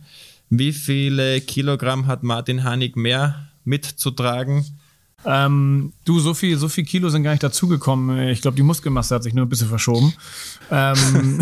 [0.51, 4.67] Wie viele Kilogramm hat Martin Hanig mehr mitzutragen?
[5.25, 8.29] Ähm, du, so viel, so viel Kilo sind gar nicht dazugekommen.
[8.29, 10.13] Ich glaube, die Muskelmasse hat sich nur ein bisschen verschoben.
[10.71, 11.39] Ähm,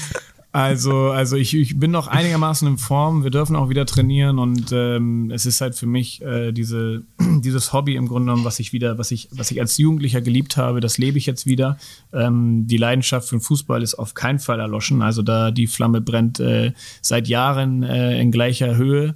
[0.52, 3.22] also, also ich, ich bin noch einigermaßen in Form.
[3.22, 7.72] Wir dürfen auch wieder trainieren und ähm, es ist halt für mich äh, diese, dieses
[7.72, 10.80] Hobby im Grunde genommen, was ich wieder, was ich, was ich als Jugendlicher geliebt habe,
[10.80, 11.78] das lebe ich jetzt wieder.
[12.12, 15.02] Ähm, die Leidenschaft für den Fußball ist auf keinen Fall erloschen.
[15.02, 19.14] Also da die Flamme brennt äh, seit Jahren äh, in gleicher Höhe.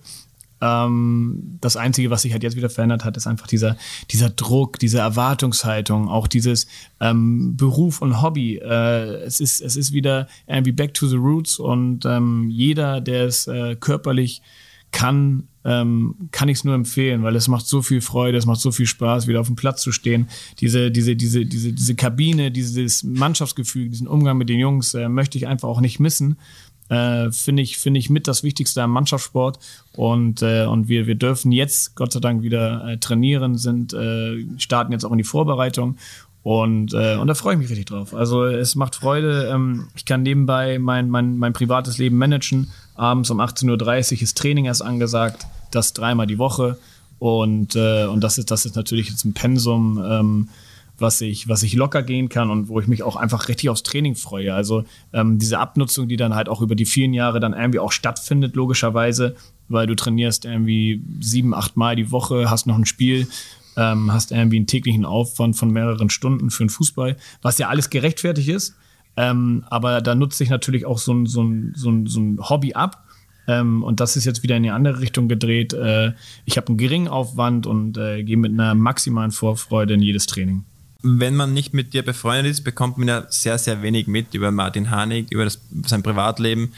[0.64, 3.76] Ähm, das Einzige, was sich halt jetzt wieder verändert hat, ist einfach dieser,
[4.10, 6.66] dieser Druck, diese Erwartungshaltung, auch dieses
[7.00, 8.56] ähm, Beruf und Hobby.
[8.56, 13.26] Äh, es, ist, es ist wieder irgendwie back to the roots und ähm, jeder, der
[13.26, 14.40] es äh, körperlich
[14.90, 18.60] kann, ähm, kann ich es nur empfehlen, weil es macht so viel Freude, es macht
[18.60, 20.28] so viel Spaß, wieder auf dem Platz zu stehen.
[20.60, 25.36] Diese, diese, diese, diese, diese Kabine, dieses Mannschaftsgefühl, diesen Umgang mit den Jungs äh, möchte
[25.36, 26.36] ich einfach auch nicht missen
[26.88, 29.58] äh, finde ich, finde ich mit das Wichtigste am Mannschaftssport.
[29.96, 34.44] Und, äh, und wir, wir dürfen jetzt Gott sei Dank wieder äh, trainieren, sind, äh,
[34.58, 35.96] starten jetzt auch in die Vorbereitung.
[36.42, 38.14] Und, äh, und da freue ich mich richtig drauf.
[38.14, 39.50] Also es macht Freude.
[39.50, 42.70] Ähm, ich kann nebenbei mein, mein, mein privates Leben managen.
[42.94, 46.76] Abends um 18.30 Uhr ist Training erst angesagt, das dreimal die Woche.
[47.18, 50.04] Und, äh, und das, ist, das ist natürlich jetzt ein Pensum.
[50.06, 50.48] Ähm,
[50.98, 53.82] was ich, was ich locker gehen kann und wo ich mich auch einfach richtig aufs
[53.82, 54.54] Training freue.
[54.54, 57.92] Also ähm, diese Abnutzung, die dann halt auch über die vielen Jahre dann irgendwie auch
[57.92, 59.34] stattfindet, logischerweise,
[59.68, 63.26] weil du trainierst irgendwie sieben, acht Mal die Woche, hast noch ein Spiel,
[63.76, 67.90] ähm, hast irgendwie einen täglichen Aufwand von mehreren Stunden für den Fußball, was ja alles
[67.90, 68.74] gerechtfertigt ist.
[69.16, 72.38] Ähm, aber da nutzt sich natürlich auch so ein, so ein, so ein, so ein
[72.48, 73.04] Hobby ab.
[73.46, 75.72] Ähm, und das ist jetzt wieder in die andere Richtung gedreht.
[75.72, 76.12] Äh,
[76.44, 80.64] ich habe einen geringen Aufwand und äh, gehe mit einer maximalen Vorfreude in jedes Training
[81.04, 84.50] wenn man nicht mit dir befreundet ist, bekommt man ja sehr, sehr wenig mit über
[84.50, 86.72] Martin Hanig, über das, sein Privatleben,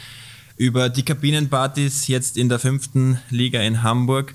[0.57, 4.35] über die Kabinenpartys jetzt in der fünften Liga in Hamburg.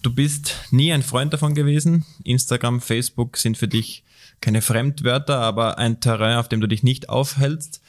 [0.00, 2.06] Du bist nie ein Freund davon gewesen.
[2.24, 4.04] Instagram, Facebook sind für dich
[4.40, 7.82] keine Fremdwörter, aber ein Terrain, auf dem du dich nicht aufhältst.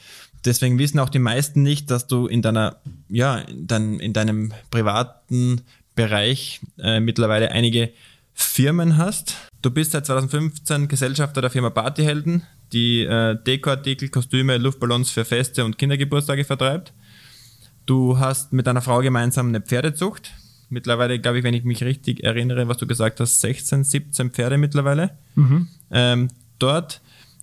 [0.44, 2.76] Deswegen wissen auch die meisten nicht, dass du in deiner,
[3.08, 5.62] ja, in, dein, in deinem privaten
[5.94, 7.90] Bereich äh, mittlerweile einige
[8.34, 9.34] Firmen hast.
[9.60, 15.64] Du bist seit 2015 Gesellschafter der Firma Partyhelden, die äh, Dekoartikel, Kostüme, Luftballons für Feste
[15.64, 16.92] und Kindergeburtstage vertreibt.
[17.84, 20.32] Du hast mit deiner Frau gemeinsam eine Pferdezucht.
[20.68, 24.58] Mittlerweile, glaube ich, wenn ich mich richtig erinnere, was du gesagt hast, 16, 17 Pferde
[24.58, 25.16] mittlerweile.
[25.34, 25.68] Mhm.
[25.90, 26.28] Ähm,
[26.58, 27.00] dort.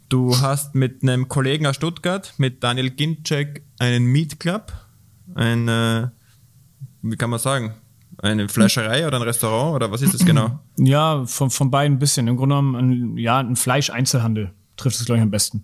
[0.07, 4.71] Du hast mit einem Kollegen aus Stuttgart, mit Daniel Ginczek, einen Meat Club.
[5.33, 6.07] Ein, äh,
[7.01, 7.73] wie kann man sagen,
[8.21, 10.59] eine Fleischerei oder ein Restaurant oder was ist das genau?
[10.77, 12.27] Ja, von, von beiden ein bisschen.
[12.27, 15.63] Im Grunde genommen, ein, ja, ein Fleischeinzelhandel trifft es, glaube ich, am besten.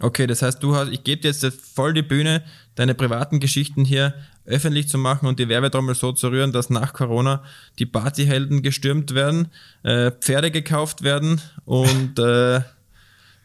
[0.00, 2.42] Okay, das heißt, du hast, ich gebe dir jetzt voll die Bühne,
[2.74, 4.14] deine privaten Geschichten hier
[4.44, 7.44] öffentlich zu machen und die Werbetrommel so zu rühren, dass nach Corona
[7.78, 9.48] die Partyhelden gestürmt werden,
[9.84, 12.62] äh, Pferde gekauft werden und äh,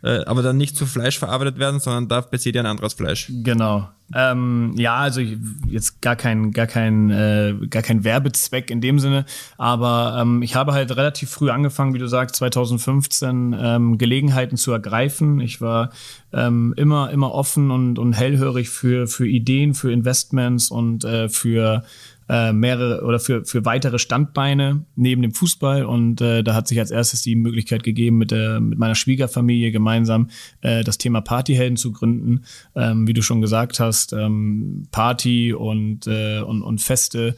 [0.03, 3.31] äh, aber dann nicht zu Fleisch verarbeitet werden, sondern da bezieht ihr ein anderes Fleisch.
[3.43, 3.89] Genau.
[4.13, 9.25] Ähm, ja, also jetzt gar kein, gar kein, äh, gar kein Werbezweck in dem Sinne,
[9.57, 14.71] aber ähm, ich habe halt relativ früh angefangen, wie du sagst, 2015 ähm, Gelegenheiten zu
[14.71, 15.41] ergreifen.
[15.41, 15.89] Ich war
[16.31, 21.83] ähm, immer, immer offen und, und hellhörig für, für Ideen, für Investments und äh, für
[22.29, 25.85] äh, mehrere oder für, für weitere Standbeine neben dem Fußball.
[25.85, 29.71] Und äh, da hat sich als erstes die Möglichkeit gegeben, mit, der, mit meiner Schwiegerfamilie
[29.71, 30.29] gemeinsam
[30.61, 32.43] äh, das Thema Partyhelden zu gründen.
[32.75, 37.35] Ähm, wie du schon gesagt hast, ähm, Party und, äh, und, und Feste.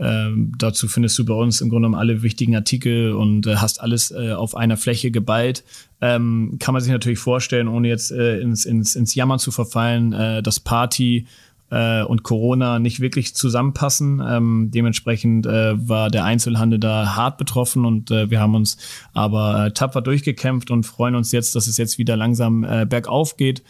[0.00, 3.80] Ähm, dazu findest du bei uns im Grunde genommen alle wichtigen Artikel und äh, hast
[3.80, 5.64] alles äh, auf einer Fläche geballt.
[6.00, 10.12] Ähm, kann man sich natürlich vorstellen, ohne jetzt äh, ins, ins, ins Jammern zu verfallen,
[10.12, 11.26] äh, dass Party
[11.70, 14.22] äh, und Corona nicht wirklich zusammenpassen.
[14.26, 18.78] Ähm, dementsprechend äh, war der Einzelhandel da hart betroffen und äh, wir haben uns
[19.12, 23.36] aber äh, tapfer durchgekämpft und freuen uns jetzt, dass es jetzt wieder langsam äh, bergauf
[23.36, 23.62] geht.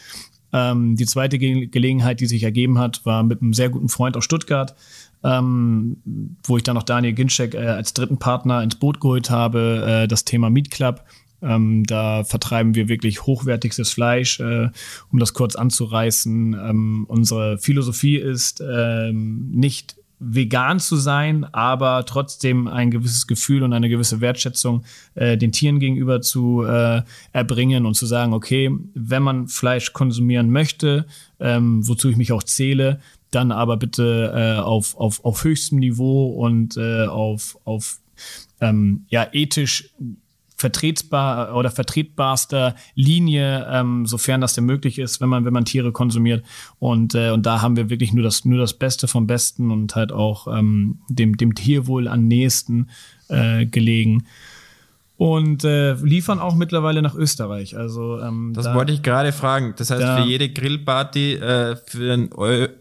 [0.53, 4.16] Ähm, die zweite Ge Gelegenheit, die sich ergeben hat, war mit einem sehr guten Freund
[4.16, 4.75] aus Stuttgart,
[5.23, 5.99] ähm,
[6.45, 10.09] wo ich dann noch Daniel Ginczek äh, als dritten Partner ins Boot geholt habe, äh,
[10.09, 11.05] das Thema Meat Club.
[11.40, 14.70] Ähm, da vertreiben wir wirklich hochwertigstes Fleisch, äh,
[15.12, 16.55] um das kurz anzureißen.
[16.55, 23.73] Ähm, unsere Philosophie ist ähm, nicht vegan zu sein, aber trotzdem ein gewisses Gefühl und
[23.73, 24.85] eine gewisse Wertschätzung
[25.15, 27.02] äh, den Tieren gegenüber zu äh,
[27.32, 31.06] erbringen und zu sagen, okay, wenn man Fleisch konsumieren möchte,
[31.39, 33.01] ähm, wozu ich mich auch zähle,
[33.31, 38.01] dann aber bitte äh, auf, auf, auf höchstem Niveau und äh, auf, auf
[38.60, 39.90] ähm, ja, ethisch
[40.59, 45.93] vertretbar oder vertretbarster Linie, ähm, sofern das denn möglich ist, wenn man wenn man Tiere
[45.93, 46.44] konsumiert.
[46.80, 49.94] Und äh, und da haben wir wirklich nur das nur das Beste vom Besten und
[49.94, 52.89] halt auch ähm, dem dem Tierwohl am nächsten
[53.28, 54.24] äh, gelegen
[55.19, 57.77] und äh, liefern auch mittlerweile nach Österreich.
[57.77, 59.74] Also ähm, das da, wollte ich gerade fragen.
[59.77, 62.31] Das heißt, da, für jede Grillparty äh, für ein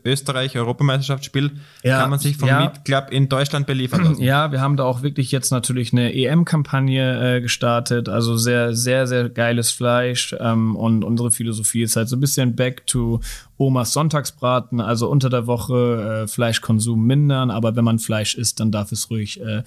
[0.05, 4.22] Österreich-Europameisterschaftsspiel ja, kann man sich vom ja, Meat Club in Deutschland beliefern lassen.
[4.22, 8.07] Ja, wir haben da auch wirklich jetzt natürlich eine EM-Kampagne äh, gestartet.
[8.07, 10.35] Also sehr, sehr, sehr geiles Fleisch.
[10.39, 13.19] Ähm, und unsere Philosophie ist halt so ein bisschen back to
[13.57, 14.80] Omas Sonntagsbraten.
[14.80, 19.09] Also unter der Woche äh, Fleischkonsum mindern, aber wenn man Fleisch isst, dann darf es
[19.09, 19.64] ruhig äh,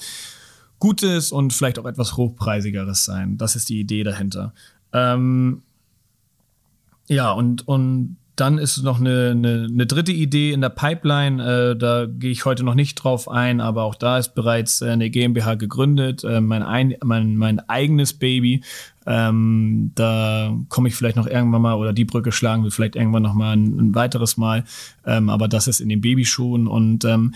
[0.80, 3.38] Gutes und vielleicht auch etwas hochpreisigeres sein.
[3.38, 4.52] Das ist die Idee dahinter.
[4.92, 5.62] Ähm,
[7.06, 11.72] ja, und, und dann ist noch eine, eine, eine dritte Idee in der Pipeline.
[11.72, 14.88] Äh, da gehe ich heute noch nicht drauf ein, aber auch da ist bereits äh,
[14.88, 18.62] eine GmbH gegründet, äh, mein, ein, mein, mein eigenes Baby.
[19.06, 23.24] Ähm, da komme ich vielleicht noch irgendwann mal oder die Brücke schlagen wir vielleicht irgendwann
[23.24, 24.64] noch mal ein, ein weiteres Mal.
[25.04, 27.34] Ähm, aber das ist in den Babyschuhen und ähm,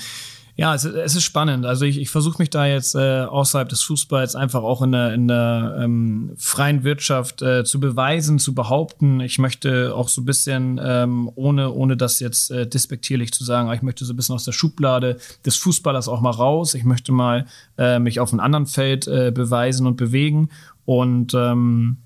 [0.56, 1.66] ja, es, es ist spannend.
[1.66, 5.12] Also ich, ich versuche mich da jetzt äh, außerhalb des Fußballs einfach auch in der,
[5.12, 9.18] in der ähm, freien Wirtschaft äh, zu beweisen, zu behaupten.
[9.18, 13.72] Ich möchte auch so ein bisschen, ähm, ohne, ohne das jetzt äh, despektierlich zu sagen,
[13.72, 16.74] ich möchte so ein bisschen aus der Schublade des Fußballers auch mal raus.
[16.74, 20.50] Ich möchte mal äh, mich auf einem anderen Feld äh, beweisen und bewegen.
[20.84, 21.96] Und ähm,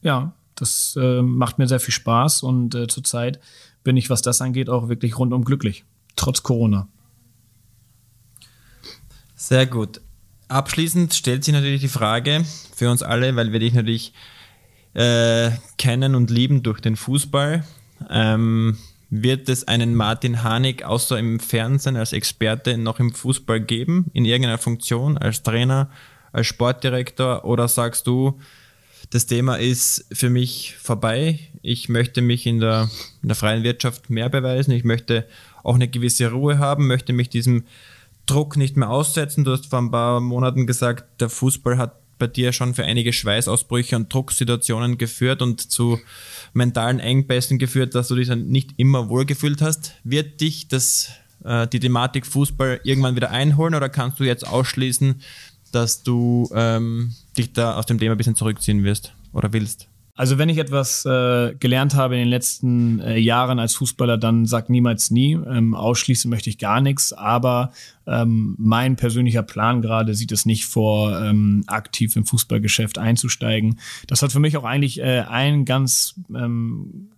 [0.00, 3.38] ja, das äh, macht mir sehr viel Spaß und äh, zurzeit
[3.84, 5.84] bin ich, was das angeht, auch wirklich rundum glücklich.
[6.16, 6.88] Trotz Corona.
[9.42, 10.00] Sehr gut.
[10.46, 12.44] Abschließend stellt sich natürlich die Frage
[12.76, 14.12] für uns alle, weil wir dich natürlich
[14.94, 17.64] äh, kennen und lieben durch den Fußball.
[18.08, 18.78] Ähm,
[19.10, 24.26] wird es einen Martin Hanig außer im Fernsehen als Experte noch im Fußball geben, in
[24.26, 25.90] irgendeiner Funktion, als Trainer,
[26.30, 27.44] als Sportdirektor?
[27.44, 28.38] Oder sagst du,
[29.10, 31.40] das Thema ist für mich vorbei.
[31.62, 32.88] Ich möchte mich in der,
[33.22, 34.70] in der freien Wirtschaft mehr beweisen.
[34.70, 35.26] Ich möchte
[35.64, 37.64] auch eine gewisse Ruhe haben, möchte mich diesem
[38.26, 39.44] Druck nicht mehr aussetzen.
[39.44, 43.12] Du hast vor ein paar Monaten gesagt, der Fußball hat bei dir schon für einige
[43.12, 45.98] Schweißausbrüche und Drucksituationen geführt und zu
[46.52, 49.94] mentalen Engpässen geführt, dass du dich dann nicht immer wohlgefühlt hast.
[50.04, 51.10] Wird dich das,
[51.44, 55.20] äh, die Thematik Fußball irgendwann wieder einholen oder kannst du jetzt ausschließen,
[55.72, 59.88] dass du ähm, dich da aus dem Thema ein bisschen zurückziehen wirst oder willst?
[60.14, 64.44] Also wenn ich etwas äh, gelernt habe in den letzten äh, Jahren als Fußballer, dann
[64.44, 65.32] sag niemals nie.
[65.32, 67.72] Ähm, ausschließen möchte ich gar nichts, aber
[68.06, 73.78] ähm, mein persönlicher Plan gerade sieht es nicht vor, ähm, aktiv im Fußballgeschäft einzusteigen.
[74.06, 77.08] Das hat für mich auch eigentlich äh, einen ganz ähm,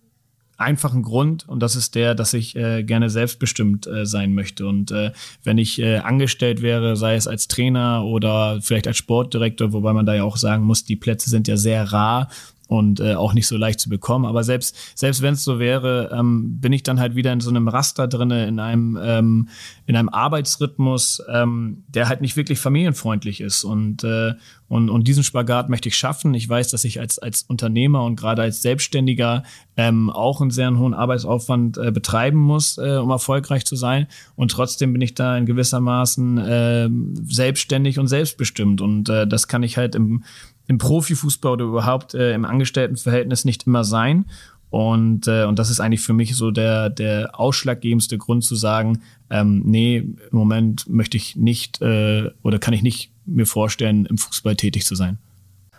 [0.57, 4.67] einfachen Grund und das ist der, dass ich äh, gerne selbstbestimmt äh, sein möchte.
[4.67, 5.11] Und äh,
[5.43, 10.05] wenn ich äh, angestellt wäre, sei es als Trainer oder vielleicht als Sportdirektor, wobei man
[10.05, 12.29] da ja auch sagen muss, die Plätze sind ja sehr rar,
[12.67, 14.25] und äh, auch nicht so leicht zu bekommen.
[14.25, 17.49] Aber selbst selbst wenn es so wäre, ähm, bin ich dann halt wieder in so
[17.49, 19.49] einem Raster drinne, in einem ähm,
[19.85, 23.63] in einem Arbeitsrhythmus, ähm, der halt nicht wirklich familienfreundlich ist.
[23.63, 24.33] Und äh,
[24.67, 26.33] und, und diesen Spagat möchte ich schaffen.
[26.33, 29.43] Ich weiß, dass ich als als Unternehmer und gerade als Selbstständiger
[29.77, 34.07] ähm, auch einen sehr hohen Arbeitsaufwand äh, betreiben muss, äh, um erfolgreich zu sein.
[34.35, 36.89] Und trotzdem bin ich da in gewissermaßen äh,
[37.23, 38.81] selbstständig und selbstbestimmt.
[38.81, 40.23] Und äh, das kann ich halt im
[40.67, 44.25] im Profifußball oder überhaupt äh, im Angestelltenverhältnis nicht immer sein.
[44.69, 49.01] Und, äh, und das ist eigentlich für mich so der, der ausschlaggebendste Grund zu sagen,
[49.29, 54.17] ähm, nee, im Moment möchte ich nicht äh, oder kann ich nicht mir vorstellen, im
[54.17, 55.17] Fußball tätig zu sein.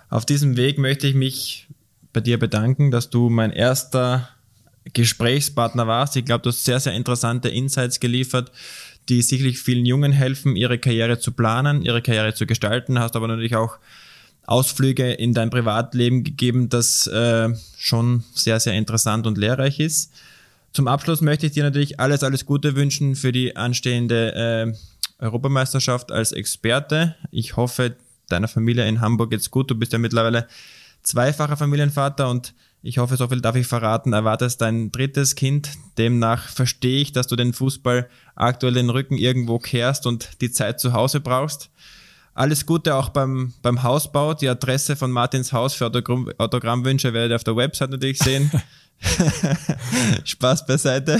[0.08, 1.68] Auf diesem Weg möchte ich mich
[2.12, 4.28] bei dir bedanken, dass du mein erster
[4.92, 6.16] Gesprächspartner warst.
[6.16, 8.52] Ich glaube, du hast sehr, sehr interessante Insights geliefert,
[9.08, 12.98] die sicherlich vielen Jungen helfen, ihre Karriere zu planen, ihre Karriere zu gestalten.
[12.98, 13.78] Hast aber natürlich auch
[14.46, 20.12] Ausflüge in dein Privatleben gegeben, das äh, schon sehr, sehr interessant und lehrreich ist.
[20.72, 26.12] Zum Abschluss möchte ich dir natürlich alles, alles Gute wünschen für die anstehende äh, Europameisterschaft
[26.12, 27.16] als Experte.
[27.30, 27.96] Ich hoffe,
[28.28, 29.70] deiner Familie in Hamburg geht's gut.
[29.70, 30.46] Du bist ja mittlerweile
[31.02, 32.52] zweifacher Familienvater und
[32.82, 35.70] ich hoffe, so viel darf ich verraten, erwartest dein drittes Kind.
[35.98, 40.78] Demnach verstehe ich, dass du den Fußball aktuell den Rücken irgendwo kehrst und die Zeit
[40.78, 41.70] zu Hause brauchst.
[42.36, 44.34] Alles Gute auch beim, beim Hausbau.
[44.34, 48.50] Die Adresse von Martins Haus für Autogramm, Autogrammwünsche werdet ihr auf der Website natürlich sehen.
[50.24, 51.18] Spaß beiseite.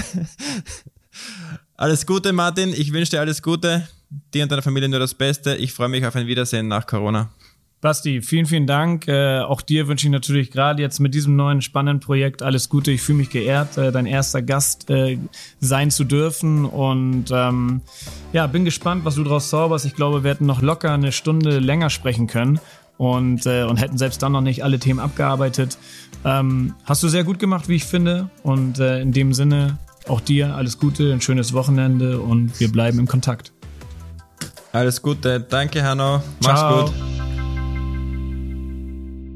[1.75, 2.69] Alles Gute, Martin.
[2.71, 3.87] Ich wünsche dir alles Gute.
[4.31, 5.55] Dir und deiner Familie nur das Beste.
[5.55, 7.31] Ich freue mich auf ein Wiedersehen nach Corona.
[7.79, 9.07] Basti, vielen, vielen Dank.
[9.07, 12.91] Äh, auch dir wünsche ich natürlich gerade jetzt mit diesem neuen spannenden Projekt alles Gute.
[12.91, 15.19] Ich fühle mich geehrt, äh, dein erster Gast äh,
[15.59, 17.81] sein zu dürfen und ähm,
[18.33, 19.85] ja, bin gespannt, was du daraus zauberst.
[19.85, 22.59] Ich glaube, wir hätten noch locker eine Stunde länger sprechen können
[22.97, 25.77] und, äh, und hätten selbst dann noch nicht alle Themen abgearbeitet.
[26.25, 28.31] Ähm, hast du sehr gut gemacht, wie ich finde.
[28.41, 29.77] Und äh, in dem Sinne
[30.07, 33.51] auch dir alles Gute, ein schönes Wochenende und wir bleiben im Kontakt.
[34.73, 36.85] Alles Gute, danke Hanno, mach's Ciao.
[36.85, 37.36] gut.